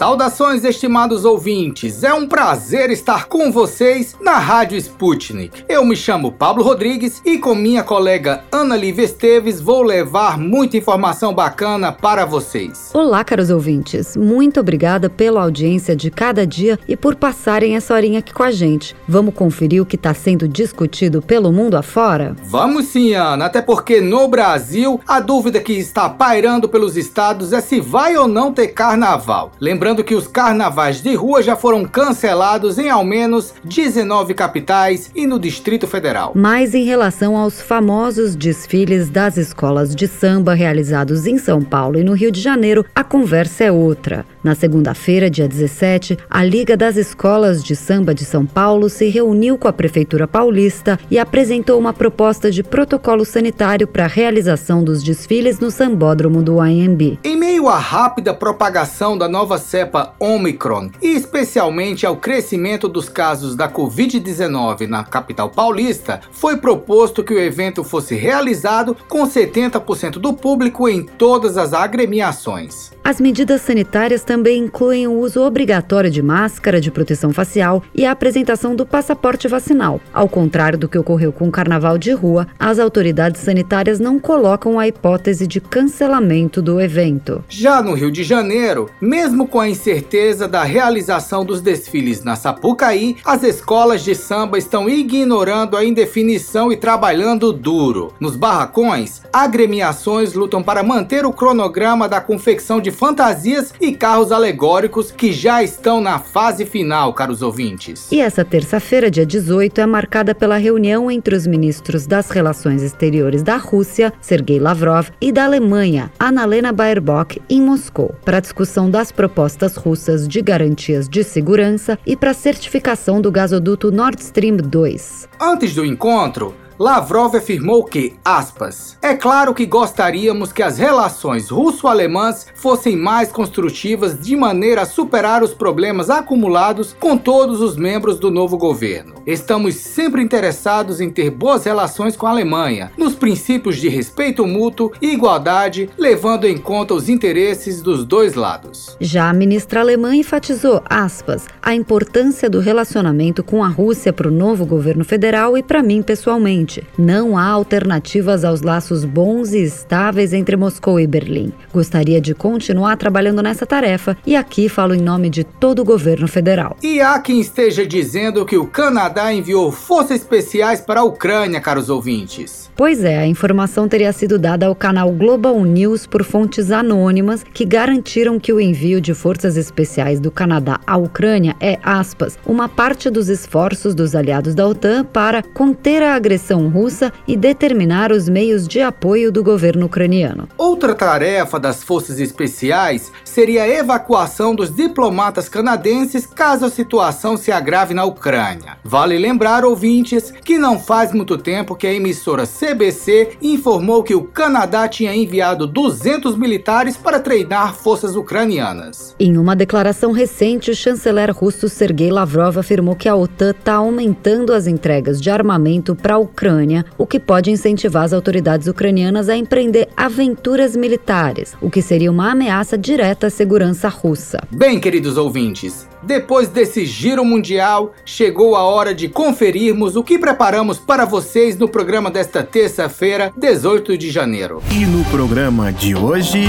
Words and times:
Saudações, 0.00 0.64
estimados 0.64 1.26
ouvintes! 1.26 2.02
É 2.02 2.14
um 2.14 2.26
prazer 2.26 2.88
estar 2.88 3.26
com 3.26 3.52
vocês 3.52 4.16
na 4.18 4.38
Rádio 4.38 4.78
Sputnik. 4.78 5.62
Eu 5.68 5.84
me 5.84 5.94
chamo 5.94 6.32
Pablo 6.32 6.64
Rodrigues 6.64 7.20
e 7.22 7.36
com 7.36 7.54
minha 7.54 7.82
colega 7.82 8.42
Ana 8.50 8.76
Lívia 8.76 9.04
Esteves 9.04 9.60
vou 9.60 9.82
levar 9.82 10.38
muita 10.38 10.78
informação 10.78 11.34
bacana 11.34 11.92
para 11.92 12.24
vocês. 12.24 12.90
Olá, 12.94 13.22
caros 13.22 13.50
ouvintes. 13.50 14.16
Muito 14.16 14.58
obrigada 14.58 15.10
pela 15.10 15.42
audiência 15.42 15.94
de 15.94 16.10
cada 16.10 16.46
dia 16.46 16.78
e 16.88 16.96
por 16.96 17.14
passarem 17.14 17.76
essa 17.76 17.92
horinha 17.92 18.20
aqui 18.20 18.32
com 18.32 18.42
a 18.42 18.50
gente. 18.50 18.96
Vamos 19.06 19.34
conferir 19.34 19.82
o 19.82 19.86
que 19.86 19.96
está 19.96 20.14
sendo 20.14 20.48
discutido 20.48 21.20
pelo 21.20 21.52
mundo 21.52 21.76
afora? 21.76 22.34
Vamos 22.44 22.86
sim, 22.86 23.12
Ana, 23.12 23.44
até 23.44 23.60
porque 23.60 24.00
no 24.00 24.26
Brasil 24.28 24.98
a 25.06 25.20
dúvida 25.20 25.60
que 25.60 25.74
está 25.74 26.08
pairando 26.08 26.70
pelos 26.70 26.96
estados 26.96 27.52
é 27.52 27.60
se 27.60 27.78
vai 27.80 28.16
ou 28.16 28.26
não 28.26 28.50
ter 28.50 28.68
carnaval. 28.68 29.52
Lembrando 29.60 29.89
Lembrando 29.90 30.04
que 30.06 30.14
os 30.14 30.28
carnavais 30.28 31.02
de 31.02 31.16
rua 31.16 31.42
já 31.42 31.56
foram 31.56 31.84
cancelados 31.84 32.78
em 32.78 32.88
ao 32.88 33.04
menos 33.04 33.52
19 33.64 34.34
capitais 34.34 35.10
e 35.16 35.26
no 35.26 35.36
Distrito 35.36 35.84
Federal. 35.88 36.30
Mas 36.36 36.76
em 36.76 36.84
relação 36.84 37.36
aos 37.36 37.60
famosos 37.60 38.36
desfiles 38.36 39.10
das 39.10 39.36
escolas 39.36 39.92
de 39.92 40.06
samba 40.06 40.54
realizados 40.54 41.26
em 41.26 41.38
São 41.38 41.60
Paulo 41.60 41.98
e 41.98 42.04
no 42.04 42.12
Rio 42.12 42.30
de 42.30 42.40
Janeiro, 42.40 42.86
a 42.94 43.02
conversa 43.02 43.64
é 43.64 43.72
outra. 43.72 44.24
Na 44.44 44.54
segunda-feira, 44.54 45.28
dia 45.28 45.48
17, 45.48 46.16
a 46.30 46.44
Liga 46.44 46.76
das 46.76 46.96
Escolas 46.96 47.62
de 47.62 47.76
Samba 47.76 48.14
de 48.14 48.24
São 48.24 48.46
Paulo 48.46 48.88
se 48.88 49.08
reuniu 49.08 49.58
com 49.58 49.68
a 49.68 49.72
Prefeitura 49.72 50.26
Paulista 50.26 50.98
e 51.10 51.18
apresentou 51.18 51.78
uma 51.78 51.92
proposta 51.92 52.50
de 52.50 52.62
protocolo 52.62 53.24
sanitário 53.24 53.86
para 53.86 54.04
a 54.04 54.08
realização 54.08 54.82
dos 54.82 55.02
desfiles 55.02 55.58
no 55.58 55.70
sambódromo 55.70 56.42
do 56.42 56.58
AMB. 56.58 57.18
Em 57.22 57.36
meio 57.36 57.68
à 57.68 57.76
rápida 57.76 58.32
propagação 58.32 59.18
da 59.18 59.28
nova 59.28 59.58
cepa 59.80 60.14
Omicron 60.20 60.90
e 61.00 61.08
especialmente 61.14 62.04
ao 62.04 62.16
crescimento 62.16 62.86
dos 62.86 63.08
casos 63.08 63.56
da 63.56 63.66
Covid-19 63.66 64.86
na 64.86 65.02
capital 65.04 65.48
paulista, 65.48 66.20
foi 66.30 66.58
proposto 66.58 67.24
que 67.24 67.32
o 67.32 67.38
evento 67.38 67.82
fosse 67.82 68.14
realizado 68.14 68.94
com 69.08 69.26
70% 69.26 70.18
do 70.18 70.34
público 70.34 70.86
em 70.86 71.02
todas 71.02 71.56
as 71.56 71.72
agremiações. 71.72 72.92
As 73.02 73.20
medidas 73.20 73.62
sanitárias 73.62 74.22
também 74.22 74.64
incluem 74.64 75.06
o 75.08 75.18
uso 75.18 75.42
obrigatório 75.42 76.10
de 76.10 76.22
máscara 76.22 76.80
de 76.80 76.90
proteção 76.90 77.32
facial 77.32 77.82
e 77.94 78.04
a 78.04 78.12
apresentação 78.12 78.76
do 78.76 78.84
passaporte 78.84 79.48
vacinal. 79.48 80.00
Ao 80.12 80.28
contrário 80.28 80.78
do 80.78 80.88
que 80.88 80.98
ocorreu 80.98 81.32
com 81.32 81.48
o 81.48 81.50
carnaval 81.50 81.96
de 81.96 82.12
rua, 82.12 82.46
as 82.58 82.78
autoridades 82.78 83.40
sanitárias 83.40 83.98
não 83.98 84.20
colocam 84.20 84.78
a 84.78 84.86
hipótese 84.86 85.46
de 85.46 85.60
cancelamento 85.60 86.60
do 86.60 86.80
evento. 86.80 87.42
Já 87.48 87.82
no 87.82 87.94
Rio 87.94 88.12
de 88.12 88.22
Janeiro, 88.22 88.90
mesmo 89.00 89.48
com 89.48 89.58
a 89.58 89.68
incerteza 89.68 90.46
da 90.46 90.62
realização 90.62 91.44
dos 91.44 91.60
desfiles 91.60 92.22
na 92.22 92.36
Sapucaí, 92.36 93.16
as 93.24 93.42
escolas 93.42 94.04
de 94.04 94.14
samba 94.14 94.58
estão 94.58 94.88
ignorando 94.88 95.76
a 95.76 95.84
indefinição 95.84 96.70
e 96.70 96.76
trabalhando 96.76 97.52
duro. 97.52 98.12
Nos 98.20 98.36
barracões, 98.36 99.22
agremiações 99.32 100.34
lutam 100.34 100.62
para 100.62 100.82
manter 100.82 101.24
o 101.24 101.32
cronograma 101.32 102.08
da 102.08 102.20
confecção 102.20 102.80
de 102.80 102.89
fantasias 102.90 103.72
e 103.80 103.92
carros 103.92 104.32
alegóricos 104.32 105.10
que 105.10 105.32
já 105.32 105.62
estão 105.62 106.00
na 106.00 106.18
fase 106.18 106.64
final, 106.64 107.12
caros 107.14 107.42
ouvintes. 107.42 108.10
E 108.10 108.20
essa 108.20 108.44
terça-feira, 108.44 109.10
dia 109.10 109.26
18, 109.26 109.80
é 109.80 109.86
marcada 109.86 110.34
pela 110.34 110.56
reunião 110.56 111.10
entre 111.10 111.34
os 111.34 111.46
ministros 111.46 112.06
das 112.06 112.30
Relações 112.30 112.82
Exteriores 112.82 113.42
da 113.42 113.56
Rússia, 113.56 114.12
Sergei 114.20 114.58
Lavrov, 114.58 115.08
e 115.20 115.32
da 115.32 115.44
Alemanha, 115.44 116.10
Annalena 116.18 116.72
Baerbock, 116.72 117.40
em 117.48 117.60
Moscou, 117.60 118.14
para 118.24 118.38
a 118.38 118.40
discussão 118.40 118.90
das 118.90 119.12
propostas 119.12 119.76
russas 119.76 120.26
de 120.26 120.40
garantias 120.42 121.08
de 121.08 121.22
segurança 121.22 121.98
e 122.06 122.16
para 122.16 122.30
a 122.30 122.34
certificação 122.34 123.20
do 123.20 123.30
gasoduto 123.30 123.90
Nord 123.90 124.20
Stream 124.22 124.56
2. 124.56 125.28
Antes 125.40 125.74
do 125.74 125.84
encontro, 125.84 126.54
Lavrov 126.80 127.36
afirmou 127.36 127.84
que, 127.84 128.14
aspas, 128.24 128.96
é 129.02 129.14
claro 129.14 129.52
que 129.52 129.66
gostaríamos 129.66 130.50
que 130.50 130.62
as 130.62 130.78
relações 130.78 131.50
russo-alemãs 131.50 132.46
fossem 132.54 132.96
mais 132.96 133.30
construtivas 133.30 134.18
de 134.18 134.34
maneira 134.34 134.80
a 134.80 134.86
superar 134.86 135.42
os 135.42 135.52
problemas 135.52 136.08
acumulados 136.08 136.96
com 136.98 137.18
todos 137.18 137.60
os 137.60 137.76
membros 137.76 138.18
do 138.18 138.30
novo 138.30 138.56
governo. 138.56 139.16
Estamos 139.26 139.74
sempre 139.74 140.22
interessados 140.22 141.02
em 141.02 141.10
ter 141.10 141.28
boas 141.28 141.64
relações 141.64 142.16
com 142.16 142.26
a 142.26 142.30
Alemanha, 142.30 142.90
nos 142.96 143.14
princípios 143.14 143.76
de 143.76 143.90
respeito 143.90 144.46
mútuo 144.46 144.90
e 145.02 145.12
igualdade, 145.12 145.90
levando 145.98 146.46
em 146.46 146.56
conta 146.56 146.94
os 146.94 147.10
interesses 147.10 147.82
dos 147.82 148.06
dois 148.06 148.32
lados. 148.32 148.96
Já 148.98 149.28
a 149.28 149.34
ministra 149.34 149.80
alemã 149.80 150.16
enfatizou, 150.16 150.82
aspas, 150.88 151.46
a 151.60 151.74
importância 151.74 152.48
do 152.48 152.58
relacionamento 152.58 153.44
com 153.44 153.62
a 153.62 153.68
Rússia 153.68 154.14
para 154.14 154.28
o 154.28 154.32
novo 154.32 154.64
governo 154.64 155.04
federal 155.04 155.58
e 155.58 155.62
para 155.62 155.82
mim 155.82 156.00
pessoalmente 156.00 156.69
não 156.96 157.36
há 157.36 157.46
alternativas 157.46 158.44
aos 158.44 158.62
laços 158.62 159.04
bons 159.04 159.52
e 159.52 159.62
estáveis 159.62 160.32
entre 160.32 160.56
Moscou 160.56 161.00
e 161.00 161.06
Berlim. 161.06 161.52
Gostaria 161.72 162.20
de 162.20 162.34
continuar 162.34 162.96
trabalhando 162.96 163.42
nessa 163.42 163.66
tarefa 163.66 164.16
e 164.26 164.36
aqui 164.36 164.68
falo 164.68 164.94
em 164.94 165.00
nome 165.00 165.28
de 165.30 165.42
todo 165.42 165.80
o 165.80 165.84
governo 165.84 166.28
federal. 166.28 166.76
E 166.82 167.00
há 167.00 167.18
quem 167.18 167.40
esteja 167.40 167.86
dizendo 167.86 168.44
que 168.44 168.56
o 168.56 168.66
Canadá 168.66 169.32
enviou 169.32 169.72
forças 169.72 170.20
especiais 170.20 170.80
para 170.80 171.00
a 171.00 171.04
Ucrânia, 171.04 171.60
caros 171.60 171.88
ouvintes. 171.88 172.70
Pois 172.76 173.04
é, 173.04 173.18
a 173.18 173.26
informação 173.26 173.88
teria 173.88 174.12
sido 174.12 174.38
dada 174.38 174.66
ao 174.66 174.74
canal 174.74 175.10
Global 175.10 175.62
News 175.64 176.06
por 176.06 176.24
fontes 176.24 176.70
anônimas 176.70 177.42
que 177.42 177.64
garantiram 177.64 178.38
que 178.38 178.52
o 178.52 178.60
envio 178.60 179.00
de 179.00 179.12
forças 179.12 179.56
especiais 179.56 180.20
do 180.20 180.30
Canadá 180.30 180.80
à 180.86 180.96
Ucrânia 180.96 181.54
é, 181.60 181.78
aspas, 181.82 182.38
uma 182.46 182.68
parte 182.68 183.10
dos 183.10 183.28
esforços 183.28 183.94
dos 183.94 184.14
aliados 184.14 184.54
da 184.54 184.66
OTAN 184.66 185.04
para 185.04 185.42
conter 185.42 186.02
a 186.02 186.14
agressão 186.14 186.59
Russa 186.68 187.12
e 187.26 187.36
determinar 187.36 188.12
os 188.12 188.28
meios 188.28 188.68
de 188.68 188.80
apoio 188.80 189.32
do 189.32 189.42
governo 189.42 189.86
ucraniano. 189.86 190.48
Outra 190.58 190.94
tarefa 190.94 191.58
das 191.58 191.82
forças 191.82 192.20
especiais 192.20 193.10
seria 193.24 193.62
a 193.62 193.68
evacuação 193.68 194.54
dos 194.54 194.74
diplomatas 194.74 195.48
canadenses 195.48 196.26
caso 196.26 196.66
a 196.66 196.70
situação 196.70 197.36
se 197.36 197.50
agrave 197.50 197.94
na 197.94 198.04
Ucrânia. 198.04 198.76
Vale 198.84 199.16
lembrar, 199.18 199.64
ouvintes, 199.64 200.30
que 200.44 200.58
não 200.58 200.78
faz 200.78 201.12
muito 201.12 201.38
tempo 201.38 201.74
que 201.74 201.86
a 201.86 201.94
emissora 201.94 202.44
CBC 202.46 203.38
informou 203.40 204.02
que 204.02 204.14
o 204.14 204.24
Canadá 204.24 204.86
tinha 204.88 205.14
enviado 205.14 205.66
200 205.66 206.36
militares 206.36 206.96
para 206.96 207.20
treinar 207.20 207.74
forças 207.74 208.16
ucranianas. 208.16 209.14
Em 209.18 209.38
uma 209.38 209.56
declaração 209.56 210.12
recente, 210.12 210.70
o 210.70 210.74
chanceler 210.74 211.30
russo 211.32 211.68
Sergei 211.68 212.10
Lavrov 212.10 212.58
afirmou 212.58 212.94
que 212.94 213.08
a 213.08 213.16
OTAN 213.16 213.50
está 213.50 213.74
aumentando 213.74 214.52
as 214.52 214.66
entregas 214.66 215.20
de 215.20 215.30
armamento 215.30 215.94
para 215.94 216.14
a 216.14 216.18
Ucrânia 216.18 216.49
Ucrânia, 216.50 216.84
o 216.98 217.06
que 217.06 217.20
pode 217.20 217.50
incentivar 217.50 218.04
as 218.04 218.12
autoridades 218.12 218.66
ucranianas 218.66 219.28
a 219.28 219.36
empreender 219.36 219.88
aventuras 219.96 220.74
militares, 220.74 221.54
o 221.60 221.70
que 221.70 221.80
seria 221.80 222.10
uma 222.10 222.32
ameaça 222.32 222.76
direta 222.76 223.28
à 223.28 223.30
segurança 223.30 223.88
russa. 223.88 224.40
Bem, 224.50 224.80
queridos 224.80 225.16
ouvintes, 225.16 225.86
depois 226.02 226.48
desse 226.48 226.84
giro 226.84 227.24
mundial, 227.24 227.92
chegou 228.04 228.56
a 228.56 228.62
hora 228.64 228.94
de 228.94 229.08
conferirmos 229.08 229.96
o 229.96 230.02
que 230.02 230.18
preparamos 230.18 230.78
para 230.78 231.04
vocês 231.04 231.56
no 231.56 231.68
programa 231.68 232.10
desta 232.10 232.42
terça-feira, 232.42 233.32
18 233.36 233.96
de 233.96 234.10
janeiro. 234.10 234.62
E 234.72 234.84
no 234.84 235.04
programa 235.04 235.72
de 235.72 235.94
hoje. 235.94 236.48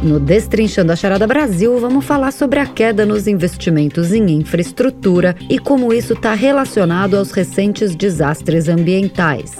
No 0.00 0.20
Destrinchando 0.20 0.92
a 0.92 0.96
Charada 0.96 1.26
Brasil, 1.26 1.76
vamos 1.80 2.04
falar 2.04 2.32
sobre 2.32 2.60
a 2.60 2.66
queda 2.66 3.04
nos 3.04 3.26
investimentos 3.26 4.12
em 4.12 4.30
infraestrutura 4.30 5.34
e 5.50 5.58
como 5.58 5.92
isso 5.92 6.12
está 6.12 6.34
relacionado 6.34 7.16
aos 7.16 7.32
recentes 7.32 7.96
desastres 7.96 8.68
ambientais. 8.68 9.56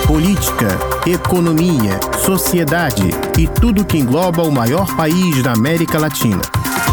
Política, 0.07 0.69
economia, 1.06 2.00
sociedade 2.25 3.12
e 3.38 3.47
tudo 3.47 3.85
que 3.85 4.00
engloba 4.00 4.42
o 4.42 4.51
maior 4.51 4.88
país 4.95 5.44
da 5.44 5.53
América 5.53 6.00
Latina. 6.00 6.42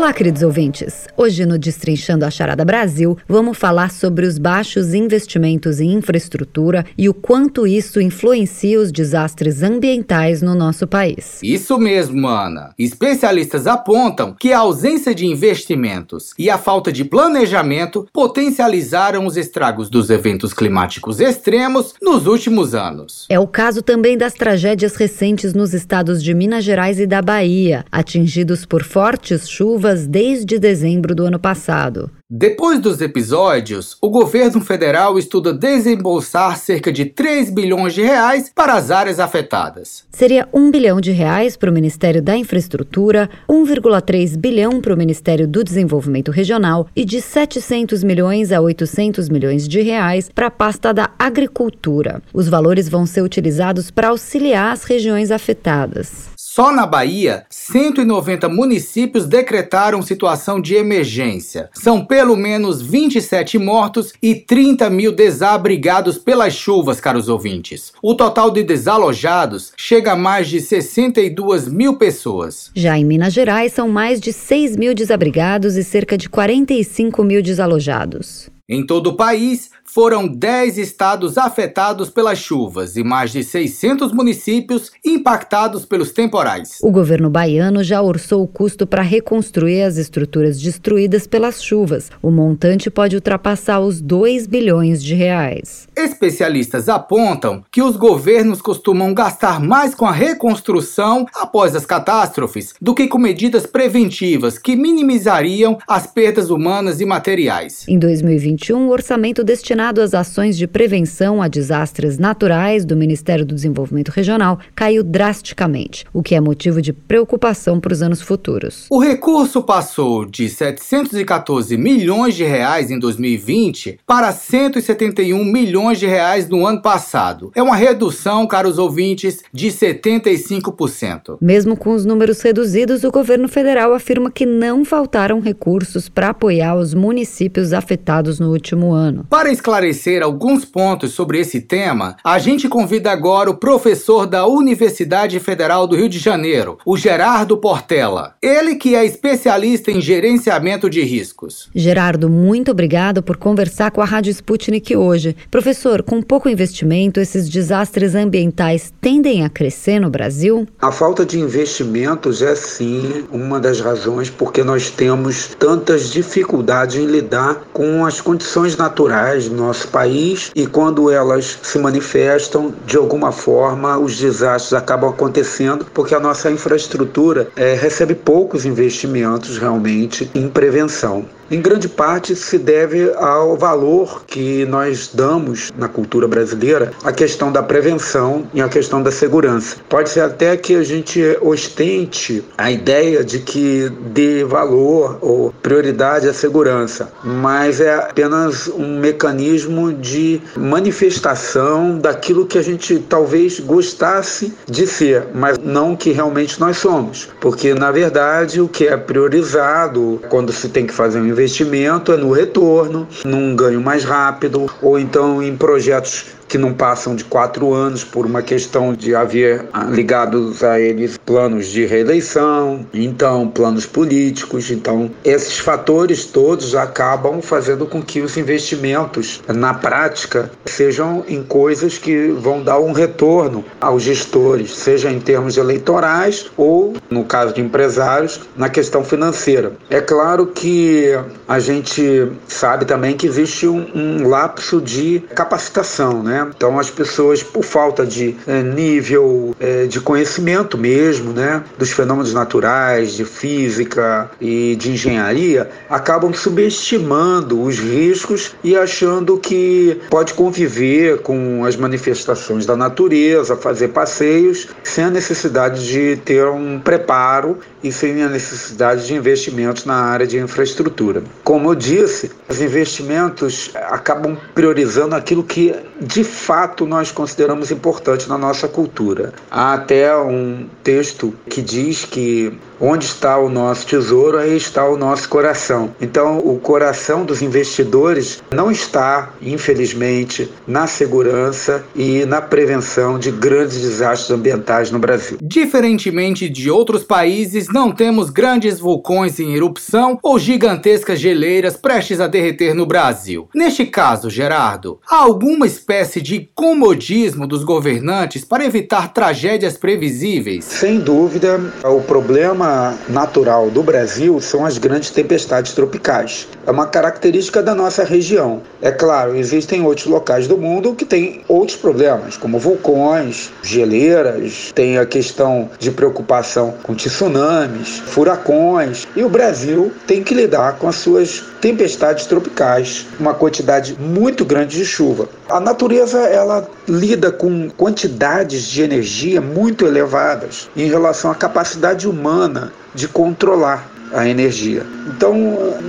Olá, 0.00 0.14
queridos 0.14 0.42
ouvintes. 0.42 1.06
Hoje 1.14 1.44
no 1.44 1.58
Destrinchando 1.58 2.24
a 2.24 2.30
Charada 2.30 2.64
Brasil, 2.64 3.18
vamos 3.28 3.58
falar 3.58 3.90
sobre 3.90 4.24
os 4.24 4.38
baixos 4.38 4.94
investimentos 4.94 5.78
em 5.78 5.92
infraestrutura 5.92 6.86
e 6.96 7.06
o 7.06 7.12
quanto 7.12 7.66
isso 7.66 8.00
influencia 8.00 8.80
os 8.80 8.90
desastres 8.90 9.62
ambientais 9.62 10.40
no 10.40 10.54
nosso 10.54 10.86
país. 10.86 11.38
Isso 11.42 11.76
mesmo, 11.76 12.26
Ana. 12.26 12.72
Especialistas 12.78 13.66
apontam 13.66 14.34
que 14.40 14.54
a 14.54 14.60
ausência 14.60 15.14
de 15.14 15.26
investimentos 15.26 16.32
e 16.38 16.48
a 16.48 16.56
falta 16.56 16.90
de 16.90 17.04
planejamento 17.04 18.08
potencializaram 18.10 19.26
os 19.26 19.36
estragos 19.36 19.90
dos 19.90 20.08
eventos 20.08 20.54
climáticos 20.54 21.20
extremos 21.20 21.92
nos 22.00 22.26
últimos 22.26 22.74
anos. 22.74 23.26
É 23.28 23.38
o 23.38 23.46
caso 23.46 23.82
também 23.82 24.16
das 24.16 24.32
tragédias 24.32 24.96
recentes 24.96 25.52
nos 25.52 25.74
estados 25.74 26.22
de 26.22 26.32
Minas 26.32 26.64
Gerais 26.64 26.98
e 26.98 27.06
da 27.06 27.20
Bahia, 27.20 27.84
atingidos 27.92 28.64
por 28.64 28.82
fortes 28.82 29.46
chuvas 29.46 29.89
desde 30.06 30.58
dezembro 30.58 31.14
do 31.14 31.24
ano 31.24 31.38
passado. 31.38 32.10
Depois 32.32 32.78
dos 32.78 33.00
episódios, 33.00 33.96
o 34.00 34.08
governo 34.08 34.60
federal 34.60 35.18
estuda 35.18 35.52
desembolsar 35.52 36.56
cerca 36.56 36.92
de 36.92 37.06
3 37.06 37.50
bilhões 37.50 37.92
de 37.92 38.02
reais 38.02 38.52
para 38.54 38.74
as 38.74 38.92
áreas 38.92 39.18
afetadas. 39.18 40.04
Seria 40.12 40.48
1 40.52 40.70
bilhão 40.70 41.00
de 41.00 41.10
reais 41.10 41.56
para 41.56 41.68
o 41.68 41.74
Ministério 41.74 42.22
da 42.22 42.36
Infraestrutura, 42.36 43.28
1,3 43.48 44.36
bilhão 44.36 44.80
para 44.80 44.94
o 44.94 44.96
Ministério 44.96 45.48
do 45.48 45.64
Desenvolvimento 45.64 46.30
Regional 46.30 46.86
e 46.94 47.04
de 47.04 47.20
700 47.20 48.04
milhões 48.04 48.52
a 48.52 48.60
800 48.60 49.28
milhões 49.28 49.66
de 49.66 49.80
reais 49.80 50.30
para 50.32 50.46
a 50.46 50.50
pasta 50.52 50.94
da 50.94 51.10
Agricultura. 51.18 52.22
Os 52.32 52.48
valores 52.48 52.88
vão 52.88 53.06
ser 53.06 53.22
utilizados 53.22 53.90
para 53.90 54.08
auxiliar 54.08 54.72
as 54.72 54.84
regiões 54.84 55.32
afetadas. 55.32 56.30
Só 56.52 56.72
na 56.72 56.84
Bahia, 56.84 57.44
190 57.48 58.48
municípios 58.48 59.24
decretaram 59.24 60.02
situação 60.02 60.60
de 60.60 60.74
emergência. 60.74 61.70
São 61.72 62.04
pelo 62.04 62.36
menos 62.36 62.82
27 62.82 63.56
mortos 63.56 64.12
e 64.20 64.34
30 64.34 64.90
mil 64.90 65.12
desabrigados 65.12 66.18
pelas 66.18 66.52
chuvas, 66.52 67.00
caros 67.00 67.28
ouvintes. 67.28 67.92
O 68.02 68.16
total 68.16 68.50
de 68.50 68.64
desalojados 68.64 69.72
chega 69.76 70.14
a 70.14 70.16
mais 70.16 70.48
de 70.48 70.60
62 70.60 71.68
mil 71.68 71.96
pessoas. 71.96 72.72
Já 72.74 72.98
em 72.98 73.04
Minas 73.04 73.32
Gerais, 73.32 73.72
são 73.72 73.88
mais 73.88 74.20
de 74.20 74.32
6 74.32 74.76
mil 74.76 74.92
desabrigados 74.92 75.76
e 75.76 75.84
cerca 75.84 76.18
de 76.18 76.28
45 76.28 77.22
mil 77.22 77.42
desalojados. 77.42 78.50
Em 78.72 78.86
todo 78.86 79.08
o 79.08 79.16
país, 79.16 79.70
foram 79.92 80.28
10 80.28 80.78
estados 80.78 81.36
afetados 81.36 82.10
pelas 82.10 82.38
chuvas 82.38 82.96
e 82.96 83.02
mais 83.02 83.32
de 83.32 83.42
600 83.42 84.12
municípios 84.12 84.92
impactados 85.04 85.84
pelos 85.84 86.12
temporais. 86.12 86.78
O 86.82 86.90
governo 86.90 87.28
baiano 87.28 87.82
já 87.82 88.00
orçou 88.00 88.42
o 88.42 88.46
custo 88.48 88.86
para 88.86 89.02
reconstruir 89.02 89.82
as 89.82 89.96
estruturas 89.96 90.60
destruídas 90.60 91.26
pelas 91.26 91.62
chuvas. 91.62 92.10
O 92.22 92.30
montante 92.30 92.90
pode 92.90 93.16
ultrapassar 93.16 93.80
os 93.80 94.00
2 94.00 94.46
bilhões 94.46 95.02
de 95.02 95.14
reais. 95.14 95.88
Especialistas 95.96 96.88
apontam 96.88 97.62
que 97.70 97.82
os 97.82 97.96
governos 97.96 98.62
costumam 98.62 99.12
gastar 99.12 99.60
mais 99.60 99.94
com 99.94 100.06
a 100.06 100.12
reconstrução 100.12 101.26
após 101.34 101.74
as 101.74 101.84
catástrofes 101.84 102.74
do 102.80 102.94
que 102.94 103.06
com 103.06 103.18
medidas 103.18 103.66
preventivas 103.66 104.58
que 104.58 104.76
minimizariam 104.76 105.78
as 105.88 106.06
perdas 106.06 106.50
humanas 106.50 107.00
e 107.00 107.04
materiais. 107.04 107.84
Em 107.88 107.98
2020, 107.98 108.40
2021, 108.60 108.86
o 108.86 108.90
orçamento 108.90 109.44
destinado 109.44 109.79
às 109.80 110.12
ações 110.12 110.58
de 110.58 110.66
prevenção 110.66 111.40
a 111.40 111.48
desastres 111.48 112.18
naturais 112.18 112.84
do 112.84 112.94
Ministério 112.94 113.46
do 113.46 113.54
Desenvolvimento 113.54 114.10
Regional 114.10 114.58
caiu 114.74 115.02
drasticamente, 115.02 116.04
o 116.12 116.22
que 116.22 116.34
é 116.34 116.40
motivo 116.40 116.82
de 116.82 116.92
preocupação 116.92 117.80
para 117.80 117.92
os 117.92 118.02
anos 118.02 118.20
futuros. 118.20 118.86
O 118.90 119.00
recurso 119.00 119.62
passou 119.62 120.26
de 120.26 120.50
714 120.50 121.76
milhões 121.78 122.34
de 122.34 122.44
reais 122.44 122.90
em 122.90 122.98
2020 122.98 124.00
para 124.06 124.32
171 124.32 125.42
milhões 125.42 125.98
de 125.98 126.06
reais 126.06 126.46
no 126.46 126.66
ano 126.66 126.82
passado. 126.82 127.50
É 127.54 127.62
uma 127.62 127.74
redução, 127.74 128.46
caros 128.46 128.76
ouvintes, 128.76 129.42
de 129.50 129.68
75%. 129.68 131.38
Mesmo 131.40 131.74
com 131.74 131.94
os 131.94 132.04
números 132.04 132.42
reduzidos, 132.42 133.02
o 133.02 133.10
governo 133.10 133.48
federal 133.48 133.94
afirma 133.94 134.30
que 134.30 134.44
não 134.44 134.84
faltaram 134.84 135.40
recursos 135.40 136.08
para 136.08 136.28
apoiar 136.28 136.74
os 136.74 136.92
municípios 136.92 137.72
afetados 137.72 138.38
no 138.38 138.50
último 138.52 138.92
ano. 138.92 139.24
Para 139.30 139.50
esclarecer 139.70 140.20
alguns 140.20 140.64
pontos 140.64 141.12
sobre 141.12 141.38
esse 141.38 141.60
tema, 141.60 142.16
a 142.24 142.40
gente 142.40 142.68
convida 142.68 143.12
agora 143.12 143.48
o 143.48 143.56
professor 143.56 144.26
da 144.26 144.44
Universidade 144.44 145.38
Federal 145.38 145.86
do 145.86 145.94
Rio 145.94 146.08
de 146.08 146.18
Janeiro, 146.18 146.78
o 146.84 146.96
Gerardo 146.96 147.56
Portela. 147.56 148.34
Ele 148.42 148.74
que 148.74 148.96
é 148.96 149.04
especialista 149.04 149.92
em 149.92 150.00
gerenciamento 150.00 150.90
de 150.90 151.02
riscos. 151.02 151.70
Gerardo, 151.72 152.28
muito 152.28 152.72
obrigado 152.72 153.22
por 153.22 153.36
conversar 153.36 153.92
com 153.92 154.02
a 154.02 154.04
Rádio 154.04 154.32
Sputnik 154.32 154.96
hoje. 154.96 155.36
Professor, 155.52 156.02
com 156.02 156.20
pouco 156.20 156.48
investimento, 156.48 157.20
esses 157.20 157.48
desastres 157.48 158.16
ambientais 158.16 158.92
tendem 159.00 159.44
a 159.44 159.48
crescer 159.48 160.00
no 160.00 160.10
Brasil? 160.10 160.66
A 160.80 160.90
falta 160.90 161.24
de 161.24 161.38
investimentos 161.38 162.42
é 162.42 162.56
sim 162.56 163.24
uma 163.30 163.60
das 163.60 163.80
razões 163.80 164.28
porque 164.28 164.64
nós 164.64 164.90
temos 164.90 165.54
tantas 165.56 166.10
dificuldades 166.10 166.96
em 166.96 167.06
lidar 167.06 167.62
com 167.72 168.04
as 168.04 168.20
condições 168.20 168.76
naturais 168.76 169.48
nosso 169.60 169.88
país 169.88 170.50
e 170.54 170.66
quando 170.66 171.10
elas 171.10 171.58
se 171.62 171.78
manifestam, 171.78 172.74
de 172.86 172.96
alguma 172.96 173.30
forma, 173.30 173.98
os 173.98 174.16
desastres 174.16 174.72
acabam 174.72 175.10
acontecendo 175.10 175.86
porque 175.94 176.14
a 176.14 176.20
nossa 176.20 176.50
infraestrutura 176.50 177.48
é, 177.54 177.74
recebe 177.74 178.14
poucos 178.14 178.64
investimentos 178.64 179.58
realmente 179.58 180.30
em 180.34 180.48
prevenção 180.48 181.24
em 181.50 181.60
grande 181.60 181.88
parte 181.88 182.36
se 182.36 182.56
deve 182.56 183.12
ao 183.14 183.56
valor 183.56 184.22
que 184.26 184.64
nós 184.66 185.10
damos 185.12 185.72
na 185.76 185.88
cultura 185.88 186.28
brasileira 186.28 186.92
à 187.02 187.12
questão 187.12 187.50
da 187.50 187.62
prevenção 187.62 188.46
e 188.54 188.60
à 188.60 188.68
questão 188.68 189.02
da 189.02 189.10
segurança. 189.10 189.76
Pode 189.88 190.10
ser 190.10 190.20
até 190.20 190.56
que 190.56 190.76
a 190.76 190.82
gente 190.82 191.20
ostente 191.40 192.44
a 192.56 192.70
ideia 192.70 193.24
de 193.24 193.40
que 193.40 193.90
dê 194.12 194.44
valor 194.44 195.18
ou 195.20 195.52
prioridade 195.62 196.28
à 196.28 196.32
segurança, 196.32 197.12
mas 197.24 197.80
é 197.80 197.94
apenas 197.94 198.68
um 198.68 198.98
mecanismo 199.00 199.92
de 199.92 200.40
manifestação 200.56 201.98
daquilo 201.98 202.46
que 202.46 202.58
a 202.58 202.62
gente 202.62 202.98
talvez 203.08 203.58
gostasse 203.58 204.54
de 204.68 204.86
ser, 204.86 205.24
mas 205.34 205.58
não 205.58 205.96
que 205.96 206.12
realmente 206.12 206.60
nós 206.60 206.76
somos. 206.76 207.28
Porque, 207.40 207.74
na 207.74 207.90
verdade, 207.90 208.60
o 208.60 208.68
que 208.68 208.86
é 208.86 208.96
priorizado 208.96 210.20
quando 210.28 210.52
se 210.52 210.68
tem 210.68 210.86
que 210.86 210.94
fazer 210.94 211.20
um 211.20 211.26
investimento 211.40 212.12
é 212.12 212.16
no 212.18 212.32
retorno, 212.32 213.08
num 213.24 213.56
ganho 213.56 213.80
mais 213.80 214.04
rápido, 214.04 214.66
ou 214.82 214.98
então 214.98 215.42
em 215.42 215.56
projetos 215.56 216.26
que 216.50 216.58
não 216.58 216.74
passam 216.74 217.14
de 217.14 217.22
quatro 217.22 217.72
anos 217.72 218.02
por 218.02 218.26
uma 218.26 218.42
questão 218.42 218.92
de 218.92 219.14
haver 219.14 219.68
ah, 219.72 219.84
ligados 219.84 220.64
a 220.64 220.80
eles 220.80 221.16
planos 221.16 221.68
de 221.68 221.86
reeleição, 221.86 222.84
então 222.92 223.46
planos 223.46 223.86
políticos. 223.86 224.68
Então, 224.68 225.12
esses 225.24 225.58
fatores 225.58 226.24
todos 226.24 226.74
acabam 226.74 227.40
fazendo 227.40 227.86
com 227.86 228.02
que 228.02 228.20
os 228.20 228.36
investimentos, 228.36 229.40
na 229.46 229.72
prática, 229.72 230.50
sejam 230.66 231.24
em 231.28 231.40
coisas 231.44 231.98
que 231.98 232.32
vão 232.32 232.64
dar 232.64 232.80
um 232.80 232.90
retorno 232.90 233.64
aos 233.80 234.02
gestores, 234.02 234.74
seja 234.74 235.08
em 235.08 235.20
termos 235.20 235.56
eleitorais 235.56 236.50
ou, 236.56 236.94
no 237.08 237.24
caso 237.24 237.54
de 237.54 237.60
empresários, 237.60 238.40
na 238.56 238.68
questão 238.68 239.04
financeira. 239.04 239.72
É 239.88 240.00
claro 240.00 240.48
que 240.48 241.16
a 241.46 241.60
gente 241.60 242.28
sabe 242.48 242.84
também 242.84 243.16
que 243.16 243.28
existe 243.28 243.68
um, 243.68 243.86
um 243.94 244.28
lapso 244.28 244.80
de 244.80 245.22
capacitação, 245.32 246.24
né? 246.24 246.39
Então 246.54 246.78
as 246.78 246.90
pessoas, 246.90 247.42
por 247.42 247.64
falta 247.64 248.06
de 248.06 248.36
é, 248.46 248.62
nível 248.62 249.54
é, 249.60 249.86
de 249.86 250.00
conhecimento 250.00 250.76
mesmo, 250.78 251.32
né, 251.32 251.62
dos 251.78 251.90
fenômenos 251.90 252.32
naturais, 252.32 253.12
de 253.12 253.24
física 253.24 254.30
e 254.40 254.76
de 254.76 254.90
engenharia, 254.92 255.70
acabam 255.88 256.32
subestimando 256.32 257.60
os 257.60 257.78
riscos 257.78 258.54
e 258.62 258.76
achando 258.76 259.38
que 259.38 260.00
pode 260.10 260.34
conviver 260.34 261.18
com 261.22 261.64
as 261.64 261.76
manifestações 261.76 262.66
da 262.66 262.76
natureza, 262.76 263.56
fazer 263.56 263.88
passeios, 263.88 264.68
sem 264.82 265.04
a 265.04 265.10
necessidade 265.10 265.86
de 265.86 266.16
ter 266.24 266.46
um 266.46 266.78
preparo 266.78 267.58
e 267.82 267.90
sem 267.90 268.22
a 268.22 268.28
necessidade 268.28 269.06
de 269.06 269.14
investimentos 269.14 269.84
na 269.84 269.94
área 269.94 270.26
de 270.26 270.38
infraestrutura. 270.38 271.22
Como 271.42 271.70
eu 271.70 271.74
disse, 271.74 272.30
os 272.48 272.60
investimentos 272.60 273.70
acabam 273.74 274.36
priorizando 274.54 275.14
aquilo 275.14 275.42
que 275.42 275.74
de 276.00 276.24
fato 276.30 276.86
nós 276.86 277.12
consideramos 277.12 277.70
importante 277.70 278.28
na 278.28 278.38
nossa 278.38 278.66
cultura. 278.66 279.34
Há 279.50 279.74
até 279.74 280.16
um 280.16 280.66
texto 280.82 281.34
que 281.48 281.60
diz 281.60 282.04
que 282.04 282.58
onde 282.80 283.04
está 283.04 283.38
o 283.38 283.48
nosso 283.48 283.86
tesouro, 283.86 284.38
aí 284.38 284.56
está 284.56 284.88
o 284.88 284.96
nosso 284.96 285.28
coração. 285.28 285.94
Então, 286.00 286.38
o 286.38 286.58
coração 286.58 287.24
dos 287.24 287.42
investidores 287.42 288.42
não 288.50 288.70
está, 288.70 289.30
infelizmente, 289.42 290.50
na 290.66 290.86
segurança 290.86 291.84
e 291.94 292.24
na 292.24 292.40
prevenção 292.40 293.18
de 293.18 293.30
grandes 293.30 293.80
desastres 293.80 294.30
ambientais 294.30 294.90
no 294.90 294.98
Brasil. 294.98 295.36
Diferentemente 295.42 296.48
de 296.48 296.70
outros 296.70 297.04
países, 297.04 297.68
não 297.68 297.92
temos 297.92 298.30
grandes 298.30 298.80
vulcões 298.80 299.38
em 299.38 299.54
erupção 299.54 300.18
ou 300.22 300.38
gigantescas 300.38 301.20
geleiras 301.20 301.76
prestes 301.76 302.20
a 302.20 302.26
derreter 302.26 302.74
no 302.74 302.86
Brasil. 302.86 303.48
Neste 303.54 303.84
caso, 303.84 304.30
Gerardo, 304.30 305.00
há 305.08 305.16
alguma 305.16 305.66
espécie 305.66 306.22
de 306.22 306.48
comodismo 306.54 307.46
dos 307.46 307.64
governantes 307.64 308.44
para 308.44 308.64
evitar 308.64 309.12
tragédias 309.12 309.76
previsíveis? 309.76 310.64
Sem 310.64 311.00
dúvida, 311.00 311.60
o 311.84 312.00
problema 312.00 312.69
natural 313.08 313.70
do 313.70 313.82
Brasil 313.82 314.40
são 314.40 314.64
as 314.64 314.78
grandes 314.78 315.10
tempestades 315.10 315.72
tropicais. 315.72 316.48
É 316.66 316.70
uma 316.70 316.86
característica 316.86 317.62
da 317.62 317.74
nossa 317.74 318.04
região. 318.04 318.62
É 318.82 318.90
claro, 318.90 319.36
existem 319.36 319.82
outros 319.84 320.06
locais 320.06 320.46
do 320.46 320.56
mundo 320.56 320.94
que 320.94 321.04
têm 321.04 321.42
outros 321.48 321.76
problemas, 321.76 322.36
como 322.36 322.58
vulcões, 322.58 323.50
geleiras, 323.62 324.72
tem 324.74 324.98
a 324.98 325.06
questão 325.06 325.70
de 325.78 325.90
preocupação 325.90 326.74
com 326.82 326.94
tsunamis, 326.94 327.98
furacões, 328.06 329.06
e 329.16 329.22
o 329.22 329.28
Brasil 329.28 329.92
tem 330.06 330.22
que 330.22 330.34
lidar 330.34 330.76
com 330.78 330.88
as 330.88 330.96
suas 330.96 331.42
tempestades 331.60 332.26
tropicais, 332.26 333.06
uma 333.18 333.34
quantidade 333.34 333.96
muito 333.98 334.44
grande 334.44 334.76
de 334.76 334.84
chuva. 334.84 335.28
A 335.48 335.60
natureza 335.60 336.18
ela 336.20 336.66
lida 336.88 337.30
com 337.30 337.68
quantidades 337.70 338.64
de 338.64 338.82
energia 338.82 339.40
muito 339.40 339.86
elevadas 339.86 340.68
em 340.76 340.88
relação 340.88 341.30
à 341.30 341.34
capacidade 341.34 342.08
humana 342.08 342.59
de 342.94 343.06
controlar 343.08 343.99
a 344.12 344.28
energia. 344.28 344.84
Então, 345.06 345.34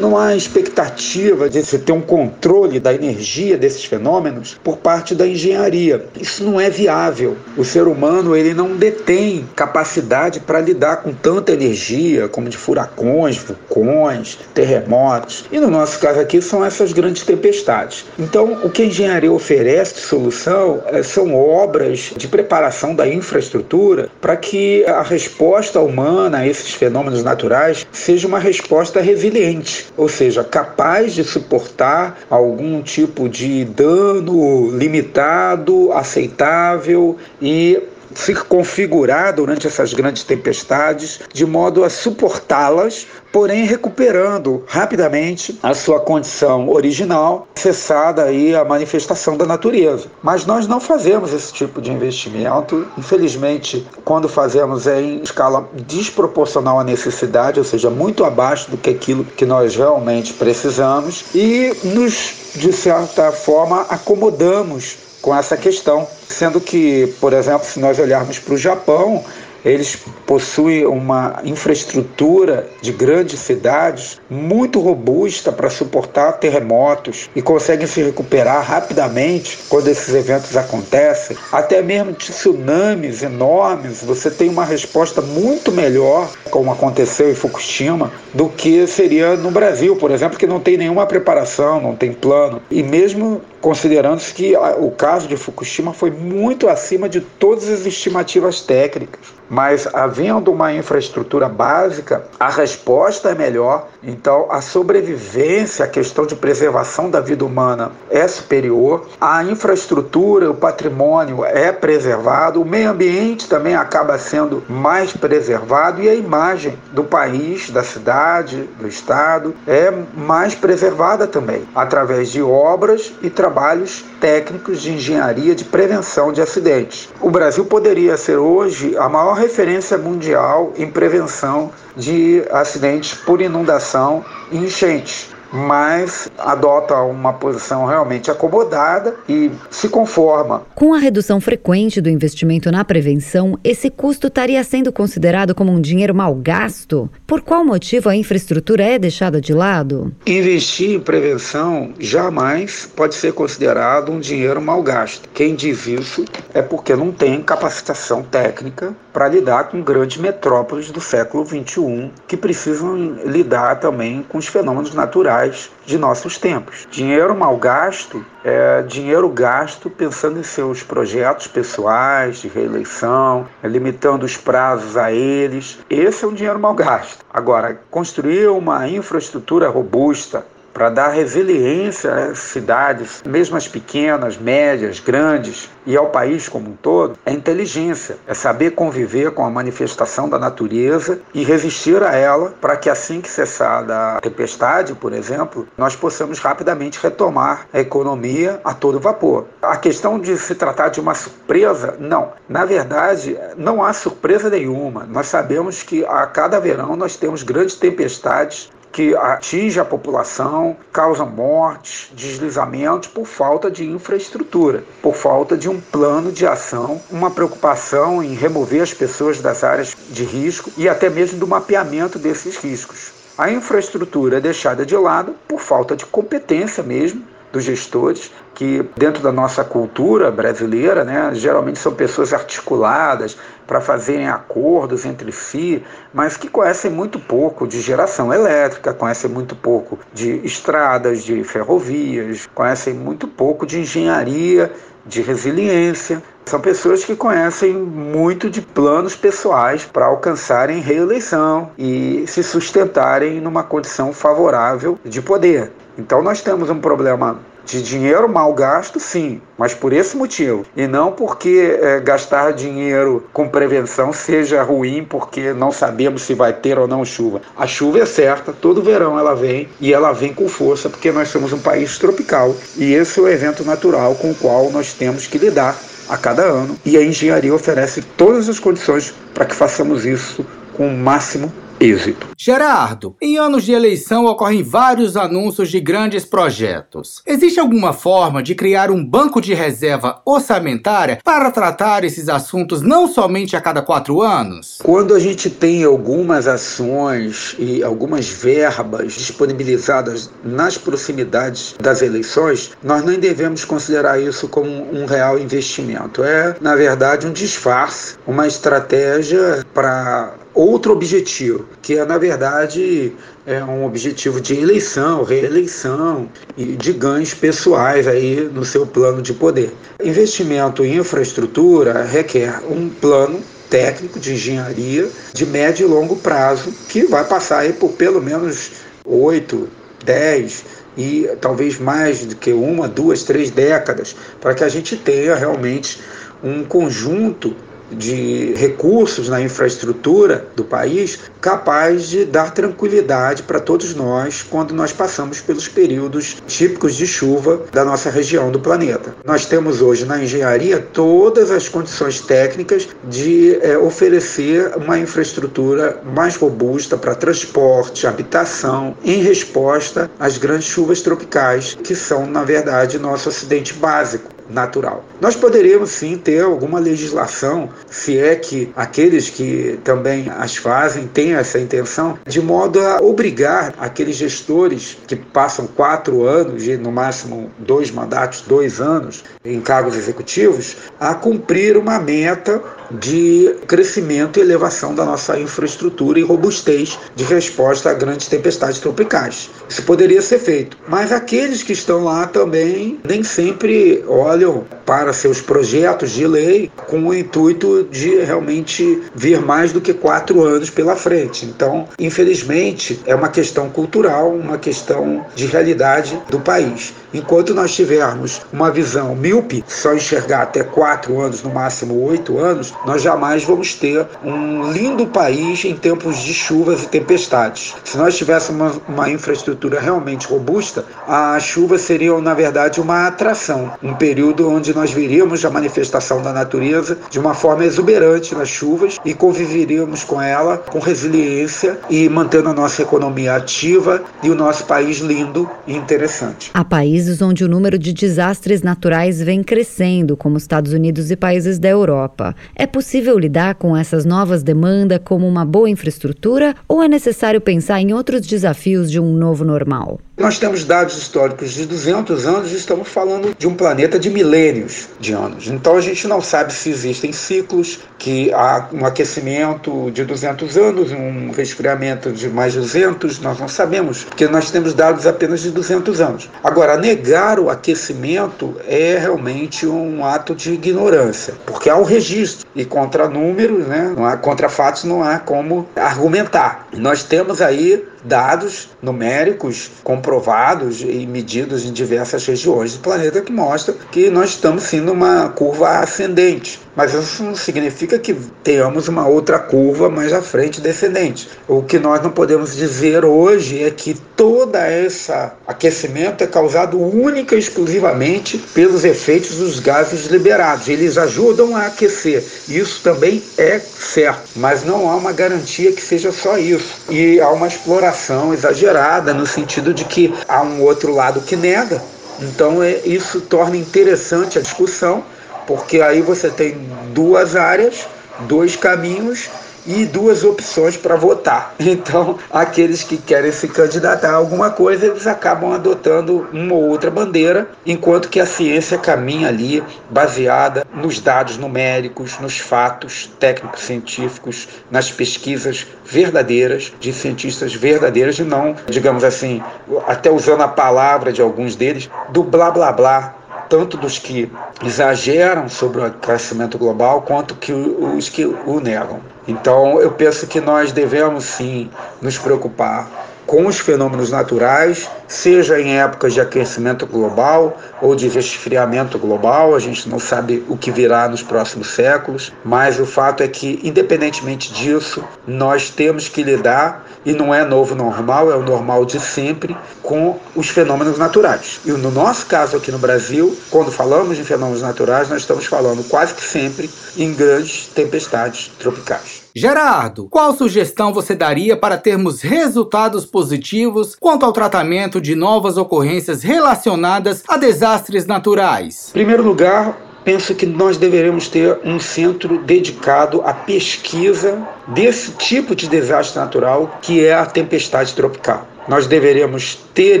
não 0.00 0.16
há 0.16 0.34
expectativa 0.34 1.48
de 1.48 1.62
se 1.64 1.78
ter 1.78 1.92
um 1.92 2.00
controle 2.00 2.80
da 2.80 2.94
energia 2.94 3.56
desses 3.56 3.84
fenômenos 3.84 4.58
por 4.62 4.76
parte 4.78 5.14
da 5.14 5.26
engenharia. 5.26 6.04
Isso 6.20 6.44
não 6.44 6.60
é 6.60 6.70
viável. 6.70 7.36
O 7.56 7.64
ser 7.64 7.86
humano 7.86 8.36
ele 8.36 8.54
não 8.54 8.76
detém 8.76 9.48
capacidade 9.54 10.40
para 10.40 10.60
lidar 10.60 10.98
com 10.98 11.12
tanta 11.12 11.52
energia, 11.52 12.28
como 12.28 12.48
de 12.48 12.56
furacões, 12.56 13.36
vulcões, 13.36 14.38
terremotos. 14.54 15.44
E 15.50 15.58
no 15.58 15.70
nosso 15.70 15.98
caso 15.98 16.20
aqui 16.20 16.40
são 16.40 16.64
essas 16.64 16.92
grandes 16.92 17.22
tempestades. 17.24 18.04
Então, 18.18 18.58
o 18.64 18.70
que 18.70 18.82
a 18.82 18.86
engenharia 18.86 19.32
oferece 19.32 19.94
de 19.94 20.00
solução 20.00 20.82
é, 20.86 21.02
são 21.02 21.34
obras 21.34 22.12
de 22.16 22.28
preparação 22.28 22.94
da 22.94 23.08
infraestrutura 23.08 24.08
para 24.20 24.36
que 24.36 24.84
a 24.86 25.02
resposta 25.02 25.80
humana 25.80 26.38
a 26.38 26.46
esses 26.46 26.74
fenômenos 26.74 27.22
naturais 27.22 27.86
seja 28.06 28.28
uma 28.28 28.38
resposta 28.38 29.00
resiliente, 29.00 29.88
ou 29.96 30.08
seja, 30.08 30.44
capaz 30.44 31.12
de 31.12 31.24
suportar 31.24 32.20
algum 32.30 32.80
tipo 32.80 33.28
de 33.28 33.64
dano 33.64 34.70
limitado, 34.70 35.90
aceitável 35.90 37.16
e 37.42 37.82
se 38.16 38.34
configurar 38.34 39.34
durante 39.34 39.66
essas 39.66 39.92
grandes 39.92 40.24
tempestades 40.24 41.20
de 41.32 41.44
modo 41.44 41.84
a 41.84 41.90
suportá-las, 41.90 43.06
porém 43.30 43.64
recuperando 43.64 44.64
rapidamente 44.66 45.58
a 45.62 45.74
sua 45.74 46.00
condição 46.00 46.70
original, 46.70 47.46
cessada 47.54 48.24
aí 48.24 48.54
a 48.54 48.64
manifestação 48.64 49.36
da 49.36 49.44
natureza. 49.44 50.06
Mas 50.22 50.46
nós 50.46 50.66
não 50.66 50.80
fazemos 50.80 51.32
esse 51.32 51.52
tipo 51.52 51.80
de 51.80 51.92
investimento. 51.92 52.86
Infelizmente, 52.96 53.86
quando 54.04 54.28
fazemos 54.28 54.86
é 54.86 55.00
em 55.00 55.22
escala 55.22 55.68
desproporcional 55.86 56.80
à 56.80 56.84
necessidade, 56.84 57.58
ou 57.58 57.64
seja, 57.64 57.90
muito 57.90 58.24
abaixo 58.24 58.70
do 58.70 58.78
que 58.78 58.90
aquilo 58.90 59.24
que 59.24 59.44
nós 59.44 59.76
realmente 59.76 60.32
precisamos 60.32 61.26
e 61.34 61.76
nos 61.84 62.34
de 62.54 62.72
certa 62.72 63.30
forma 63.30 63.82
acomodamos 63.90 65.05
com 65.26 65.34
essa 65.34 65.56
questão. 65.56 66.06
Sendo 66.28 66.60
que, 66.60 67.12
por 67.20 67.32
exemplo, 67.32 67.66
se 67.66 67.80
nós 67.80 67.98
olharmos 67.98 68.38
para 68.38 68.54
o 68.54 68.56
Japão, 68.56 69.24
eles 69.66 69.98
possuem 70.24 70.86
uma 70.86 71.40
infraestrutura 71.44 72.68
de 72.80 72.92
grandes 72.92 73.40
cidades 73.40 74.20
muito 74.30 74.78
robusta 74.78 75.50
para 75.50 75.68
suportar 75.68 76.34
terremotos 76.34 77.28
e 77.34 77.42
conseguem 77.42 77.86
se 77.88 78.00
recuperar 78.00 78.64
rapidamente 78.64 79.58
quando 79.68 79.88
esses 79.88 80.14
eventos 80.14 80.56
acontecem. 80.56 81.36
Até 81.50 81.82
mesmo 81.82 82.12
tsunamis 82.12 83.24
enormes, 83.24 84.04
você 84.04 84.30
tem 84.30 84.48
uma 84.48 84.64
resposta 84.64 85.20
muito 85.20 85.72
melhor, 85.72 86.30
como 86.48 86.70
aconteceu 86.70 87.28
em 87.28 87.34
Fukushima, 87.34 88.12
do 88.32 88.48
que 88.48 88.86
seria 88.86 89.34
no 89.34 89.50
Brasil, 89.50 89.96
por 89.96 90.12
exemplo, 90.12 90.38
que 90.38 90.46
não 90.46 90.60
tem 90.60 90.76
nenhuma 90.76 91.06
preparação, 91.06 91.80
não 91.80 91.96
tem 91.96 92.12
plano. 92.12 92.62
E 92.70 92.84
mesmo 92.84 93.42
considerando-se 93.60 94.32
que 94.32 94.56
o 94.78 94.92
caso 94.92 95.26
de 95.26 95.36
Fukushima 95.36 95.92
foi 95.92 96.12
muito 96.12 96.68
acima 96.68 97.08
de 97.08 97.20
todas 97.20 97.68
as 97.68 97.84
estimativas 97.84 98.60
técnicas. 98.60 99.34
Mas 99.56 99.88
havendo 99.90 100.52
uma 100.52 100.70
infraestrutura 100.74 101.48
básica, 101.48 102.24
a 102.38 102.50
resposta 102.50 103.30
é 103.30 103.34
melhor. 103.34 103.88
Então, 104.02 104.48
a 104.50 104.60
sobrevivência, 104.60 105.82
a 105.82 105.88
questão 105.88 106.26
de 106.26 106.36
preservação 106.36 107.08
da 107.08 107.20
vida 107.20 107.42
humana 107.42 107.90
é 108.10 108.28
superior. 108.28 109.06
A 109.18 109.42
infraestrutura, 109.42 110.50
o 110.50 110.54
patrimônio 110.54 111.42
é 111.42 111.72
preservado. 111.72 112.60
O 112.60 112.66
meio 112.66 112.90
ambiente 112.90 113.48
também 113.48 113.74
acaba 113.74 114.18
sendo 114.18 114.62
mais 114.68 115.14
preservado 115.14 116.02
e 116.02 116.08
a 116.10 116.14
imagem 116.14 116.78
do 116.92 117.02
país, 117.02 117.70
da 117.70 117.82
cidade, 117.82 118.68
do 118.78 118.86
estado 118.86 119.54
é 119.66 119.90
mais 120.14 120.54
preservada 120.54 121.26
também, 121.26 121.62
através 121.74 122.30
de 122.30 122.42
obras 122.42 123.10
e 123.22 123.30
trabalhos 123.30 124.04
técnicos 124.20 124.82
de 124.82 124.92
engenharia 124.92 125.54
de 125.54 125.64
prevenção 125.64 126.30
de 126.30 126.42
acidentes. 126.42 127.08
O 127.22 127.30
Brasil 127.30 127.64
poderia 127.64 128.18
ser 128.18 128.36
hoje 128.36 128.94
a 128.98 129.08
maior 129.08 129.35
referência 129.36 129.96
mundial 129.96 130.72
em 130.76 130.90
prevenção 130.90 131.70
de 131.96 132.42
acidentes 132.50 133.14
por 133.14 133.40
inundação 133.40 134.24
e 134.50 134.56
enchentes 134.58 135.35
mas 135.52 136.30
adota 136.38 136.96
uma 137.02 137.32
posição 137.32 137.86
realmente 137.86 138.30
acomodada 138.30 139.14
e 139.28 139.50
se 139.70 139.88
conforma. 139.88 140.62
Com 140.74 140.94
a 140.94 140.98
redução 140.98 141.40
frequente 141.40 142.00
do 142.00 142.08
investimento 142.08 142.70
na 142.70 142.84
prevenção, 142.84 143.58
esse 143.62 143.90
custo 143.90 144.26
estaria 144.26 144.62
sendo 144.64 144.92
considerado 144.92 145.54
como 145.54 145.72
um 145.72 145.80
dinheiro 145.80 146.14
mal 146.14 146.34
gasto? 146.34 147.10
Por 147.26 147.40
qual 147.40 147.64
motivo 147.64 148.08
a 148.08 148.16
infraestrutura 148.16 148.84
é 148.84 148.98
deixada 148.98 149.40
de 149.40 149.52
lado? 149.52 150.12
Investir 150.26 150.90
em 150.90 151.00
prevenção 151.00 151.92
jamais 151.98 152.88
pode 152.94 153.14
ser 153.14 153.32
considerado 153.32 154.12
um 154.12 154.20
dinheiro 154.20 154.60
mal 154.60 154.82
gasto. 154.82 155.28
Quem 155.32 155.54
diz 155.54 155.86
isso 155.86 156.24
é 156.52 156.62
porque 156.62 156.94
não 156.94 157.12
tem 157.12 157.42
capacitação 157.42 158.22
técnica 158.22 158.94
para 159.12 159.28
lidar 159.28 159.64
com 159.64 159.82
grandes 159.82 160.18
metrópoles 160.18 160.90
do 160.90 161.00
século 161.00 161.44
XXI 161.44 162.10
que 162.26 162.36
precisam 162.36 162.96
lidar 163.24 163.80
também 163.80 164.24
com 164.28 164.38
os 164.38 164.46
fenômenos 164.46 164.94
naturais 164.94 165.35
de 165.84 165.98
nossos 165.98 166.38
tempos. 166.38 166.86
Dinheiro 166.90 167.34
mal 167.36 167.56
gasto 167.56 168.24
é 168.44 168.82
dinheiro 168.82 169.28
gasto 169.28 169.90
pensando 169.90 170.38
em 170.38 170.42
seus 170.42 170.82
projetos 170.82 171.46
pessoais 171.46 172.38
de 172.38 172.48
reeleição, 172.48 173.46
limitando 173.62 174.24
os 174.24 174.36
prazos 174.36 174.96
a 174.96 175.12
eles. 175.12 175.78
Esse 175.90 176.24
é 176.24 176.28
um 176.28 176.34
dinheiro 176.34 176.58
mal 176.58 176.74
gasto. 176.74 177.24
Agora, 177.32 177.80
construir 177.90 178.48
uma 178.48 178.88
infraestrutura 178.88 179.68
robusta 179.68 180.46
para 180.76 180.90
dar 180.90 181.08
resiliência 181.08 182.12
às 182.12 182.38
cidades, 182.38 183.22
mesmo 183.24 183.56
as 183.56 183.66
pequenas, 183.66 184.36
médias, 184.36 185.00
grandes, 185.00 185.70
e 185.86 185.96
ao 185.96 186.10
país 186.10 186.48
como 186.50 186.68
um 186.68 186.74
todo, 186.74 187.16
é 187.24 187.32
inteligência, 187.32 188.18
é 188.26 188.34
saber 188.34 188.72
conviver 188.72 189.30
com 189.30 189.46
a 189.46 189.48
manifestação 189.48 190.28
da 190.28 190.38
natureza 190.38 191.18
e 191.32 191.44
resistir 191.44 192.02
a 192.02 192.14
ela 192.14 192.52
para 192.60 192.76
que 192.76 192.90
assim 192.90 193.22
que 193.22 193.30
cessar 193.30 193.86
da 193.86 194.20
tempestade, 194.20 194.92
por 194.94 195.14
exemplo, 195.14 195.66
nós 195.78 195.96
possamos 195.96 196.40
rapidamente 196.40 196.98
retomar 197.00 197.68
a 197.72 197.80
economia 197.80 198.60
a 198.62 198.74
todo 198.74 199.00
vapor. 199.00 199.46
A 199.62 199.76
questão 199.76 200.18
de 200.18 200.36
se 200.36 200.54
tratar 200.54 200.88
de 200.88 201.00
uma 201.00 201.14
surpresa, 201.14 201.96
não. 201.98 202.32
Na 202.48 202.66
verdade, 202.66 203.38
não 203.56 203.82
há 203.82 203.92
surpresa 203.92 204.50
nenhuma. 204.50 205.06
Nós 205.08 205.28
sabemos 205.28 205.82
que 205.82 206.04
a 206.04 206.26
cada 206.26 206.60
verão 206.60 206.96
nós 206.96 207.16
temos 207.16 207.42
grandes 207.42 207.76
tempestades 207.76 208.70
que 208.96 209.14
atinge 209.14 209.78
a 209.78 209.84
população, 209.84 210.74
causam 210.90 211.28
mortes, 211.28 212.10
deslizamentos 212.14 213.10
por 213.10 213.26
falta 213.26 213.70
de 213.70 213.84
infraestrutura, 213.84 214.84
por 215.02 215.14
falta 215.14 215.54
de 215.54 215.68
um 215.68 215.78
plano 215.78 216.32
de 216.32 216.46
ação, 216.46 216.98
uma 217.10 217.30
preocupação 217.30 218.22
em 218.22 218.32
remover 218.32 218.80
as 218.80 218.94
pessoas 218.94 219.38
das 219.38 219.62
áreas 219.62 219.94
de 220.08 220.24
risco 220.24 220.72
e 220.78 220.88
até 220.88 221.10
mesmo 221.10 221.38
do 221.38 221.46
mapeamento 221.46 222.18
desses 222.18 222.56
riscos. 222.56 223.12
A 223.36 223.50
infraestrutura 223.50 224.38
é 224.38 224.40
deixada 224.40 224.86
de 224.86 224.96
lado 224.96 225.34
por 225.46 225.60
falta 225.60 225.94
de 225.94 226.06
competência 226.06 226.82
mesmo 226.82 227.22
dos 227.52 227.64
gestores, 227.64 228.30
que 228.54 228.88
dentro 228.96 229.22
da 229.22 229.32
nossa 229.32 229.62
cultura 229.64 230.30
brasileira, 230.30 231.04
né, 231.04 231.30
geralmente 231.34 231.78
são 231.78 231.92
pessoas 231.92 232.32
articuladas 232.32 233.36
para 233.66 233.80
fazerem 233.80 234.28
acordos 234.28 235.04
entre 235.04 235.30
si, 235.32 235.84
mas 236.12 236.36
que 236.36 236.48
conhecem 236.48 236.90
muito 236.90 237.18
pouco 237.18 237.66
de 237.66 237.80
geração 237.80 238.32
elétrica, 238.32 238.94
conhecem 238.94 239.30
muito 239.30 239.54
pouco 239.56 239.98
de 240.12 240.44
estradas, 240.46 241.22
de 241.22 241.42
ferrovias, 241.44 242.48
conhecem 242.54 242.94
muito 242.94 243.26
pouco 243.26 243.66
de 243.66 243.80
engenharia, 243.80 244.72
de 245.04 245.22
resiliência. 245.22 246.22
São 246.46 246.60
pessoas 246.60 247.04
que 247.04 247.16
conhecem 247.16 247.72
muito 247.72 248.48
de 248.48 248.60
planos 248.60 249.16
pessoais 249.16 249.84
para 249.84 250.06
alcançarem 250.06 250.80
reeleição 250.80 251.70
e 251.76 252.24
se 252.26 252.42
sustentarem 252.42 253.40
numa 253.40 253.64
condição 253.64 254.12
favorável 254.12 254.98
de 255.04 255.20
poder. 255.20 255.72
Então 255.98 256.22
nós 256.22 256.40
temos 256.40 256.70
um 256.70 256.80
problema 256.80 257.40
de 257.66 257.82
dinheiro 257.82 258.28
mal 258.28 258.54
gasto, 258.54 259.00
sim, 259.00 259.40
mas 259.58 259.74
por 259.74 259.92
esse 259.92 260.16
motivo. 260.16 260.64
E 260.76 260.86
não 260.86 261.10
porque 261.10 261.78
é, 261.82 262.00
gastar 262.00 262.52
dinheiro 262.52 263.24
com 263.32 263.48
prevenção 263.48 264.12
seja 264.12 264.62
ruim, 264.62 265.04
porque 265.04 265.52
não 265.52 265.72
sabemos 265.72 266.22
se 266.22 266.32
vai 266.32 266.52
ter 266.52 266.78
ou 266.78 266.86
não 266.86 267.04
chuva. 267.04 267.42
A 267.56 267.66
chuva 267.66 267.98
é 267.98 268.06
certa, 268.06 268.52
todo 268.52 268.82
verão 268.82 269.18
ela 269.18 269.34
vem 269.34 269.68
e 269.80 269.92
ela 269.92 270.12
vem 270.12 270.32
com 270.32 270.48
força, 270.48 270.88
porque 270.88 271.10
nós 271.10 271.28
somos 271.28 271.52
um 271.52 271.58
país 271.58 271.98
tropical 271.98 272.54
e 272.76 272.94
esse 272.94 273.18
é 273.18 273.22
o 273.22 273.28
evento 273.28 273.64
natural 273.64 274.14
com 274.14 274.30
o 274.30 274.34
qual 274.34 274.70
nós 274.70 274.92
temos 274.92 275.26
que 275.26 275.38
lidar 275.38 275.76
a 276.08 276.16
cada 276.16 276.42
ano. 276.42 276.78
E 276.84 276.96
a 276.96 277.02
engenharia 277.02 277.52
oferece 277.52 278.00
todas 278.16 278.48
as 278.48 278.60
condições 278.60 279.12
para 279.34 279.44
que 279.44 279.54
façamos 279.54 280.06
isso 280.06 280.46
com 280.76 280.86
o 280.86 280.96
máximo 280.96 281.52
êxito. 281.80 282.26
Gerardo, 282.36 283.16
em 283.20 283.38
anos 283.38 283.64
de 283.64 283.72
eleição 283.72 284.26
ocorrem 284.26 284.62
vários 284.62 285.16
anúncios 285.16 285.70
de 285.70 285.80
grandes 285.80 286.24
projetos. 286.24 287.22
Existe 287.26 287.58
alguma 287.58 287.92
forma 287.92 288.42
de 288.42 288.54
criar 288.54 288.90
um 288.90 289.04
banco 289.04 289.40
de 289.40 289.54
reserva 289.54 290.20
orçamentária 290.24 291.18
para 291.24 291.50
tratar 291.50 292.04
esses 292.04 292.28
assuntos 292.28 292.82
não 292.82 293.08
somente 293.08 293.56
a 293.56 293.60
cada 293.60 293.82
quatro 293.82 294.20
anos? 294.22 294.78
Quando 294.82 295.14
a 295.14 295.18
gente 295.18 295.50
tem 295.50 295.84
algumas 295.84 296.46
ações 296.46 297.56
e 297.58 297.82
algumas 297.82 298.28
verbas 298.28 299.14
disponibilizadas 299.14 300.30
nas 300.44 300.78
proximidades 300.78 301.74
das 301.80 302.02
eleições, 302.02 302.72
nós 302.82 303.04
nem 303.04 303.18
devemos 303.18 303.64
considerar 303.64 304.20
isso 304.20 304.48
como 304.48 304.70
um 304.94 305.06
real 305.06 305.38
investimento. 305.38 306.22
É, 306.22 306.56
na 306.60 306.74
verdade, 306.74 307.26
um 307.26 307.32
disfarce, 307.32 308.16
uma 308.26 308.46
estratégia 308.46 309.64
para 309.74 310.34
outro 310.56 310.92
objetivo, 310.92 311.66
que 311.82 311.98
é, 311.98 312.04
na 312.04 312.16
verdade, 312.16 313.12
é 313.46 313.62
um 313.62 313.84
objetivo 313.84 314.40
de 314.40 314.58
eleição, 314.58 315.22
reeleição 315.22 316.28
e 316.56 316.64
de 316.64 316.94
ganhos 316.94 317.34
pessoais 317.34 318.08
aí 318.08 318.50
no 318.52 318.64
seu 318.64 318.86
plano 318.86 319.20
de 319.20 319.34
poder. 319.34 319.72
Investimento 320.02 320.82
em 320.82 320.96
infraestrutura 320.96 322.02
requer 322.02 322.60
um 322.70 322.88
plano 322.88 323.40
técnico 323.68 324.18
de 324.18 324.32
engenharia 324.32 325.08
de 325.34 325.44
médio 325.44 325.86
e 325.86 325.90
longo 325.90 326.16
prazo, 326.16 326.72
que 326.88 327.04
vai 327.04 327.24
passar 327.24 327.58
aí 327.58 327.72
por 327.74 327.92
pelo 327.92 328.22
menos 328.22 328.70
oito, 329.04 329.68
dez 330.04 330.64
e 330.96 331.28
talvez 331.40 331.78
mais 331.78 332.24
do 332.24 332.34
que 332.34 332.52
uma, 332.52 332.88
duas, 332.88 333.22
três 333.22 333.50
décadas, 333.50 334.16
para 334.40 334.54
que 334.54 334.64
a 334.64 334.68
gente 334.68 334.96
tenha 334.96 335.34
realmente 335.34 336.00
um 336.42 336.64
conjunto 336.64 337.54
de 337.90 338.54
recursos 338.54 339.28
na 339.28 339.40
infraestrutura 339.40 340.46
do 340.54 340.64
país 340.64 341.18
capaz 341.40 342.08
de 342.08 342.24
dar 342.24 342.52
tranquilidade 342.52 343.42
para 343.42 343.60
todos 343.60 343.94
nós 343.94 344.42
quando 344.42 344.74
nós 344.74 344.92
passamos 344.92 345.40
pelos 345.40 345.68
períodos 345.68 346.36
típicos 346.46 346.94
de 346.94 347.06
chuva 347.06 347.62
da 347.72 347.84
nossa 347.84 348.10
região 348.10 348.50
do 348.50 348.58
planeta. 348.58 349.14
Nós 349.24 349.46
temos 349.46 349.80
hoje 349.80 350.04
na 350.04 350.22
engenharia 350.22 350.78
todas 350.78 351.50
as 351.50 351.68
condições 351.68 352.20
técnicas 352.20 352.88
de 353.04 353.58
é, 353.62 353.78
oferecer 353.78 354.76
uma 354.76 354.98
infraestrutura 354.98 356.00
mais 356.04 356.36
robusta 356.36 356.96
para 356.96 357.14
transporte, 357.14 358.06
habitação, 358.06 358.96
em 359.04 359.22
resposta 359.22 360.10
às 360.18 360.38
grandes 360.38 360.66
chuvas 360.66 361.00
tropicais, 361.00 361.76
que 361.82 361.94
são, 361.94 362.26
na 362.26 362.42
verdade, 362.42 362.98
nosso 362.98 363.28
acidente 363.28 363.72
básico 363.74 364.35
natural. 364.48 365.04
Nós 365.20 365.36
poderíamos 365.36 365.90
sim 365.90 366.16
ter 366.16 366.42
alguma 366.42 366.78
legislação, 366.78 367.68
se 367.90 368.18
é 368.18 368.36
que 368.36 368.72
aqueles 368.76 369.30
que 369.30 369.78
também 369.84 370.30
as 370.38 370.56
fazem 370.56 371.06
têm 371.06 371.34
essa 371.34 371.58
intenção, 371.58 372.18
de 372.26 372.40
modo 372.40 372.80
a 372.80 372.98
obrigar 373.00 373.74
aqueles 373.78 374.16
gestores 374.16 374.96
que 375.06 375.16
passam 375.16 375.66
quatro 375.66 376.24
anos 376.24 376.66
e 376.66 376.76
no 376.76 376.92
máximo 376.92 377.50
dois 377.58 377.90
mandatos, 377.90 378.42
dois 378.42 378.80
anos 378.80 379.24
em 379.44 379.60
cargos 379.60 379.96
executivos, 379.96 380.76
a 381.00 381.14
cumprir 381.14 381.76
uma 381.76 381.98
meta 381.98 382.62
de 382.90 383.56
crescimento 383.66 384.38
e 384.38 384.42
elevação 384.42 384.94
da 384.94 385.04
nossa 385.04 385.38
infraestrutura 385.38 386.20
e 386.20 386.22
robustez 386.22 386.98
de 387.16 387.24
resposta 387.24 387.90
a 387.90 387.94
grandes 387.94 388.28
tempestades 388.28 388.78
tropicais. 388.78 389.50
Isso 389.68 389.82
poderia 389.82 390.22
ser 390.22 390.38
feito, 390.38 390.76
mas 390.88 391.10
aqueles 391.10 391.62
que 391.62 391.72
estão 391.72 392.04
lá 392.04 392.26
também 392.26 393.00
nem 393.04 393.22
sempre 393.24 394.04
olham 394.06 394.35
para 394.84 395.12
seus 395.12 395.40
projetos 395.40 396.10
de 396.12 396.26
lei 396.26 396.70
com 396.86 397.08
o 397.08 397.14
intuito 397.14 397.84
de 397.90 398.20
realmente 398.20 399.02
vir 399.14 399.40
mais 399.40 399.72
do 399.72 399.80
que 399.80 399.92
quatro 399.92 400.42
anos 400.44 400.70
pela 400.70 400.94
frente. 400.94 401.46
Então, 401.46 401.88
infelizmente, 401.98 403.00
é 403.06 403.14
uma 403.14 403.28
questão 403.28 403.68
cultural, 403.70 404.30
uma 404.30 404.58
questão 404.58 405.24
de 405.34 405.46
realidade 405.46 406.20
do 406.30 406.38
país. 406.38 406.94
Enquanto 407.12 407.54
nós 407.54 407.74
tivermos 407.74 408.42
uma 408.52 408.70
visão 408.70 409.14
míope, 409.14 409.64
só 409.66 409.94
enxergar 409.94 410.42
até 410.42 410.62
quatro 410.62 411.20
anos, 411.20 411.42
no 411.42 411.50
máximo 411.50 412.02
oito 412.04 412.38
anos, 412.38 412.74
nós 412.84 413.00
jamais 413.00 413.42
vamos 413.42 413.74
ter 413.74 414.06
um 414.22 414.70
lindo 414.70 415.06
país 415.06 415.64
em 415.64 415.74
tempos 415.74 416.18
de 416.18 416.34
chuvas 416.34 416.82
e 416.82 416.88
tempestades. 416.88 417.74
Se 417.84 417.96
nós 417.96 418.16
tivéssemos 418.16 418.76
uma, 418.76 418.82
uma 418.88 419.10
infraestrutura 419.10 419.80
realmente 419.80 420.26
robusta, 420.26 420.84
as 421.06 421.42
chuvas 421.42 421.80
seriam, 421.80 422.20
na 422.20 422.34
verdade, 422.34 422.80
uma 422.80 423.06
atração, 423.06 423.72
um 423.82 423.94
período 423.94 424.25
onde 424.40 424.74
nós 424.74 424.92
veríamos 424.92 425.44
a 425.44 425.50
manifestação 425.50 426.22
da 426.22 426.32
natureza 426.32 426.98
de 427.10 427.18
uma 427.18 427.34
forma 427.34 427.64
exuberante 427.64 428.34
nas 428.34 428.48
chuvas 428.48 428.98
e 429.04 429.14
conviveríamos 429.14 430.04
com 430.04 430.20
ela 430.20 430.58
com 430.58 430.78
resiliência 430.78 431.78
e 431.88 432.08
mantendo 432.08 432.48
a 432.48 432.54
nossa 432.54 432.82
economia 432.82 433.34
ativa 433.34 434.02
e 434.22 434.30
o 434.30 434.34
nosso 434.34 434.64
país 434.64 434.98
lindo 434.98 435.48
e 435.66 435.74
interessante. 435.74 436.50
Há 436.54 436.64
países 436.64 437.20
onde 437.22 437.44
o 437.44 437.48
número 437.48 437.78
de 437.78 437.92
desastres 437.92 438.62
naturais 438.62 439.20
vem 439.22 439.42
crescendo, 439.42 440.16
como 440.16 440.36
Estados 440.36 440.72
Unidos 440.72 441.10
e 441.10 441.16
países 441.16 441.58
da 441.58 441.68
Europa. 441.68 442.34
É 442.54 442.66
possível 442.66 443.18
lidar 443.18 443.54
com 443.54 443.76
essas 443.76 444.04
novas 444.04 444.42
demandas 444.42 445.00
como 445.04 445.26
uma 445.26 445.44
boa 445.44 445.68
infraestrutura 445.68 446.54
ou 446.68 446.82
é 446.82 446.88
necessário 446.88 447.40
pensar 447.40 447.80
em 447.80 447.92
outros 447.92 448.26
desafios 448.26 448.90
de 448.90 449.00
um 449.00 449.12
novo 449.12 449.44
normal? 449.44 450.00
Nós 450.16 450.38
temos 450.38 450.64
dados 450.64 450.96
históricos 450.96 451.52
de 451.52 451.66
200 451.66 452.24
anos 452.24 452.50
e 452.50 452.56
estamos 452.56 452.88
falando 452.88 453.36
de 453.38 453.46
um 453.46 453.54
planeta 453.54 453.98
de 453.98 454.08
milênios 454.16 454.88
de 454.98 455.12
anos. 455.12 455.46
Então 455.46 455.76
a 455.76 455.80
gente 455.82 456.08
não 456.08 456.22
sabe 456.22 456.50
se 456.50 456.70
existem 456.70 457.12
ciclos, 457.12 457.80
que 457.98 458.32
há 458.32 458.68
um 458.72 458.86
aquecimento 458.86 459.90
de 459.90 460.04
200 460.04 460.56
anos, 460.56 460.90
um 460.90 461.30
resfriamento 461.30 462.10
de 462.12 462.28
mais 462.28 462.54
de 462.54 462.60
200, 462.60 463.20
nós 463.20 463.38
não 463.38 463.48
sabemos, 463.48 464.04
porque 464.04 464.26
nós 464.26 464.50
temos 464.50 464.72
dados 464.72 465.06
apenas 465.06 465.42
de 465.42 465.50
200 465.50 466.00
anos. 466.00 466.30
Agora, 466.42 466.78
negar 466.78 467.38
o 467.38 467.50
aquecimento 467.50 468.56
é 468.66 468.96
realmente 468.98 469.66
um 469.66 470.04
ato 470.04 470.34
de 470.34 470.52
ignorância, 470.52 471.34
porque 471.44 471.68
há 471.68 471.76
um 471.76 471.84
registro 471.84 472.46
e 472.54 472.64
contra 472.64 473.08
números, 473.08 473.66
né, 473.66 473.94
há, 473.98 474.16
contra 474.16 474.48
fatos 474.48 474.84
não 474.84 475.02
há 475.02 475.18
como 475.18 475.68
argumentar. 475.76 476.68
Nós 476.72 477.02
temos 477.02 477.42
aí 477.42 477.84
dados 478.06 478.68
numéricos 478.80 479.70
comprovados 479.82 480.80
e 480.80 481.06
medidos 481.06 481.64
em 481.64 481.72
diversas 481.72 482.24
regiões 482.24 482.74
do 482.74 482.80
planeta 482.80 483.20
que 483.20 483.32
mostram 483.32 483.76
que 483.90 484.08
nós 484.10 484.30
estamos 484.30 484.62
sim 484.64 484.80
numa 484.80 485.28
curva 485.30 485.80
ascendente. 485.80 486.60
Mas 486.76 486.92
isso 486.92 487.22
não 487.22 487.34
significa 487.34 487.98
que 487.98 488.14
tenhamos 488.44 488.86
uma 488.86 489.08
outra 489.08 489.38
curva 489.38 489.88
mais 489.88 490.12
à 490.12 490.20
frente 490.20 490.60
descendente. 490.60 491.26
O 491.48 491.62
que 491.62 491.78
nós 491.78 492.02
não 492.02 492.10
podemos 492.10 492.54
dizer 492.54 493.02
hoje 493.02 493.64
é 493.64 493.70
que 493.70 493.94
todo 494.14 494.56
esse 494.56 495.10
aquecimento 495.46 496.22
é 496.22 496.26
causado 496.26 496.78
única 496.78 497.34
e 497.34 497.38
exclusivamente 497.38 498.36
pelos 498.52 498.84
efeitos 498.84 499.38
dos 499.38 499.58
gases 499.58 500.06
liberados. 500.06 500.68
Eles 500.68 500.98
ajudam 500.98 501.56
a 501.56 501.66
aquecer. 501.66 502.22
Isso 502.46 502.82
também 502.82 503.22
é 503.38 503.58
certo, 503.58 504.28
mas 504.36 504.62
não 504.62 504.90
há 504.90 504.96
uma 504.96 505.12
garantia 505.12 505.72
que 505.72 505.80
seja 505.80 506.12
só 506.12 506.36
isso. 506.36 506.76
E 506.90 507.18
há 507.20 507.30
uma 507.30 507.48
exploração 507.48 507.95
exagerada 508.32 509.12
no 509.12 509.26
sentido 509.26 509.74
de 509.74 509.84
que 509.84 510.14
há 510.28 510.42
um 510.42 510.62
outro 510.62 510.94
lado 510.94 511.20
que 511.20 511.36
nega. 511.36 511.82
Então 512.20 512.62
é, 512.62 512.80
isso 512.84 513.20
torna 513.20 513.56
interessante 513.56 514.38
a 514.38 514.42
discussão, 514.42 515.04
porque 515.46 515.80
aí 515.80 516.00
você 516.00 516.30
tem 516.30 516.56
duas 516.92 517.36
áreas, 517.36 517.86
dois 518.20 518.56
caminhos 518.56 519.28
e 519.66 519.84
duas 519.84 520.24
opções 520.24 520.76
para 520.76 520.96
votar. 520.96 521.54
Então, 521.76 522.18
aqueles 522.30 522.82
que 522.82 522.96
querem 522.96 523.30
se 523.32 523.48
candidatar 523.48 524.10
a 524.10 524.16
alguma 524.16 524.50
coisa, 524.50 524.86
eles 524.86 525.06
acabam 525.06 525.52
adotando 525.52 526.26
uma 526.32 526.54
ou 526.54 526.68
outra 526.68 526.90
bandeira, 526.90 527.50
enquanto 527.66 528.08
que 528.08 528.18
a 528.18 528.24
ciência 528.24 528.78
caminha 528.78 529.28
ali 529.28 529.62
baseada 529.90 530.64
nos 530.72 531.00
dados 531.00 531.36
numéricos, 531.36 532.18
nos 532.18 532.38
fatos 532.38 533.10
técnicos 533.18 533.62
científicos, 533.62 534.48
nas 534.70 534.90
pesquisas 534.90 535.66
verdadeiras 535.84 536.72
de 536.80 536.92
cientistas 536.92 537.54
verdadeiros 537.54 538.18
e 538.18 538.24
não, 538.24 538.54
digamos 538.68 539.04
assim, 539.04 539.42
até 539.86 540.10
usando 540.10 540.42
a 540.42 540.48
palavra 540.48 541.12
de 541.12 541.20
alguns 541.20 541.56
deles, 541.56 541.90
do 542.10 542.22
blá 542.22 542.50
blá 542.50 542.72
blá 542.72 543.14
tanto 543.48 543.76
dos 543.76 543.98
que 543.98 544.30
exageram 544.64 545.48
sobre 545.48 545.80
o 545.80 545.84
aquecimento 545.84 546.58
global 546.58 547.02
quanto 547.02 547.34
que 547.36 547.52
os 547.52 548.08
que 548.08 548.24
o 548.24 548.60
negam. 548.60 549.00
Então, 549.28 549.80
eu 549.80 549.90
penso 549.90 550.26
que 550.26 550.40
nós 550.40 550.72
devemos 550.72 551.24
sim 551.24 551.70
nos 552.00 552.16
preocupar 552.16 552.88
com 553.26 553.46
os 553.46 553.58
fenômenos 553.58 554.10
naturais, 554.10 554.88
seja 555.08 555.60
em 555.60 555.78
épocas 555.78 556.14
de 556.14 556.20
aquecimento 556.20 556.86
global 556.86 557.58
ou 557.82 557.96
de 557.96 558.08
resfriamento 558.08 558.98
global, 558.98 559.54
a 559.54 559.58
gente 559.58 559.88
não 559.88 559.98
sabe 559.98 560.44
o 560.48 560.56
que 560.56 560.70
virá 560.70 561.08
nos 561.08 561.22
próximos 561.22 561.70
séculos, 561.70 562.32
mas 562.44 562.78
o 562.78 562.86
fato 562.86 563.22
é 563.22 563.28
que, 563.28 563.60
independentemente 563.64 564.52
disso, 564.52 565.02
nós 565.26 565.70
temos 565.70 566.08
que 566.08 566.22
lidar, 566.22 566.86
e 567.04 567.12
não 567.12 567.34
é 567.34 567.44
novo 567.44 567.74
normal, 567.74 568.30
é 568.30 568.36
o 568.36 568.42
normal 568.42 568.84
de 568.84 569.00
sempre, 569.00 569.56
com 569.82 570.18
os 570.34 570.48
fenômenos 570.48 570.98
naturais. 570.98 571.60
E 571.64 571.70
no 571.72 571.90
nosso 571.90 572.26
caso 572.26 572.56
aqui 572.56 572.70
no 572.70 572.78
Brasil, 572.78 573.36
quando 573.50 573.72
falamos 573.72 574.16
de 574.16 574.24
fenômenos 574.24 574.62
naturais, 574.62 575.08
nós 575.08 575.22
estamos 575.22 575.46
falando 575.46 575.82
quase 575.88 576.14
que 576.14 576.22
sempre 576.22 576.70
em 576.96 577.12
grandes 577.12 577.66
tempestades 577.68 578.52
tropicais. 578.58 579.25
Gerardo, 579.38 580.08
qual 580.08 580.34
sugestão 580.34 580.94
você 580.94 581.14
daria 581.14 581.54
para 581.54 581.76
termos 581.76 582.22
resultados 582.22 583.04
positivos 583.04 583.94
quanto 583.94 584.24
ao 584.24 584.32
tratamento 584.32 584.98
de 584.98 585.14
novas 585.14 585.58
ocorrências 585.58 586.22
relacionadas 586.22 587.22
a 587.28 587.36
desastres 587.36 588.06
naturais? 588.06 588.88
Em 588.88 588.92
primeiro 588.92 589.22
lugar, 589.22 589.78
penso 590.02 590.34
que 590.34 590.46
nós 590.46 590.78
deveremos 590.78 591.28
ter 591.28 591.60
um 591.62 591.78
centro 591.78 592.38
dedicado 592.44 593.20
à 593.26 593.34
pesquisa 593.34 594.42
desse 594.68 595.10
tipo 595.10 595.54
de 595.54 595.68
desastre 595.68 596.18
natural 596.18 596.78
que 596.80 597.04
é 597.04 597.12
a 597.12 597.26
tempestade 597.26 597.94
tropical. 597.94 598.48
Nós 598.66 598.86
deveremos 598.86 599.58
ter 599.74 600.00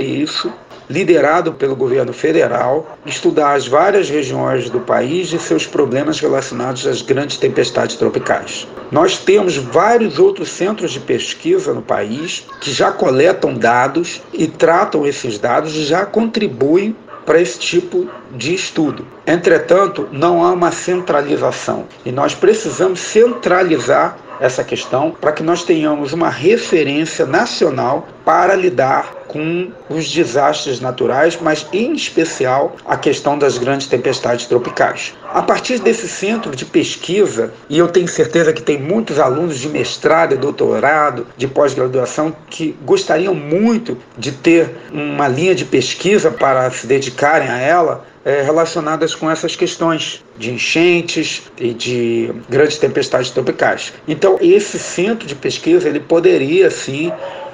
isso 0.00 0.50
liderado 0.88 1.52
pelo 1.52 1.76
governo 1.76 2.12
federal, 2.12 2.96
estudar 3.04 3.54
as 3.54 3.66
várias 3.66 4.08
regiões 4.08 4.70
do 4.70 4.80
país 4.80 5.32
e 5.32 5.38
seus 5.38 5.66
problemas 5.66 6.20
relacionados 6.20 6.86
às 6.86 7.02
grandes 7.02 7.36
tempestades 7.36 7.96
tropicais. 7.96 8.66
Nós 8.90 9.18
temos 9.18 9.56
vários 9.56 10.18
outros 10.18 10.48
centros 10.48 10.92
de 10.92 11.00
pesquisa 11.00 11.72
no 11.72 11.82
país 11.82 12.46
que 12.60 12.70
já 12.70 12.92
coletam 12.92 13.54
dados 13.54 14.22
e 14.32 14.46
tratam 14.46 15.06
esses 15.06 15.38
dados 15.38 15.74
e 15.74 15.84
já 15.84 16.06
contribuem 16.06 16.94
para 17.26 17.40
esse 17.40 17.58
tipo 17.58 18.08
de 18.30 18.54
estudo. 18.54 19.04
Entretanto, 19.26 20.08
não 20.12 20.44
há 20.44 20.52
uma 20.52 20.70
centralização 20.70 21.84
e 22.04 22.12
nós 22.12 22.34
precisamos 22.34 23.00
centralizar 23.00 24.16
essa 24.40 24.62
questão 24.64 25.10
para 25.10 25.32
que 25.32 25.42
nós 25.42 25.62
tenhamos 25.62 26.12
uma 26.12 26.28
referência 26.28 27.24
nacional 27.26 28.06
para 28.24 28.54
lidar 28.54 29.14
com 29.28 29.70
os 29.88 30.10
desastres 30.10 30.80
naturais, 30.80 31.38
mas 31.40 31.66
em 31.72 31.92
especial 31.92 32.76
a 32.86 32.96
questão 32.96 33.38
das 33.38 33.58
grandes 33.58 33.86
tempestades 33.86 34.46
tropicais. 34.46 35.14
A 35.32 35.42
partir 35.42 35.78
desse 35.78 36.08
centro 36.08 36.54
de 36.54 36.64
pesquisa, 36.64 37.52
e 37.68 37.78
eu 37.78 37.88
tenho 37.88 38.08
certeza 38.08 38.52
que 38.52 38.62
tem 38.62 38.80
muitos 38.80 39.18
alunos 39.18 39.58
de 39.58 39.68
mestrado 39.68 40.34
e 40.34 40.38
doutorado, 40.38 41.26
de 41.36 41.46
pós-graduação, 41.46 42.34
que 42.48 42.76
gostariam 42.84 43.34
muito 43.34 43.98
de 44.16 44.32
ter 44.32 44.70
uma 44.92 45.28
linha 45.28 45.54
de 45.54 45.64
pesquisa 45.64 46.30
para 46.30 46.70
se 46.70 46.86
dedicarem 46.86 47.48
a 47.48 47.58
ela, 47.58 48.04
é, 48.26 48.42
relacionadas 48.42 49.14
com 49.14 49.30
essas 49.30 49.54
questões 49.54 50.24
de 50.36 50.50
enchentes 50.50 51.44
e 51.56 51.72
de 51.72 52.34
grandes 52.48 52.76
tempestades 52.76 53.30
tropicais. 53.30 53.92
Então, 54.08 54.36
esse 54.40 54.80
centro 54.80 55.28
de 55.28 55.36
pesquisa 55.36 55.88
ele 55.88 56.00
poderia 56.00 56.68
sim 56.68 57.12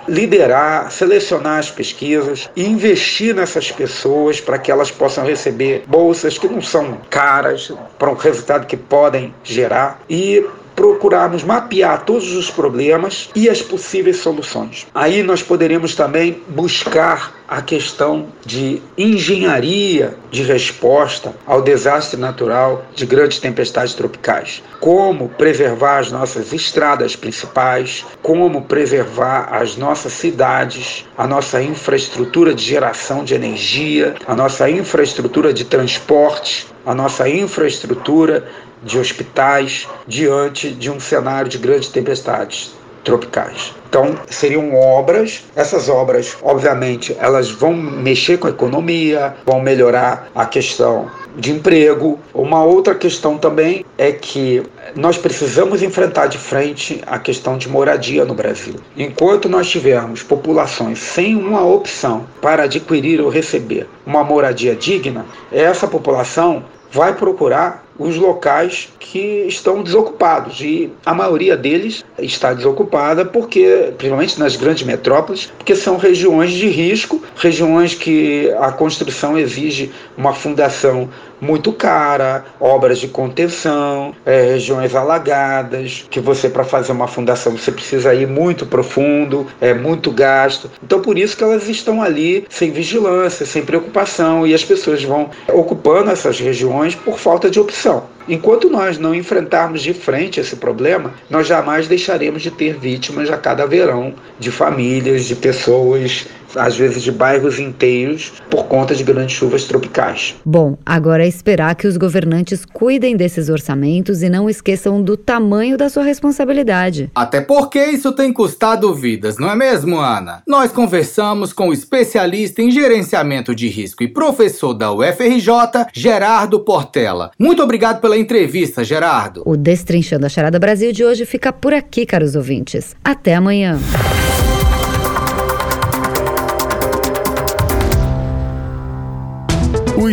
liderar, 0.08 0.90
selecionar 0.90 1.58
as 1.58 1.70
pesquisas 1.70 2.50
investir 2.56 3.34
nessas 3.34 3.70
pessoas 3.70 4.40
para 4.40 4.58
que 4.58 4.70
elas 4.70 4.90
possam 4.90 5.24
receber 5.24 5.84
bolsas 5.86 6.38
que 6.38 6.48
não 6.48 6.62
são 6.62 6.98
caras 7.08 7.70
para 7.98 8.10
o 8.10 8.14
resultado 8.14 8.66
que 8.66 8.76
podem 8.76 9.32
gerar 9.44 10.00
e 10.08 10.44
procurarmos 10.74 11.44
mapear 11.44 12.04
todos 12.04 12.32
os 12.32 12.50
problemas 12.50 13.30
e 13.36 13.48
as 13.48 13.60
possíveis 13.60 14.16
soluções. 14.16 14.86
Aí 14.94 15.22
nós 15.22 15.42
poderíamos 15.42 15.94
também 15.94 16.42
buscar 16.48 17.41
a 17.52 17.60
questão 17.60 18.28
de 18.46 18.80
engenharia 18.96 20.16
de 20.30 20.42
resposta 20.42 21.34
ao 21.46 21.60
desastre 21.60 22.18
natural 22.18 22.86
de 22.94 23.04
grandes 23.04 23.40
tempestades 23.40 23.92
tropicais. 23.92 24.62
Como 24.80 25.28
preservar 25.28 25.98
as 25.98 26.10
nossas 26.10 26.50
estradas 26.54 27.14
principais, 27.14 28.06
como 28.22 28.62
preservar 28.62 29.50
as 29.52 29.76
nossas 29.76 30.14
cidades, 30.14 31.04
a 31.14 31.26
nossa 31.26 31.62
infraestrutura 31.62 32.54
de 32.54 32.64
geração 32.64 33.22
de 33.22 33.34
energia, 33.34 34.14
a 34.26 34.34
nossa 34.34 34.70
infraestrutura 34.70 35.52
de 35.52 35.66
transporte, 35.66 36.66
a 36.86 36.94
nossa 36.94 37.28
infraestrutura 37.28 38.48
de 38.82 38.98
hospitais 38.98 39.86
diante 40.06 40.70
de 40.70 40.90
um 40.90 40.98
cenário 40.98 41.50
de 41.50 41.58
grandes 41.58 41.90
tempestades 41.90 42.72
tropicais. 43.04 43.74
Então, 43.88 44.14
seriam 44.26 44.74
obras, 44.74 45.44
essas 45.54 45.88
obras, 45.88 46.36
obviamente, 46.42 47.14
elas 47.20 47.50
vão 47.50 47.74
mexer 47.74 48.38
com 48.38 48.46
a 48.46 48.50
economia, 48.50 49.34
vão 49.44 49.60
melhorar 49.60 50.28
a 50.34 50.46
questão 50.46 51.10
de 51.36 51.52
emprego. 51.52 52.18
Uma 52.32 52.64
outra 52.64 52.94
questão 52.94 53.36
também 53.36 53.84
é 53.98 54.12
que 54.12 54.62
nós 54.94 55.18
precisamos 55.18 55.82
enfrentar 55.82 56.26
de 56.26 56.38
frente 56.38 57.02
a 57.06 57.18
questão 57.18 57.58
de 57.58 57.68
moradia 57.68 58.24
no 58.24 58.34
Brasil. 58.34 58.76
Enquanto 58.96 59.48
nós 59.48 59.68
tivermos 59.68 60.22
populações 60.22 60.98
sem 60.98 61.36
uma 61.36 61.64
opção 61.64 62.26
para 62.40 62.64
adquirir 62.64 63.20
ou 63.20 63.28
receber 63.28 63.86
uma 64.06 64.24
moradia 64.24 64.74
digna, 64.74 65.26
essa 65.50 65.86
população 65.86 66.64
vai 66.90 67.14
procurar 67.14 67.84
os 67.98 68.16
locais 68.16 68.88
que 68.98 69.44
estão 69.46 69.82
desocupados 69.82 70.60
e 70.60 70.92
a 71.04 71.14
maioria 71.14 71.56
deles 71.56 72.04
está 72.18 72.52
desocupada 72.52 73.24
porque, 73.24 73.92
principalmente 73.96 74.38
nas 74.38 74.56
grandes 74.56 74.84
metrópoles, 74.84 75.52
porque 75.58 75.74
são 75.76 75.96
regiões 75.96 76.52
de 76.52 76.68
risco, 76.68 77.22
regiões 77.36 77.94
que 77.94 78.50
a 78.58 78.72
construção 78.72 79.38
exige 79.38 79.92
uma 80.16 80.32
fundação 80.32 81.08
muito 81.42 81.72
cara, 81.72 82.44
obras 82.60 83.00
de 83.00 83.08
contenção, 83.08 84.14
é, 84.24 84.42
regiões 84.52 84.94
alagadas, 84.94 86.06
que 86.08 86.20
você 86.20 86.48
para 86.48 86.62
fazer 86.62 86.92
uma 86.92 87.08
fundação 87.08 87.56
você 87.56 87.72
precisa 87.72 88.14
ir 88.14 88.28
muito 88.28 88.64
profundo, 88.64 89.48
é 89.60 89.74
muito 89.74 90.12
gasto. 90.12 90.70
Então 90.82 91.00
por 91.00 91.18
isso 91.18 91.36
que 91.36 91.42
elas 91.42 91.68
estão 91.68 92.00
ali 92.00 92.46
sem 92.48 92.70
vigilância, 92.70 93.44
sem 93.44 93.64
preocupação 93.64 94.46
e 94.46 94.54
as 94.54 94.62
pessoas 94.62 95.02
vão 95.02 95.30
ocupando 95.52 96.10
essas 96.12 96.38
regiões 96.38 96.94
por 96.94 97.18
falta 97.18 97.50
de 97.50 97.58
opção. 97.58 97.81
Enquanto 98.28 98.70
nós 98.70 98.98
não 98.98 99.14
enfrentarmos 99.14 99.82
de 99.82 99.92
frente 99.92 100.38
esse 100.38 100.56
problema, 100.56 101.12
nós 101.28 101.46
jamais 101.46 101.88
deixaremos 101.88 102.40
de 102.40 102.50
ter 102.50 102.78
vítimas 102.78 103.30
a 103.30 103.36
cada 103.36 103.66
verão 103.66 104.14
de 104.38 104.50
famílias, 104.50 105.24
de 105.24 105.34
pessoas 105.34 106.26
às 106.56 106.76
vezes 106.76 107.02
de 107.02 107.12
bairros 107.12 107.58
inteiros, 107.58 108.32
por 108.50 108.66
conta 108.66 108.94
de 108.94 109.04
grandes 109.04 109.36
chuvas 109.36 109.64
tropicais. 109.64 110.34
Bom, 110.44 110.76
agora 110.84 111.24
é 111.24 111.28
esperar 111.28 111.74
que 111.74 111.86
os 111.86 111.96
governantes 111.96 112.64
cuidem 112.64 113.16
desses 113.16 113.48
orçamentos 113.48 114.22
e 114.22 114.28
não 114.28 114.48
esqueçam 114.48 115.02
do 115.02 115.16
tamanho 115.16 115.76
da 115.76 115.88
sua 115.88 116.02
responsabilidade. 116.02 117.10
Até 117.14 117.40
porque 117.40 117.82
isso 117.84 118.12
tem 118.12 118.32
custado 118.32 118.94
vidas, 118.94 119.38
não 119.38 119.50
é 119.50 119.56
mesmo, 119.56 119.98
Ana? 119.98 120.42
Nós 120.46 120.72
conversamos 120.72 121.52
com 121.52 121.68
o 121.68 121.72
especialista 121.72 122.62
em 122.62 122.70
gerenciamento 122.70 123.54
de 123.54 123.68
risco 123.68 124.02
e 124.02 124.08
professor 124.08 124.74
da 124.74 124.92
UFRJ, 124.92 125.86
Gerardo 125.92 126.60
Portela. 126.60 127.30
Muito 127.38 127.62
obrigado 127.62 128.00
pela 128.00 128.18
entrevista, 128.18 128.84
Gerardo. 128.84 129.42
O 129.44 129.56
Destrinchando 129.56 130.26
a 130.26 130.28
Charada 130.28 130.58
Brasil 130.58 130.92
de 130.92 131.04
hoje 131.04 131.24
fica 131.24 131.52
por 131.52 131.72
aqui, 131.72 132.06
caros 132.06 132.36
ouvintes. 132.36 132.94
Até 133.04 133.34
amanhã. 133.34 133.78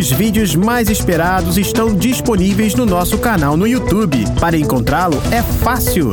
Os 0.00 0.10
vídeos 0.10 0.54
mais 0.54 0.88
esperados 0.88 1.58
estão 1.58 1.94
disponíveis 1.94 2.74
no 2.74 2.86
nosso 2.86 3.18
canal 3.18 3.54
no 3.54 3.66
YouTube. 3.66 4.24
Para 4.40 4.56
encontrá-lo 4.56 5.22
é 5.30 5.42
fácil. 5.42 6.10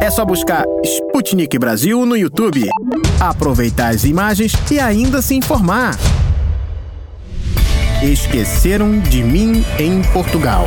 É 0.00 0.10
só 0.10 0.24
buscar 0.24 0.64
Sputnik 0.84 1.56
Brasil 1.56 2.04
no 2.04 2.16
YouTube, 2.16 2.68
aproveitar 3.20 3.90
as 3.90 4.02
imagens 4.02 4.52
e 4.68 4.80
ainda 4.80 5.22
se 5.22 5.36
informar. 5.36 5.96
Esqueceram 8.02 8.98
de 8.98 9.22
mim 9.22 9.64
em 9.78 10.02
Portugal. 10.12 10.66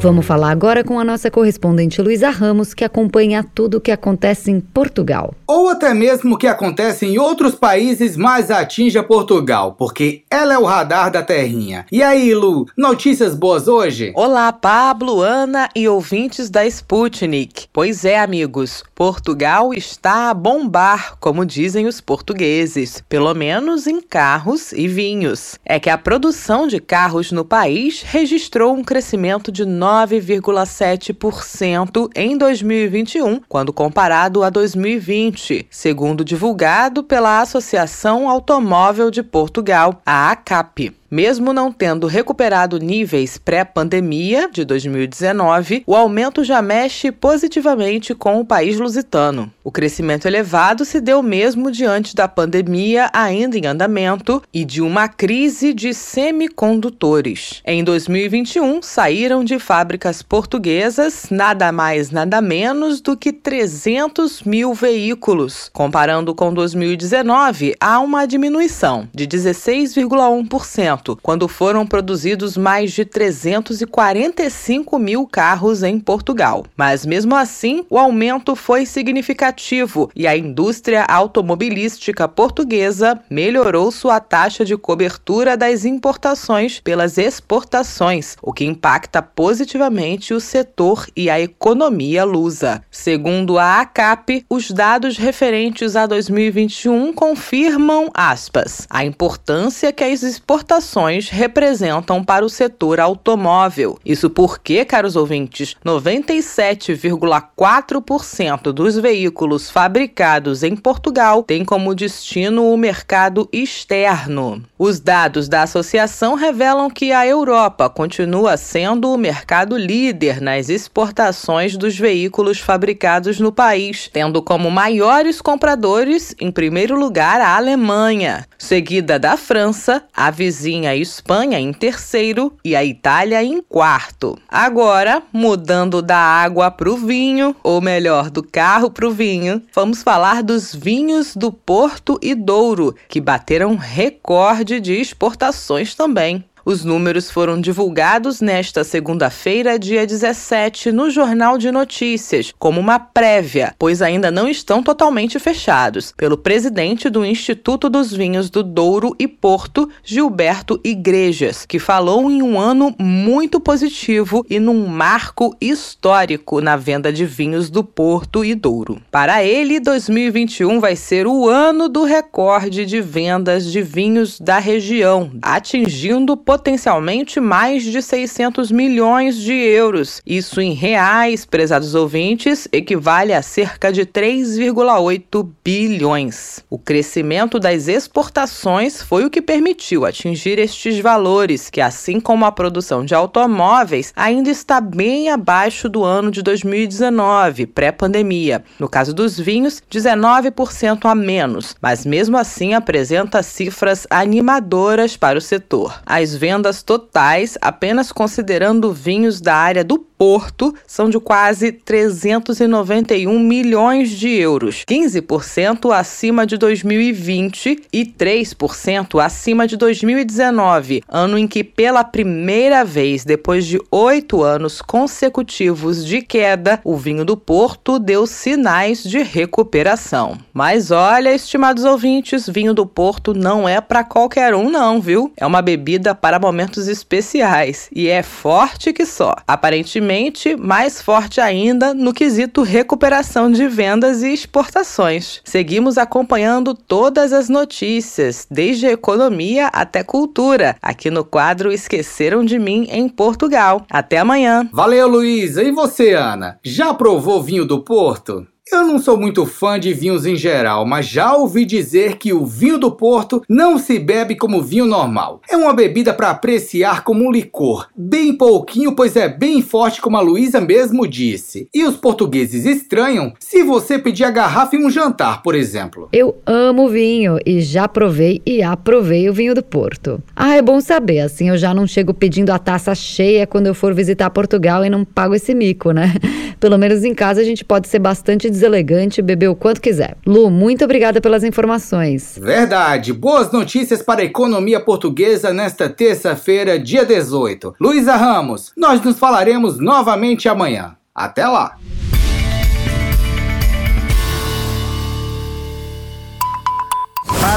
Vamos 0.00 0.24
falar 0.26 0.52
agora 0.52 0.84
com 0.84 1.00
a 1.00 1.04
nossa 1.04 1.28
correspondente 1.28 2.00
Luísa 2.00 2.30
Ramos, 2.30 2.72
que 2.72 2.84
acompanha 2.84 3.42
tudo 3.42 3.78
o 3.78 3.80
que 3.80 3.90
acontece 3.90 4.48
em 4.48 4.60
Portugal. 4.60 5.34
Ou 5.44 5.68
até 5.68 5.92
mesmo 5.92 6.36
o 6.36 6.38
que 6.38 6.46
acontece 6.46 7.04
em 7.04 7.18
outros 7.18 7.56
países, 7.56 8.16
mas 8.16 8.48
atinge 8.48 9.02
Portugal, 9.02 9.74
porque 9.76 10.22
ela 10.30 10.54
é 10.54 10.58
o 10.58 10.64
radar 10.64 11.10
da 11.10 11.20
terrinha. 11.20 11.84
E 11.90 12.00
aí, 12.00 12.32
Lu, 12.32 12.66
notícias 12.76 13.34
boas 13.34 13.66
hoje? 13.66 14.12
Olá, 14.14 14.52
Pablo, 14.52 15.20
Ana 15.20 15.68
e 15.74 15.88
ouvintes 15.88 16.48
da 16.48 16.64
Sputnik. 16.64 17.66
Pois 17.72 18.04
é, 18.04 18.20
amigos, 18.20 18.84
Portugal 18.94 19.74
está 19.74 20.30
a 20.30 20.34
bombar, 20.34 21.16
como 21.18 21.44
dizem 21.44 21.86
os 21.88 22.00
portugueses, 22.00 23.02
pelo 23.08 23.34
menos 23.34 23.88
em 23.88 24.00
carros 24.00 24.70
e 24.70 24.86
vinhos. 24.86 25.58
É 25.64 25.80
que 25.80 25.90
a 25.90 25.98
produção 25.98 26.68
de 26.68 26.78
carros 26.78 27.32
no 27.32 27.44
país 27.44 28.02
registrou 28.02 28.74
um 28.74 28.84
crescimento 28.84 29.50
de 29.50 29.64
9,7% 29.88 32.10
em 32.14 32.36
2021, 32.36 33.40
quando 33.48 33.72
comparado 33.72 34.42
a 34.42 34.50
2020, 34.50 35.66
segundo 35.70 36.22
divulgado 36.22 37.02
pela 37.02 37.40
Associação 37.40 38.28
Automóvel 38.28 39.10
de 39.10 39.22
Portugal, 39.22 40.02
a 40.04 40.30
ACAP. 40.30 40.94
Mesmo 41.10 41.54
não 41.54 41.72
tendo 41.72 42.06
recuperado 42.06 42.78
níveis 42.78 43.38
pré-pandemia 43.38 44.50
de 44.52 44.62
2019, 44.62 45.82
o 45.86 45.96
aumento 45.96 46.44
já 46.44 46.60
mexe 46.60 47.10
positivamente 47.10 48.14
com 48.14 48.38
o 48.38 48.44
país 48.44 48.78
lusitano. 48.78 49.50
O 49.64 49.72
crescimento 49.72 50.26
elevado 50.26 50.84
se 50.84 51.00
deu 51.00 51.22
mesmo 51.22 51.70
diante 51.70 52.14
da 52.14 52.28
pandemia 52.28 53.08
ainda 53.10 53.56
em 53.56 53.64
andamento 53.64 54.42
e 54.52 54.66
de 54.66 54.82
uma 54.82 55.08
crise 55.08 55.72
de 55.72 55.94
semicondutores. 55.94 57.62
Em 57.64 57.82
2021, 57.82 58.82
saíram 58.82 59.42
de 59.42 59.58
fábricas 59.58 60.20
portuguesas 60.20 61.28
nada 61.30 61.72
mais 61.72 62.10
nada 62.10 62.42
menos 62.42 63.00
do 63.00 63.16
que 63.16 63.32
300 63.32 64.42
mil 64.42 64.74
veículos. 64.74 65.70
Comparando 65.72 66.34
com 66.34 66.52
2019, 66.52 67.74
há 67.80 67.98
uma 67.98 68.26
diminuição 68.26 69.08
de 69.14 69.26
16,1% 69.26 70.97
quando 71.22 71.48
foram 71.48 71.86
produzidos 71.86 72.56
mais 72.56 72.92
de 72.92 73.04
345 73.04 74.98
mil 74.98 75.26
carros 75.26 75.82
em 75.82 75.98
Portugal. 76.00 76.64
Mas 76.76 77.04
mesmo 77.04 77.34
assim, 77.36 77.84
o 77.90 77.98
aumento 77.98 78.56
foi 78.56 78.86
significativo 78.86 80.10
e 80.14 80.26
a 80.26 80.36
indústria 80.36 81.04
automobilística 81.04 82.26
portuguesa 82.26 83.20
melhorou 83.30 83.90
sua 83.90 84.20
taxa 84.20 84.64
de 84.64 84.76
cobertura 84.76 85.56
das 85.56 85.84
importações 85.84 86.80
pelas 86.80 87.18
exportações, 87.18 88.36
o 88.42 88.52
que 88.52 88.64
impacta 88.64 89.22
positivamente 89.22 90.34
o 90.34 90.40
setor 90.40 91.06
e 91.16 91.28
a 91.30 91.40
economia 91.40 92.24
lusa. 92.24 92.82
Segundo 92.90 93.58
a 93.58 93.80
ACAP, 93.80 94.44
os 94.48 94.70
dados 94.70 95.16
referentes 95.16 95.96
a 95.96 96.06
2021 96.06 97.12
confirmam, 97.12 98.10
aspas, 98.14 98.86
a 98.90 99.04
importância 99.04 99.92
que 99.92 100.04
as 100.04 100.22
exportações 100.22 100.87
exportações 100.88 101.28
representam 101.28 102.24
para 102.24 102.44
o 102.44 102.48
setor 102.48 102.98
automóvel. 102.98 103.96
Isso 104.04 104.28
porque, 104.30 104.84
caros 104.84 105.14
ouvintes, 105.16 105.76
97,4% 105.84 108.72
dos 108.72 108.96
veículos 108.96 109.68
fabricados 109.68 110.62
em 110.62 110.74
Portugal 110.74 111.42
têm 111.42 111.62
como 111.64 111.94
destino 111.94 112.72
o 112.72 112.76
mercado 112.76 113.48
externo. 113.52 114.64
Os 114.78 115.00
dados 115.00 115.48
da 115.48 115.62
associação 115.62 116.34
revelam 116.34 116.88
que 116.88 117.12
a 117.12 117.26
Europa 117.26 117.90
continua 117.90 118.56
sendo 118.56 119.12
o 119.12 119.18
mercado 119.18 119.76
líder 119.76 120.40
nas 120.40 120.70
exportações 120.70 121.76
dos 121.76 121.98
veículos 121.98 122.60
fabricados 122.60 123.38
no 123.38 123.52
país, 123.52 124.08
tendo 124.12 124.42
como 124.42 124.70
maiores 124.70 125.42
compradores, 125.42 126.34
em 126.40 126.50
primeiro 126.50 126.98
lugar, 126.98 127.40
a 127.40 127.56
Alemanha, 127.56 128.46
seguida 128.56 129.18
da 129.18 129.36
França, 129.36 130.04
a 130.14 130.30
vizinha 130.30 130.77
a 130.86 130.94
Espanha 130.94 131.58
em 131.58 131.72
terceiro 131.72 132.52
e 132.64 132.76
a 132.76 132.84
Itália 132.84 133.42
em 133.42 133.60
quarto. 133.62 134.38
Agora, 134.48 135.22
mudando 135.32 136.00
da 136.00 136.18
água 136.18 136.70
para 136.70 136.90
o 136.90 136.96
vinho, 136.96 137.56
ou 137.62 137.80
melhor, 137.80 138.30
do 138.30 138.42
carro 138.42 138.90
para 138.90 139.08
o 139.08 139.10
vinho, 139.10 139.62
vamos 139.74 140.02
falar 140.02 140.42
dos 140.42 140.74
vinhos 140.74 141.34
do 141.34 141.50
Porto 141.50 142.18
e 142.22 142.34
Douro, 142.34 142.94
que 143.08 143.20
bateram 143.20 143.76
recorde 143.76 144.80
de 144.80 144.94
exportações 144.94 145.94
também. 145.94 146.44
Os 146.68 146.84
números 146.84 147.30
foram 147.30 147.58
divulgados 147.58 148.42
nesta 148.42 148.84
segunda-feira, 148.84 149.78
dia 149.78 150.06
17, 150.06 150.92
no 150.92 151.08
Jornal 151.08 151.56
de 151.56 151.72
Notícias, 151.72 152.52
como 152.58 152.78
uma 152.78 152.98
prévia, 152.98 153.74
pois 153.78 154.02
ainda 154.02 154.30
não 154.30 154.46
estão 154.46 154.82
totalmente 154.82 155.38
fechados, 155.38 156.12
pelo 156.14 156.36
presidente 156.36 157.08
do 157.08 157.24
Instituto 157.24 157.88
dos 157.88 158.12
Vinhos 158.12 158.50
do 158.50 158.62
Douro 158.62 159.16
e 159.18 159.26
Porto, 159.26 159.88
Gilberto 160.04 160.78
Igrejas, 160.84 161.64
que 161.64 161.78
falou 161.78 162.30
em 162.30 162.42
um 162.42 162.60
ano 162.60 162.94
muito 162.98 163.58
positivo 163.58 164.44
e 164.50 164.60
num 164.60 164.86
marco 164.86 165.56
histórico 165.62 166.60
na 166.60 166.76
venda 166.76 167.10
de 167.10 167.24
vinhos 167.24 167.70
do 167.70 167.82
Porto 167.82 168.44
e 168.44 168.54
Douro. 168.54 169.00
Para 169.10 169.42
ele, 169.42 169.80
2021 169.80 170.80
vai 170.80 170.96
ser 170.96 171.26
o 171.26 171.48
ano 171.48 171.88
do 171.88 172.04
recorde 172.04 172.84
de 172.84 173.00
vendas 173.00 173.72
de 173.72 173.80
vinhos 173.80 174.38
da 174.38 174.58
região, 174.58 175.30
atingindo 175.40 176.36
potencialmente 176.58 177.38
mais 177.38 177.84
de 177.84 178.02
600 178.02 178.72
milhões 178.72 179.36
de 179.36 179.52
euros. 179.52 180.20
Isso 180.26 180.60
em 180.60 180.72
reais, 180.72 181.46
prezados 181.46 181.94
ouvintes, 181.94 182.66
equivale 182.72 183.32
a 183.32 183.42
cerca 183.42 183.92
de 183.92 184.04
3,8 184.04 185.48
bilhões. 185.64 186.64
O 186.68 186.76
crescimento 186.76 187.60
das 187.60 187.86
exportações 187.86 189.00
foi 189.00 189.24
o 189.24 189.30
que 189.30 189.40
permitiu 189.40 190.04
atingir 190.04 190.58
estes 190.58 190.98
valores, 190.98 191.70
que, 191.70 191.80
assim 191.80 192.18
como 192.18 192.44
a 192.44 192.50
produção 192.50 193.04
de 193.04 193.14
automóveis, 193.14 194.12
ainda 194.16 194.50
está 194.50 194.80
bem 194.80 195.30
abaixo 195.30 195.88
do 195.88 196.02
ano 196.02 196.28
de 196.28 196.42
2019, 196.42 197.66
pré-pandemia. 197.66 198.64
No 198.80 198.88
caso 198.88 199.14
dos 199.14 199.38
vinhos, 199.38 199.80
19% 199.88 201.04
a 201.04 201.14
menos, 201.14 201.76
mas 201.80 202.04
mesmo 202.04 202.36
assim 202.36 202.74
apresenta 202.74 203.44
cifras 203.44 204.08
animadoras 204.10 205.16
para 205.16 205.38
o 205.38 205.40
setor. 205.40 206.02
As 206.04 206.34
vendas 206.38 206.82
totais, 206.82 207.58
apenas 207.60 208.12
considerando 208.12 208.92
vinhos 208.92 209.40
da 209.40 209.54
área 209.56 209.82
do 209.82 209.98
Porto 210.18 210.74
são 210.84 211.08
de 211.08 211.18
quase 211.20 211.70
391 211.70 213.38
milhões 213.38 214.10
de 214.10 214.28
euros, 214.28 214.84
15% 214.88 215.94
acima 215.94 216.44
de 216.44 216.56
2020 216.56 217.82
e 217.92 218.04
3% 218.04 219.24
acima 219.24 219.64
de 219.66 219.76
2019, 219.76 221.04
ano 221.08 221.38
em 221.38 221.46
que, 221.46 221.62
pela 221.62 222.02
primeira 222.02 222.84
vez 222.84 223.24
depois 223.24 223.64
de 223.64 223.80
oito 223.92 224.42
anos 224.42 224.82
consecutivos 224.82 226.04
de 226.04 226.20
queda, 226.20 226.80
o 226.82 226.96
vinho 226.96 227.24
do 227.24 227.36
Porto 227.36 228.00
deu 228.00 228.26
sinais 228.26 229.04
de 229.04 229.22
recuperação. 229.22 230.36
Mas 230.52 230.90
olha, 230.90 231.32
estimados 231.32 231.84
ouvintes, 231.84 232.48
vinho 232.48 232.74
do 232.74 232.84
Porto 232.84 233.32
não 233.32 233.68
é 233.68 233.80
para 233.80 234.02
qualquer 234.02 234.52
um, 234.52 234.68
não, 234.68 235.00
viu? 235.00 235.32
É 235.36 235.46
uma 235.46 235.62
bebida 235.62 236.12
para 236.28 236.38
momentos 236.38 236.88
especiais 236.88 237.88
e 237.90 238.06
é 238.06 238.22
forte 238.22 238.92
que 238.92 239.06
só. 239.06 239.34
Aparentemente, 239.46 240.54
mais 240.56 241.00
forte 241.00 241.40
ainda 241.40 241.94
no 241.94 242.12
quesito 242.12 242.60
recuperação 242.60 243.50
de 243.50 243.66
vendas 243.66 244.22
e 244.22 244.34
exportações. 244.34 245.40
Seguimos 245.42 245.96
acompanhando 245.96 246.74
todas 246.74 247.32
as 247.32 247.48
notícias, 247.48 248.46
desde 248.50 248.88
economia 248.88 249.68
até 249.68 250.04
cultura, 250.04 250.76
aqui 250.82 251.08
no 251.08 251.24
quadro 251.24 251.72
Esqueceram 251.72 252.44
de 252.44 252.58
Mim 252.58 252.86
em 252.90 253.08
Portugal. 253.08 253.86
Até 253.90 254.18
amanhã. 254.18 254.68
Valeu, 254.70 255.08
Luísa. 255.08 255.62
E 255.62 255.72
você, 255.72 256.12
Ana? 256.12 256.58
Já 256.62 256.92
provou 256.92 257.42
vinho 257.42 257.64
do 257.64 257.82
Porto? 257.82 258.46
Eu 258.70 258.86
não 258.86 258.98
sou 258.98 259.16
muito 259.16 259.46
fã 259.46 259.80
de 259.80 259.94
vinhos 259.94 260.26
em 260.26 260.36
geral, 260.36 260.84
mas 260.84 261.06
já 261.06 261.34
ouvi 261.34 261.64
dizer 261.64 262.18
que 262.18 262.34
o 262.34 262.44
vinho 262.44 262.78
do 262.78 262.90
Porto 262.90 263.42
não 263.48 263.78
se 263.78 263.98
bebe 263.98 264.36
como 264.36 264.62
vinho 264.62 264.84
normal. 264.84 265.40
É 265.48 265.56
uma 265.56 265.72
bebida 265.72 266.12
para 266.12 266.28
apreciar 266.28 267.02
como 267.02 267.24
um 267.24 267.32
licor, 267.32 267.88
bem 267.96 268.36
pouquinho, 268.36 268.94
pois 268.94 269.16
é 269.16 269.26
bem 269.26 269.62
forte, 269.62 270.02
como 270.02 270.18
a 270.18 270.20
Luísa 270.20 270.60
mesmo 270.60 271.08
disse. 271.08 271.66
E 271.72 271.82
os 271.84 271.96
portugueses 271.96 272.66
estranham 272.66 273.32
se 273.40 273.62
você 273.62 273.98
pedir 273.98 274.24
a 274.24 274.30
garrafa 274.30 274.76
em 274.76 274.84
um 274.84 274.90
jantar, 274.90 275.42
por 275.42 275.54
exemplo. 275.54 276.10
Eu 276.12 276.36
amo 276.44 276.90
vinho 276.90 277.38
e 277.46 277.62
já 277.62 277.88
provei 277.88 278.42
e 278.44 278.62
aprovei 278.62 279.30
o 279.30 279.32
vinho 279.32 279.54
do 279.54 279.62
Porto. 279.62 280.22
Ah, 280.36 280.56
é 280.56 280.60
bom 280.60 280.78
saber, 280.82 281.20
assim 281.20 281.48
eu 281.48 281.56
já 281.56 281.72
não 281.72 281.86
chego 281.86 282.12
pedindo 282.12 282.50
a 282.50 282.58
taça 282.58 282.94
cheia 282.94 283.46
quando 283.46 283.66
eu 283.66 283.74
for 283.74 283.94
visitar 283.94 284.28
Portugal 284.28 284.84
e 284.84 284.90
não 284.90 285.06
pago 285.06 285.34
esse 285.34 285.54
mico, 285.54 285.90
né? 285.92 286.12
Pelo 286.60 286.76
menos 286.76 287.02
em 287.02 287.14
casa 287.14 287.40
a 287.40 287.44
gente 287.44 287.64
pode 287.64 287.88
ser 287.88 287.98
bastante 287.98 288.50
deselegante 288.58 289.20
e 289.20 289.22
beber 289.22 289.48
o 289.48 289.54
quanto 289.54 289.80
quiser. 289.80 290.16
Lu, 290.26 290.50
muito 290.50 290.84
obrigada 290.84 291.20
pelas 291.20 291.44
informações. 291.44 292.38
Verdade. 292.40 293.12
Boas 293.12 293.50
notícias 293.52 294.02
para 294.02 294.20
a 294.20 294.24
economia 294.24 294.80
portuguesa 294.80 295.52
nesta 295.52 295.88
terça-feira, 295.88 296.78
dia 296.78 297.04
18. 297.04 297.76
Luísa 297.80 298.16
Ramos, 298.16 298.72
nós 298.76 299.00
nos 299.02 299.18
falaremos 299.18 299.78
novamente 299.78 300.48
amanhã. 300.48 300.96
Até 301.14 301.46
lá! 301.46 301.76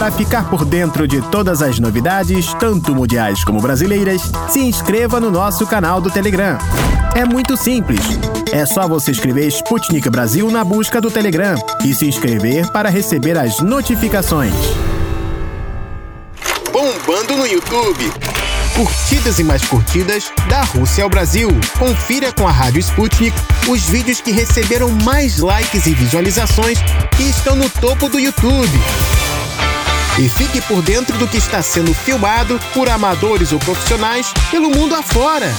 Para 0.02 0.12
ficar 0.12 0.50
por 0.50 0.66
dentro 0.66 1.08
de 1.08 1.22
todas 1.30 1.62
as 1.62 1.78
novidades, 1.78 2.56
tanto 2.56 2.96
mundiais 2.96 3.44
como 3.44 3.62
brasileiras, 3.62 4.32
se 4.50 4.60
inscreva 4.60 5.20
no 5.20 5.30
nosso 5.30 5.68
canal 5.68 6.02
do 6.02 6.10
Telegram. 6.10 6.58
É 7.14 7.24
muito 7.24 7.56
simples. 7.56 8.02
É 8.52 8.66
só 8.66 8.88
você 8.88 9.12
escrever 9.12 9.46
Sputnik 9.50 10.10
Brasil 10.10 10.50
na 10.50 10.64
busca 10.64 11.00
do 11.00 11.12
Telegram 11.12 11.54
e 11.86 11.94
se 11.94 12.08
inscrever 12.08 12.68
para 12.72 12.90
receber 12.90 13.38
as 13.38 13.60
notificações. 13.60 14.56
Bombando 16.74 17.38
no 17.38 17.46
YouTube. 17.46 18.12
Curtidas 18.76 19.38
e 19.38 19.44
mais 19.44 19.64
curtidas 19.66 20.32
da 20.50 20.64
Rússia 20.64 21.04
ao 21.04 21.12
Brasil. 21.12 21.50
Confira 21.78 22.32
com 22.32 22.48
a 22.48 22.52
Rádio 22.52 22.80
Sputnik 22.80 23.38
os 23.70 23.84
vídeos 23.84 24.20
que 24.20 24.32
receberam 24.32 24.90
mais 25.04 25.38
likes 25.38 25.86
e 25.86 25.94
visualizações 25.94 26.80
e 27.20 27.30
estão 27.30 27.56
no 27.56 27.70
topo 27.70 28.10
do 28.10 28.18
YouTube. 28.18 28.80
E 30.22 30.30
fique 30.30 30.62
por 30.62 30.84
dentro 30.84 31.18
do 31.18 31.28
que 31.28 31.38
está 31.38 31.64
sendo 31.64 31.96
filmado 31.96 32.60
por 32.76 32.88
amadores 32.88 33.52
ou 33.52 33.58
profissionais 33.58 34.32
pelo 34.52 34.70
mundo 34.70 34.94
afora. 34.94 35.52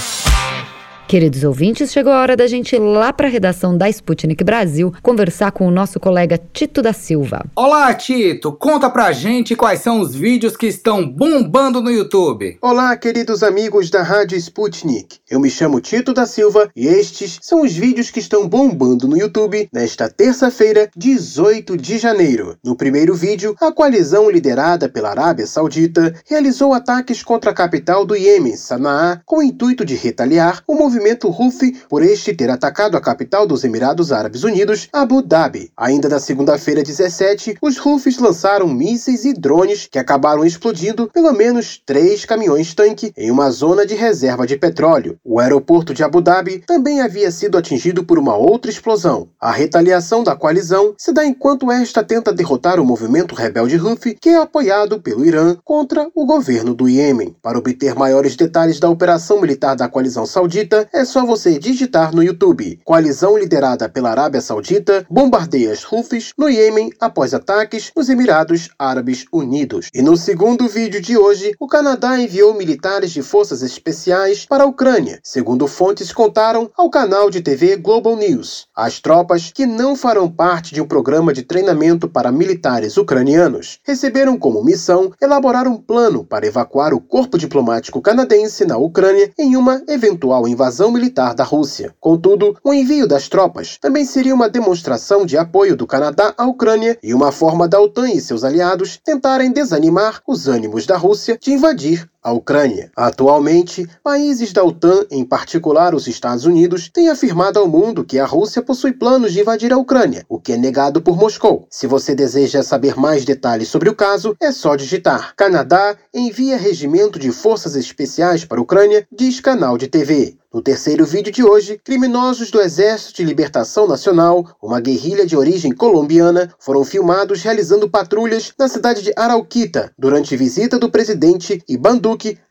Queridos 1.12 1.44
ouvintes, 1.44 1.92
chegou 1.92 2.10
a 2.10 2.22
hora 2.22 2.34
da 2.34 2.46
gente 2.46 2.74
ir 2.74 2.78
lá 2.78 3.12
para 3.12 3.26
a 3.26 3.30
redação 3.30 3.76
da 3.76 3.86
Sputnik 3.86 4.42
Brasil 4.42 4.90
conversar 5.02 5.52
com 5.52 5.68
o 5.68 5.70
nosso 5.70 6.00
colega 6.00 6.40
Tito 6.54 6.80
da 6.80 6.94
Silva. 6.94 7.44
Olá, 7.54 7.92
Tito! 7.92 8.50
Conta 8.50 8.88
pra 8.88 9.12
gente 9.12 9.54
quais 9.54 9.80
são 9.80 10.00
os 10.00 10.14
vídeos 10.14 10.56
que 10.56 10.66
estão 10.66 11.06
bombando 11.06 11.82
no 11.82 11.90
YouTube. 11.90 12.56
Olá, 12.62 12.96
queridos 12.96 13.42
amigos 13.42 13.90
da 13.90 14.02
Rádio 14.02 14.38
Sputnik. 14.38 15.18
Eu 15.28 15.38
me 15.38 15.50
chamo 15.50 15.82
Tito 15.82 16.14
da 16.14 16.24
Silva 16.24 16.70
e 16.74 16.86
estes 16.86 17.38
são 17.42 17.60
os 17.60 17.74
vídeos 17.74 18.10
que 18.10 18.18
estão 18.18 18.48
bombando 18.48 19.06
no 19.06 19.18
YouTube 19.18 19.68
nesta 19.70 20.08
terça-feira, 20.08 20.88
18 20.96 21.76
de 21.76 21.98
janeiro. 21.98 22.56
No 22.64 22.74
primeiro 22.74 23.14
vídeo, 23.14 23.54
a 23.60 23.70
coalizão 23.70 24.30
liderada 24.30 24.88
pela 24.88 25.10
Arábia 25.10 25.46
Saudita 25.46 26.14
realizou 26.26 26.72
ataques 26.72 27.22
contra 27.22 27.50
a 27.50 27.54
capital 27.54 28.06
do 28.06 28.16
Iêmen, 28.16 28.56
Sanaa, 28.56 29.20
com 29.26 29.40
o 29.40 29.42
intuito 29.42 29.84
de 29.84 29.94
retaliar 29.94 30.62
o 30.66 30.74
movimento 30.74 31.01
movimento 31.02 31.28
Houthi 31.28 31.82
por 31.88 32.00
este 32.00 32.32
ter 32.32 32.48
atacado 32.48 32.96
a 32.96 33.00
capital 33.00 33.44
dos 33.44 33.64
Emirados 33.64 34.12
Árabes 34.12 34.44
Unidos, 34.44 34.88
Abu 34.92 35.20
Dhabi. 35.20 35.72
Ainda 35.76 36.08
na 36.08 36.20
segunda-feira 36.20 36.80
17, 36.80 37.56
os 37.60 37.84
Houthis 37.84 38.18
lançaram 38.18 38.68
mísseis 38.68 39.24
e 39.24 39.32
drones 39.32 39.88
que 39.90 39.98
acabaram 39.98 40.44
explodindo 40.44 41.10
pelo 41.12 41.32
menos 41.32 41.82
três 41.84 42.24
caminhões-tanque 42.24 43.12
em 43.16 43.32
uma 43.32 43.50
zona 43.50 43.84
de 43.84 43.96
reserva 43.96 44.46
de 44.46 44.56
petróleo. 44.56 45.18
O 45.24 45.40
aeroporto 45.40 45.92
de 45.92 46.04
Abu 46.04 46.20
Dhabi 46.20 46.62
também 46.64 47.00
havia 47.00 47.32
sido 47.32 47.58
atingido 47.58 48.04
por 48.04 48.16
uma 48.16 48.36
outra 48.36 48.70
explosão. 48.70 49.28
A 49.40 49.50
retaliação 49.50 50.22
da 50.22 50.36
coalizão 50.36 50.94
se 50.96 51.12
dá 51.12 51.26
enquanto 51.26 51.72
esta 51.72 52.04
tenta 52.04 52.32
derrotar 52.32 52.78
o 52.78 52.84
movimento 52.84 53.34
rebelde 53.34 53.76
Houthi, 53.76 54.16
que 54.20 54.28
é 54.28 54.36
apoiado 54.36 55.00
pelo 55.00 55.26
Irã 55.26 55.56
contra 55.64 56.08
o 56.14 56.24
governo 56.24 56.72
do 56.74 56.88
Iêmen. 56.88 57.34
Para 57.42 57.58
obter 57.58 57.96
maiores 57.96 58.36
detalhes 58.36 58.78
da 58.78 58.88
operação 58.88 59.40
militar 59.40 59.74
da 59.74 59.88
coalizão 59.88 60.24
saudita, 60.24 60.81
é 60.92 61.04
só 61.04 61.24
você 61.24 61.58
digitar 61.58 62.14
no 62.14 62.22
YouTube. 62.22 62.78
Coalizão 62.84 63.36
liderada 63.36 63.88
pela 63.88 64.10
Arábia 64.10 64.40
Saudita 64.40 65.06
bombardeia 65.10 65.72
as 65.72 65.84
Houthis 65.90 66.32
no 66.38 66.48
Iêmen 66.48 66.90
após 67.00 67.34
ataques 67.34 67.92
nos 67.96 68.08
Emirados 68.08 68.70
Árabes 68.78 69.24
Unidos. 69.32 69.88
E 69.94 70.02
no 70.02 70.16
segundo 70.16 70.68
vídeo 70.68 71.00
de 71.00 71.16
hoje, 71.16 71.54
o 71.60 71.66
Canadá 71.66 72.18
enviou 72.18 72.54
militares 72.54 73.10
de 73.10 73.22
forças 73.22 73.62
especiais 73.62 74.46
para 74.46 74.64
a 74.64 74.66
Ucrânia, 74.66 75.20
segundo 75.22 75.66
fontes 75.66 76.12
contaram 76.12 76.70
ao 76.76 76.90
canal 76.90 77.30
de 77.30 77.40
TV 77.40 77.76
Global 77.76 78.16
News. 78.16 78.66
As 78.74 79.00
tropas, 79.00 79.52
que 79.54 79.66
não 79.66 79.94
farão 79.94 80.30
parte 80.30 80.72
de 80.72 80.80
um 80.80 80.86
programa 80.86 81.30
de 81.34 81.42
treinamento 81.42 82.08
para 82.08 82.32
militares 82.32 82.96
ucranianos, 82.96 83.78
receberam 83.84 84.38
como 84.38 84.64
missão 84.64 85.12
elaborar 85.20 85.68
um 85.68 85.76
plano 85.76 86.24
para 86.24 86.46
evacuar 86.46 86.94
o 86.94 87.00
corpo 87.00 87.36
diplomático 87.36 88.00
canadense 88.00 88.64
na 88.64 88.78
Ucrânia 88.78 89.30
em 89.38 89.56
uma 89.56 89.82
eventual 89.86 90.48
invasão 90.48 90.90
militar 90.90 91.34
da 91.34 91.44
Rússia. 91.44 91.94
Contudo, 92.00 92.56
o 92.64 92.72
envio 92.72 93.06
das 93.06 93.28
tropas 93.28 93.76
também 93.78 94.06
seria 94.06 94.34
uma 94.34 94.48
demonstração 94.48 95.26
de 95.26 95.36
apoio 95.36 95.76
do 95.76 95.86
Canadá 95.86 96.32
à 96.38 96.46
Ucrânia 96.46 96.98
e 97.02 97.12
uma 97.12 97.30
forma 97.30 97.68
da 97.68 97.78
OTAN 97.78 98.10
e 98.10 98.22
seus 98.22 98.42
aliados 98.42 98.98
tentarem 99.04 99.52
desanimar 99.52 100.22
os 100.26 100.48
ânimos 100.48 100.86
da 100.86 100.96
Rússia 100.96 101.36
de 101.38 101.52
invadir 101.52 102.08
a 102.22 102.32
Ucrânia. 102.32 102.90
Atualmente, 102.96 103.88
países 104.02 104.52
da 104.52 104.62
OTAN, 104.62 105.04
em 105.10 105.24
particular 105.24 105.94
os 105.94 106.06
Estados 106.06 106.44
Unidos, 106.44 106.88
têm 106.88 107.08
afirmado 107.08 107.58
ao 107.58 107.66
mundo 107.66 108.04
que 108.04 108.18
a 108.18 108.24
Rússia 108.24 108.62
possui 108.62 108.92
planos 108.92 109.32
de 109.32 109.40
invadir 109.40 109.72
a 109.72 109.78
Ucrânia, 109.78 110.24
o 110.28 110.38
que 110.38 110.52
é 110.52 110.56
negado 110.56 111.02
por 111.02 111.16
Moscou. 111.16 111.66
Se 111.70 111.86
você 111.86 112.14
deseja 112.14 112.62
saber 112.62 112.96
mais 112.96 113.24
detalhes 113.24 113.68
sobre 113.68 113.88
o 113.88 113.94
caso, 113.94 114.36
é 114.40 114.52
só 114.52 114.76
digitar 114.76 115.34
Canadá 115.36 115.96
envia 116.14 116.56
regimento 116.56 117.18
de 117.18 117.32
forças 117.32 117.74
especiais 117.74 118.44
para 118.44 118.58
a 118.58 118.62
Ucrânia, 118.62 119.06
diz 119.10 119.40
canal 119.40 119.76
de 119.76 119.88
TV. 119.88 120.36
No 120.52 120.60
terceiro 120.60 121.06
vídeo 121.06 121.32
de 121.32 121.42
hoje, 121.42 121.80
criminosos 121.82 122.50
do 122.50 122.60
Exército 122.60 123.14
de 123.14 123.24
Libertação 123.24 123.88
Nacional, 123.88 124.54
uma 124.62 124.80
guerrilha 124.80 125.24
de 125.24 125.34
origem 125.34 125.72
colombiana, 125.72 126.52
foram 126.58 126.84
filmados 126.84 127.40
realizando 127.40 127.88
patrulhas 127.88 128.52
na 128.58 128.68
cidade 128.68 129.00
de 129.00 129.14
Arauquita 129.16 129.90
durante 129.98 130.36
visita 130.36 130.78
do 130.78 130.90
presidente 130.90 131.62
Iban 131.66 131.98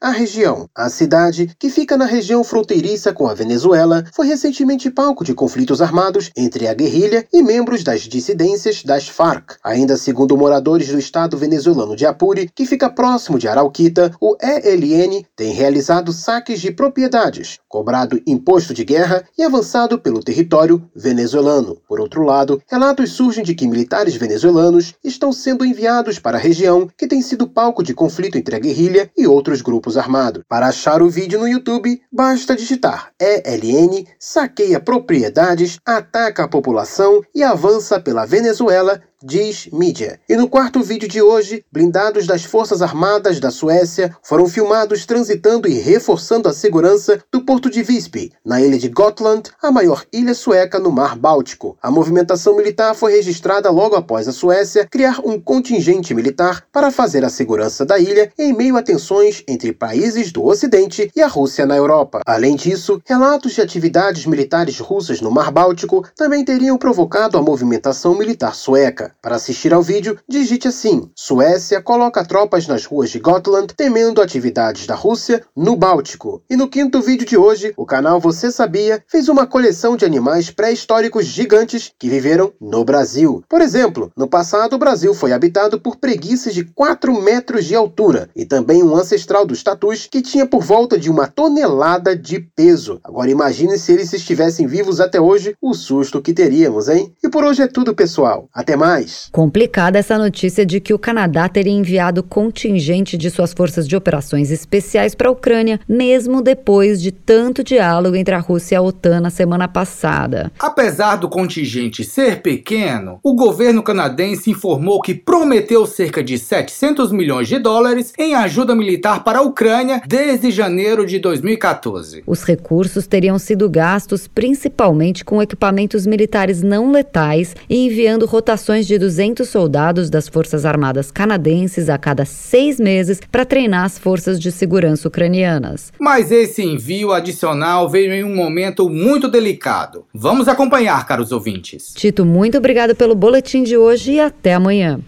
à 0.02 0.10
região. 0.10 0.68
A 0.74 0.90
cidade, 0.90 1.56
que 1.60 1.70
fica 1.70 1.96
na 1.96 2.06
região 2.06 2.44
fronteiriça 2.44 3.14
com 3.14 3.28
a 3.28 3.36
Venezuela, 3.36 4.04
foi 4.12 4.26
recentemente 4.26 4.90
palco 4.90 5.24
de 5.24 5.36
conflitos 5.36 5.80
armados 5.80 6.32
entre 6.36 6.68
a 6.68 6.74
guerrilha 6.74 7.28
e 7.32 7.44
membros 7.44 7.84
das 7.84 8.02
dissidências 8.02 8.84
das 8.84 9.08
Farc. 9.08 9.58
Ainda 9.64 9.96
segundo 9.96 10.36
moradores 10.36 10.88
do 10.88 10.98
estado 10.98 11.38
venezuelano 11.38 11.96
de 11.96 12.08
Apure, 12.08 12.50
que 12.56 12.66
fica 12.66 12.90
próximo 12.90 13.38
de 13.38 13.48
Arauquita, 13.48 14.12
o 14.20 14.36
ELN 14.42 15.24
tem 15.36 15.54
realizado 15.54 16.12
saques 16.12 16.60
de 16.60 16.72
propriedades, 16.72 17.60
cobrado 17.92 18.22
imposto 18.26 18.74
de 18.74 18.86
guerra 18.86 19.22
e 19.38 19.44
avançado 19.44 20.00
pelo 20.00 20.24
território 20.24 20.82
venezuelano. 20.96 21.78
Por 21.86 22.00
outro 22.00 22.24
lado, 22.24 22.62
relatos 22.66 23.12
surgem 23.12 23.44
de 23.44 23.54
que 23.54 23.68
militares 23.68 24.16
venezuelanos 24.16 24.94
estão 25.04 25.34
sendo 25.34 25.66
enviados 25.66 26.18
para 26.18 26.38
a 26.38 26.40
região 26.40 26.88
que 26.98 27.06
tem 27.06 27.22
sido 27.22 27.50
palco 27.50 27.84
de 27.84 27.94
conflito 27.94 28.38
entre 28.38 28.56
a 28.56 28.60
guerrilha 28.60 29.12
e 29.18 29.28
outros 29.28 29.62
grupos 29.62 29.98
armados. 29.98 30.42
Para 30.48 30.68
achar 30.68 31.02
o 31.02 31.10
vídeo 31.10 31.38
no 31.38 31.50
YouTube, 31.50 32.02
basta 32.10 32.56
digitar 32.56 33.12
ELN, 33.20 34.08
saqueia 34.18 34.80
propriedades, 34.80 35.78
ataca 35.86 36.46
a 36.46 36.48
população 36.48 37.22
e 37.36 37.44
avança 37.44 38.00
pela 38.00 38.26
Venezuela 38.26 39.02
diz 39.24 39.68
mídia. 39.72 40.20
E 40.28 40.36
no 40.36 40.50
quarto 40.50 40.82
vídeo 40.82 41.08
de 41.08 41.22
hoje, 41.22 41.64
blindados 41.72 42.26
das 42.26 42.44
Forças 42.44 42.82
Armadas 42.82 43.40
da 43.40 43.52
Suécia 43.52 44.16
foram 44.24 44.48
filmados 44.48 45.06
transitando 45.06 45.68
e 45.68 45.74
reforçando 45.74 46.50
a 46.50 46.54
segurança 46.54 47.22
do 47.32 47.42
porto 47.42 47.70
de 47.70 47.84
Visby, 47.84 48.32
na 48.44 48.62
ilha 48.62 48.78
de 48.78 48.90
Gotland, 48.90 49.50
a 49.62 49.72
maior 49.72 50.06
ilha 50.12 50.34
sueca 50.34 50.80
no 50.80 50.92
Mar 50.92 51.16
Báltico. 51.16 51.78
A 51.82 51.92
movimentação 51.92 52.56
militar 52.56 52.96
foi 52.96 53.14
registrada 53.14 53.70
logo 53.70 53.96
após 53.96 54.28
a 54.28 54.32
Suécia 54.32 54.88
criar 54.90 55.20
um 55.24 55.40
contingente 55.40 56.14
militar 56.14 56.66
para 56.72 56.92
fazer 56.92 57.24
a 57.24 57.30
segurança 57.30 57.86
da 57.86 58.00
ilha 58.00 58.32
em 58.38 58.54
meio 58.54 58.78
a 58.78 58.84
tensões 58.84 59.44
entre 59.48 59.72
países 59.72 60.32
do 60.32 60.44
Ocidente 60.46 61.12
e 61.16 61.22
a 61.22 61.28
Rússia 61.28 61.66
na 61.66 61.76
Europa. 61.76 62.22
Além 62.26 62.56
disso, 62.56 63.02
relatos 63.06 63.54
de 63.54 63.62
atividades 63.62 64.26
militares 64.26 64.80
russas 64.80 65.22
no 65.22 65.32
Mar 65.32 65.52
Báltico 65.52 66.06
também 66.16 66.44
teriam 66.44 66.78
provocado 66.78 67.38
a 67.38 67.42
movimentação 67.42 68.18
militar 68.18 68.56
sueca. 68.56 69.11
Para 69.22 69.36
assistir 69.36 69.74
ao 69.74 69.82
vídeo, 69.82 70.18
digite 70.28 70.68
assim: 70.68 71.10
Suécia 71.16 71.82
coloca 71.82 72.26
tropas 72.26 72.68
nas 72.68 72.86
ruas 72.86 73.10
de 73.10 73.20
Gotland 73.20 73.74
temendo 73.76 74.22
atividades 74.22 74.86
da 74.86 74.96
Rússia 74.96 75.44
no 75.56 75.76
Báltico. 75.76 76.42
E 76.50 76.56
no 76.56 76.68
quinto 76.68 77.02
vídeo 77.02 77.26
de 77.26 77.38
hoje, 77.38 77.74
o 77.76 77.86
canal 77.86 78.20
Você 78.20 78.52
Sabia 78.52 79.04
fez 79.08 79.30
uma 79.30 79.48
coleção 79.48 79.96
de 79.96 80.06
animais 80.06 80.50
pré-históricos 80.50 81.26
gigantes 81.26 81.92
que 81.98 82.10
viveram 82.10 82.54
no 82.60 82.84
Brasil. 82.86 83.44
Por 83.50 83.62
exemplo, 83.62 84.12
no 84.16 84.28
passado 84.28 84.76
o 84.76 84.80
Brasil 84.80 85.14
foi 85.14 85.34
habitado 85.34 85.80
por 85.80 85.96
preguiças 85.96 86.54
de 86.54 86.64
4 86.64 87.22
metros 87.22 87.66
de 87.66 87.76
altura 87.76 88.30
e 88.36 88.46
também 88.46 88.84
um 88.84 88.96
ancestral 88.96 89.46
dos 89.46 89.64
tatus 89.64 90.08
que 90.10 90.22
tinha 90.22 90.46
por 90.46 90.62
volta 90.62 90.98
de 90.98 91.10
uma 91.10 91.28
tonelada 91.28 92.16
de 92.16 92.40
peso. 92.40 93.00
Agora 93.04 93.30
imagine 93.30 93.78
se 93.78 93.92
eles 93.92 94.12
estivessem 94.14 94.68
vivos 94.68 95.00
até 95.00 95.20
hoje, 95.20 95.56
o 95.62 95.74
susto 95.74 96.22
que 96.22 96.34
teríamos, 96.34 96.90
hein? 96.90 97.14
E 97.24 97.30
por 97.30 97.44
hoje 97.44 97.64
é 97.64 97.68
tudo, 97.68 97.96
pessoal. 97.96 98.48
Até 98.54 98.76
mais! 98.76 99.01
Complicada 99.32 100.00
essa 100.00 100.18
notícia 100.18 100.66
de 100.66 100.80
que 100.80 100.94
o 100.94 101.00
Canadá 101.00 101.48
teria 101.48 101.74
enviado 101.74 102.24
contingente 102.24 103.18
de 103.18 103.30
suas 103.30 103.54
forças 103.54 103.88
de 103.88 103.96
operações 103.96 104.52
especiais 104.52 105.16
para 105.16 105.30
a 105.30 105.32
Ucrânia, 105.32 105.80
mesmo 105.88 106.42
depois 106.42 107.02
de 107.02 107.12
tanto 107.12 107.64
diálogo 107.64 108.16
entre 108.16 108.36
a 108.36 108.40
Rússia 108.40 108.76
e 108.76 108.78
a 108.78 108.82
OTAN 108.82 109.22
na 109.22 109.30
semana 109.30 109.68
passada. 109.68 110.52
Apesar 110.60 111.16
do 111.16 111.30
contingente 111.30 112.04
ser 112.04 112.42
pequeno, 112.42 113.20
o 113.24 113.36
governo 113.36 113.84
canadense 113.84 114.50
informou 114.52 115.02
que 115.02 115.14
prometeu 115.14 115.86
cerca 115.86 116.24
de 116.24 116.38
700 116.38 117.12
milhões 117.12 117.48
de 117.48 117.60
dólares 117.60 118.14
em 118.18 118.36
ajuda 118.36 118.76
militar 118.76 119.24
para 119.24 119.40
a 119.40 119.42
Ucrânia 119.42 120.02
desde 120.08 120.52
janeiro 120.52 121.06
de 121.06 121.20
2014. 121.20 122.24
Os 122.26 122.44
recursos 122.44 123.08
teriam 123.08 123.38
sido 123.40 123.70
gastos 123.70 124.28
principalmente 124.28 125.24
com 125.24 125.42
equipamentos 125.42 126.06
militares 126.06 126.62
não 126.62 126.92
letais 126.92 127.56
e 127.70 127.86
enviando 127.86 128.26
rotações 128.26 128.88
de 128.88 128.91
200 128.98 129.48
soldados 129.48 130.10
das 130.10 130.28
Forças 130.28 130.66
Armadas 130.66 131.12
canadenses 131.12 131.90
a 131.90 131.98
cada 131.98 132.26
seis 132.26 132.80
meses 132.80 133.20
para 133.32 133.46
treinar 133.46 133.86
as 133.86 133.98
forças 133.98 134.40
de 134.40 134.52
segurança 134.52 135.08
ucranianas. 135.08 135.92
Mas 136.00 136.32
esse 136.32 136.64
envio 136.64 137.12
adicional 137.12 137.90
veio 137.90 138.14
em 138.14 138.24
um 138.24 138.36
momento 138.36 138.90
muito 138.90 139.28
delicado. 139.28 140.06
Vamos 140.14 140.48
acompanhar, 140.48 141.06
caros 141.06 141.32
ouvintes. 141.32 141.94
Tito, 141.96 142.26
muito 142.26 142.58
obrigado 142.58 142.96
pelo 142.96 143.16
boletim 143.16 143.64
de 143.64 143.78
hoje 143.78 144.14
e 144.14 144.20
até 144.20 144.54
amanhã. 144.54 145.00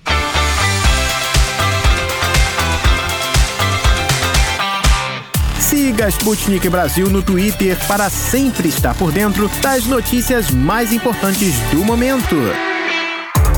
Siga 5.73 6.05
a 6.05 6.09
Sputnik 6.09 6.69
Brasil 6.69 7.09
no 7.09 7.23
Twitter 7.23 7.75
para 7.87 8.09
sempre 8.09 8.67
estar 8.67 8.95
por 8.95 9.11
dentro 9.11 9.49
das 9.61 9.85
notícias 9.85 10.51
mais 10.51 10.93
importantes 10.93 11.55
do 11.71 11.83
momento. 11.83 12.35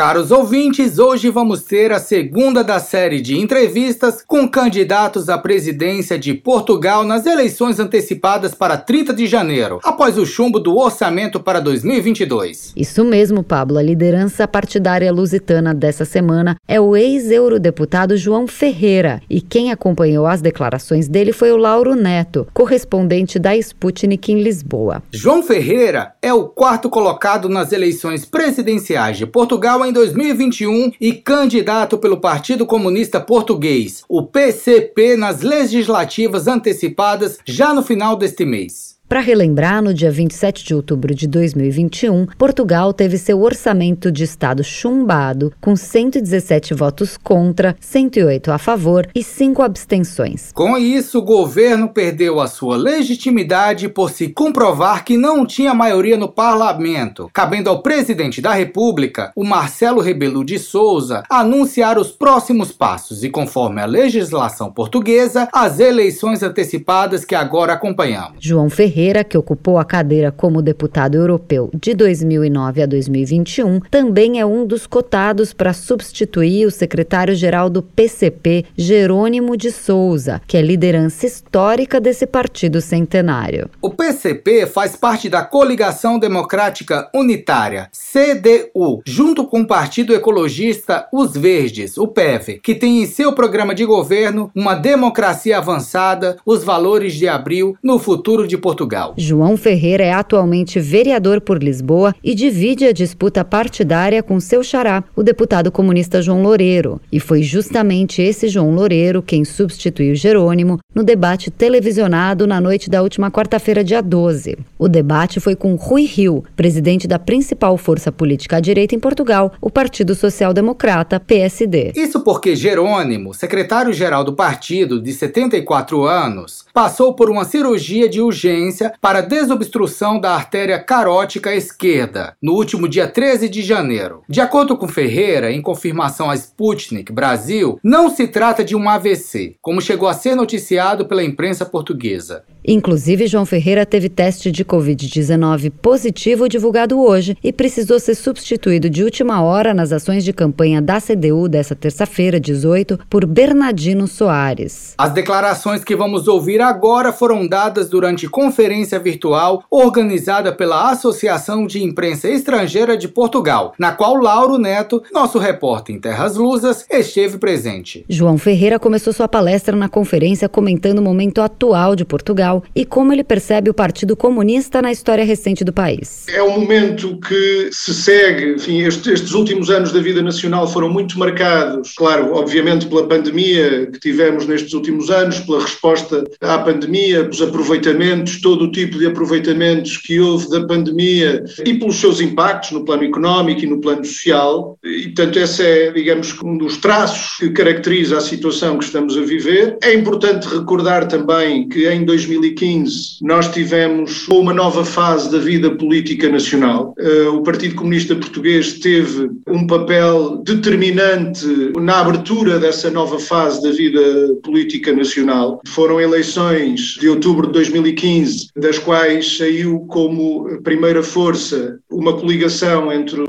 Caros 0.00 0.30
ouvintes, 0.30 0.98
hoje 0.98 1.28
vamos 1.28 1.62
ter 1.62 1.92
a 1.92 1.98
segunda 1.98 2.64
da 2.64 2.78
série 2.80 3.20
de 3.20 3.36
entrevistas 3.36 4.24
com 4.26 4.48
candidatos 4.48 5.28
à 5.28 5.36
presidência 5.36 6.18
de 6.18 6.32
Portugal 6.32 7.04
nas 7.04 7.26
eleições 7.26 7.78
antecipadas 7.78 8.54
para 8.54 8.78
30 8.78 9.12
de 9.12 9.26
janeiro, 9.26 9.78
após 9.84 10.16
o 10.16 10.24
chumbo 10.24 10.58
do 10.58 10.74
orçamento 10.78 11.38
para 11.38 11.60
2022. 11.60 12.72
Isso 12.74 13.04
mesmo, 13.04 13.42
Pablo. 13.42 13.76
A 13.76 13.82
liderança 13.82 14.48
partidária 14.48 15.12
lusitana 15.12 15.74
dessa 15.74 16.06
semana 16.06 16.56
é 16.66 16.80
o 16.80 16.96
ex-eurodeputado 16.96 18.16
João 18.16 18.46
Ferreira. 18.46 19.20
E 19.28 19.42
quem 19.42 19.70
acompanhou 19.70 20.26
as 20.26 20.40
declarações 20.40 21.08
dele 21.08 21.30
foi 21.30 21.52
o 21.52 21.58
Lauro 21.58 21.94
Neto, 21.94 22.48
correspondente 22.54 23.38
da 23.38 23.54
Sputnik 23.54 24.32
em 24.32 24.42
Lisboa. 24.42 25.02
João 25.12 25.42
Ferreira 25.42 26.14
é 26.22 26.32
o 26.32 26.44
quarto 26.44 26.88
colocado 26.88 27.50
nas 27.50 27.70
eleições 27.70 28.24
presidenciais 28.24 29.18
de 29.18 29.26
Portugal 29.26 29.84
em 29.84 29.89
em 29.90 29.92
2021 29.92 30.92
e 31.00 31.12
candidato 31.12 31.98
pelo 31.98 32.20
Partido 32.20 32.64
Comunista 32.64 33.20
Português, 33.20 34.04
o 34.08 34.22
PCP, 34.24 35.16
nas 35.16 35.42
legislativas 35.42 36.46
antecipadas 36.46 37.38
já 37.44 37.74
no 37.74 37.82
final 37.82 38.16
deste 38.16 38.44
mês. 38.44 38.99
Para 39.10 39.18
relembrar, 39.18 39.82
no 39.82 39.92
dia 39.92 40.08
27 40.08 40.64
de 40.64 40.72
outubro 40.72 41.12
de 41.12 41.26
2021, 41.26 42.26
Portugal 42.38 42.92
teve 42.92 43.18
seu 43.18 43.42
orçamento 43.42 44.08
de 44.08 44.22
Estado 44.22 44.62
chumbado, 44.62 45.52
com 45.60 45.74
117 45.74 46.74
votos 46.74 47.16
contra, 47.16 47.74
108 47.80 48.52
a 48.52 48.56
favor 48.56 49.08
e 49.12 49.20
5 49.24 49.62
abstenções. 49.62 50.52
Com 50.54 50.78
isso, 50.78 51.18
o 51.18 51.24
governo 51.24 51.88
perdeu 51.88 52.38
a 52.38 52.46
sua 52.46 52.76
legitimidade 52.76 53.88
por 53.88 54.12
se 54.12 54.28
comprovar 54.28 55.04
que 55.04 55.16
não 55.16 55.44
tinha 55.44 55.74
maioria 55.74 56.16
no 56.16 56.28
parlamento, 56.28 57.28
cabendo 57.34 57.68
ao 57.68 57.82
presidente 57.82 58.40
da 58.40 58.52
República, 58.52 59.32
o 59.34 59.42
Marcelo 59.42 60.00
Rebelo 60.00 60.44
de 60.44 60.56
Souza, 60.56 61.24
anunciar 61.28 61.98
os 61.98 62.12
próximos 62.12 62.70
passos 62.70 63.24
e, 63.24 63.28
conforme 63.28 63.82
a 63.82 63.86
legislação 63.86 64.70
portuguesa, 64.70 65.48
as 65.52 65.80
eleições 65.80 66.44
antecipadas 66.44 67.24
que 67.24 67.34
agora 67.34 67.72
acompanhamos. 67.72 68.36
João 68.38 68.70
Ferreira 68.70 68.99
Ferreira, 69.00 69.24
que 69.24 69.38
ocupou 69.38 69.78
a 69.78 69.84
cadeira 69.84 70.30
como 70.30 70.60
deputado 70.60 71.14
europeu 71.14 71.70
de 71.74 71.94
2009 71.94 72.82
a 72.82 72.86
2021, 72.86 73.80
também 73.90 74.38
é 74.38 74.44
um 74.44 74.66
dos 74.66 74.86
cotados 74.86 75.54
para 75.54 75.72
substituir 75.72 76.66
o 76.66 76.70
secretário-geral 76.70 77.70
do 77.70 77.82
PCP, 77.82 78.66
Jerônimo 78.76 79.56
de 79.56 79.70
Souza, 79.70 80.42
que 80.46 80.58
é 80.58 80.60
liderança 80.60 81.24
histórica 81.24 81.98
desse 81.98 82.26
partido 82.26 82.82
centenário. 82.82 83.70
O 83.80 83.88
PCP 83.88 84.66
faz 84.66 84.96
parte 84.96 85.30
da 85.30 85.42
Coligação 85.42 86.18
Democrática 86.18 87.08
Unitária, 87.14 87.88
CDU, 87.92 89.00
junto 89.06 89.46
com 89.46 89.62
o 89.62 89.66
Partido 89.66 90.12
Ecologista 90.12 91.08
Os 91.10 91.32
Verdes, 91.32 91.96
o 91.96 92.06
PEV, 92.06 92.60
que 92.62 92.74
tem 92.74 93.02
em 93.02 93.06
seu 93.06 93.32
programa 93.32 93.74
de 93.74 93.86
governo 93.86 94.50
uma 94.54 94.74
democracia 94.74 95.56
avançada, 95.56 96.36
os 96.44 96.62
valores 96.62 97.14
de 97.14 97.26
abril 97.26 97.74
no 97.82 97.98
futuro 97.98 98.46
de 98.46 98.58
Portugal. 98.58 98.89
Portugal. 98.90 99.14
João 99.16 99.56
Ferreira 99.56 100.04
é 100.04 100.12
atualmente 100.12 100.80
vereador 100.80 101.40
por 101.40 101.62
Lisboa 101.62 102.14
e 102.22 102.34
divide 102.34 102.86
a 102.86 102.92
disputa 102.92 103.44
partidária 103.44 104.22
com 104.22 104.40
seu 104.40 104.62
xará, 104.64 105.04
o 105.14 105.22
deputado 105.22 105.70
comunista 105.70 106.20
João 106.20 106.42
Loureiro. 106.42 107.00
E 107.12 107.20
foi 107.20 107.42
justamente 107.42 108.20
esse 108.20 108.48
João 108.48 108.74
Loureiro 108.74 109.22
quem 109.22 109.44
substituiu 109.44 110.14
Jerônimo 110.14 110.78
no 110.94 111.04
debate 111.04 111.50
televisionado 111.50 112.46
na 112.46 112.60
noite 112.60 112.90
da 112.90 113.02
última 113.02 113.30
quarta-feira, 113.30 113.84
dia 113.84 114.02
12. 114.02 114.58
O 114.78 114.88
debate 114.88 115.38
foi 115.38 115.54
com 115.54 115.74
Rui 115.76 116.04
Rio, 116.04 116.42
presidente 116.56 117.06
da 117.06 117.18
principal 117.18 117.76
força 117.76 118.10
política 118.10 118.56
à 118.56 118.60
direita 118.60 118.94
em 118.94 118.98
Portugal, 118.98 119.52
o 119.60 119.70
Partido 119.70 120.14
Social 120.14 120.52
Democrata, 120.52 121.20
PSD. 121.20 121.92
Isso 121.94 122.20
porque 122.20 122.56
Jerônimo, 122.56 123.32
secretário-geral 123.32 124.24
do 124.24 124.32
partido 124.32 125.00
de 125.00 125.12
74 125.12 126.04
anos, 126.04 126.64
passou 126.72 127.14
por 127.14 127.30
uma 127.30 127.44
cirurgia 127.44 128.08
de 128.08 128.20
urgência 128.20 128.79
para 129.00 129.20
desobstrução 129.20 130.18
da 130.18 130.34
artéria 130.34 130.78
carótica 130.78 131.54
esquerda, 131.54 132.36
no 132.40 132.52
último 132.54 132.88
dia 132.88 133.06
13 133.06 133.48
de 133.48 133.62
janeiro. 133.62 134.22
De 134.28 134.40
acordo 134.40 134.76
com 134.76 134.88
Ferreira, 134.88 135.52
em 135.52 135.60
confirmação 135.60 136.30
à 136.30 136.34
Sputnik 136.34 137.12
Brasil, 137.12 137.78
não 137.82 138.08
se 138.08 138.28
trata 138.28 138.64
de 138.64 138.76
um 138.76 138.88
AVC, 138.88 139.56
como 139.60 139.80
chegou 139.80 140.08
a 140.08 140.14
ser 140.14 140.34
noticiado 140.34 141.06
pela 141.06 141.24
imprensa 141.24 141.66
portuguesa. 141.66 142.44
Inclusive, 142.66 143.26
João 143.26 143.46
Ferreira 143.46 143.86
teve 143.86 144.08
teste 144.08 144.50
de 144.50 144.64
Covid-19 144.64 145.72
positivo 145.82 146.48
divulgado 146.48 147.00
hoje 147.00 147.36
e 147.42 147.52
precisou 147.52 147.98
ser 147.98 148.14
substituído 148.14 148.90
de 148.90 149.02
última 149.02 149.42
hora 149.42 149.72
nas 149.72 149.92
ações 149.92 150.24
de 150.24 150.32
campanha 150.32 150.80
da 150.82 151.00
CDU 151.00 151.48
dessa 151.48 151.74
terça-feira, 151.74 152.38
18, 152.38 152.98
por 153.08 153.24
Bernardino 153.24 154.06
Soares. 154.06 154.94
As 154.98 155.12
declarações 155.12 155.82
que 155.82 155.96
vamos 155.96 156.28
ouvir 156.28 156.60
agora 156.60 157.12
foram 157.12 157.46
dadas 157.46 157.88
durante 157.88 158.28
conferência 158.28 158.98
virtual 158.98 159.64
organizada 159.70 160.52
pela 160.52 160.90
Associação 160.90 161.66
de 161.66 161.82
Imprensa 161.82 162.28
Estrangeira 162.28 162.96
de 162.96 163.08
Portugal, 163.08 163.74
na 163.78 163.92
qual 163.92 164.14
Lauro 164.16 164.58
Neto, 164.58 165.02
nosso 165.12 165.38
repórter 165.38 165.94
em 165.96 166.00
Terras 166.00 166.36
Lusas, 166.36 166.84
esteve 166.90 167.38
presente. 167.38 168.04
João 168.08 168.36
Ferreira 168.36 168.78
começou 168.78 169.12
sua 169.12 169.28
palestra 169.28 169.76
na 169.76 169.88
conferência 169.88 170.48
comentando 170.48 170.98
o 170.98 171.02
momento 171.02 171.40
atual 171.40 171.96
de 171.96 172.04
Portugal 172.04 172.49
e 172.74 172.84
como 172.84 173.12
ele 173.12 173.22
percebe 173.22 173.70
o 173.70 173.74
Partido 173.74 174.16
Comunista 174.16 174.82
na 174.82 174.90
história 174.90 175.24
recente 175.24 175.64
do 175.64 175.72
país. 175.72 176.26
É 176.28 176.42
um 176.42 176.58
momento 176.58 177.18
que 177.20 177.70
se 177.72 177.94
segue, 177.94 178.54
enfim, 178.54 178.82
estes 178.82 179.32
últimos 179.32 179.70
anos 179.70 179.92
da 179.92 180.00
vida 180.00 180.22
nacional 180.22 180.66
foram 180.66 180.88
muito 180.88 181.18
marcados, 181.18 181.92
claro, 181.96 182.34
obviamente 182.34 182.86
pela 182.86 183.06
pandemia 183.06 183.86
que 183.92 184.00
tivemos 184.00 184.46
nestes 184.46 184.72
últimos 184.72 185.10
anos, 185.10 185.40
pela 185.40 185.60
resposta 185.60 186.24
à 186.40 186.58
pandemia, 186.58 187.22
pelos 187.22 187.42
aproveitamentos, 187.42 188.40
todo 188.40 188.64
o 188.64 188.72
tipo 188.72 188.98
de 188.98 189.06
aproveitamentos 189.06 189.96
que 189.96 190.18
houve 190.18 190.48
da 190.50 190.66
pandemia 190.66 191.44
e 191.64 191.74
pelos 191.74 191.96
seus 191.96 192.20
impactos 192.20 192.72
no 192.72 192.84
plano 192.84 193.04
económico 193.04 193.62
e 193.62 193.66
no 193.66 193.80
plano 193.80 194.04
social. 194.04 194.78
E, 194.82 195.08
portanto, 195.08 195.38
esse 195.38 195.62
é, 195.62 195.92
digamos, 195.92 196.36
um 196.42 196.56
dos 196.56 196.78
traços 196.78 197.36
que 197.38 197.50
caracteriza 197.50 198.18
a 198.18 198.20
situação 198.20 198.78
que 198.78 198.84
estamos 198.84 199.16
a 199.16 199.20
viver. 199.20 199.76
É 199.82 199.94
importante 199.94 200.48
recordar 200.48 201.06
também 201.06 201.68
que 201.68 201.88
em 201.88 202.04
2000 202.04 202.39
2015 202.40 203.18
nós 203.22 203.48
tivemos 203.48 204.26
uma 204.28 204.52
nova 204.52 204.84
fase 204.84 205.30
da 205.30 205.38
vida 205.38 205.70
política 205.70 206.28
nacional. 206.28 206.94
Eh, 206.98 207.28
o 207.28 207.42
Partido 207.42 207.74
Comunista 207.74 208.14
Português 208.14 208.78
teve 208.78 209.30
um 209.46 209.66
papel 209.66 210.38
determinante 210.38 211.46
na 211.78 212.00
abertura 212.00 212.58
dessa 212.58 212.90
nova 212.90 213.18
fase 213.18 213.62
da 213.62 213.70
vida 213.70 214.00
política 214.42 214.92
nacional. 214.92 215.60
Foram 215.66 216.00
eleições 216.00 216.96
de 217.00 217.08
outubro 217.08 217.46
de 217.46 217.52
2015, 217.52 218.48
das 218.56 218.78
quais 218.78 219.36
saiu 219.36 219.80
como 219.88 220.60
primeira 220.62 221.02
força 221.02 221.78
uma 221.90 222.16
coligação 222.16 222.92
entre 222.92 223.20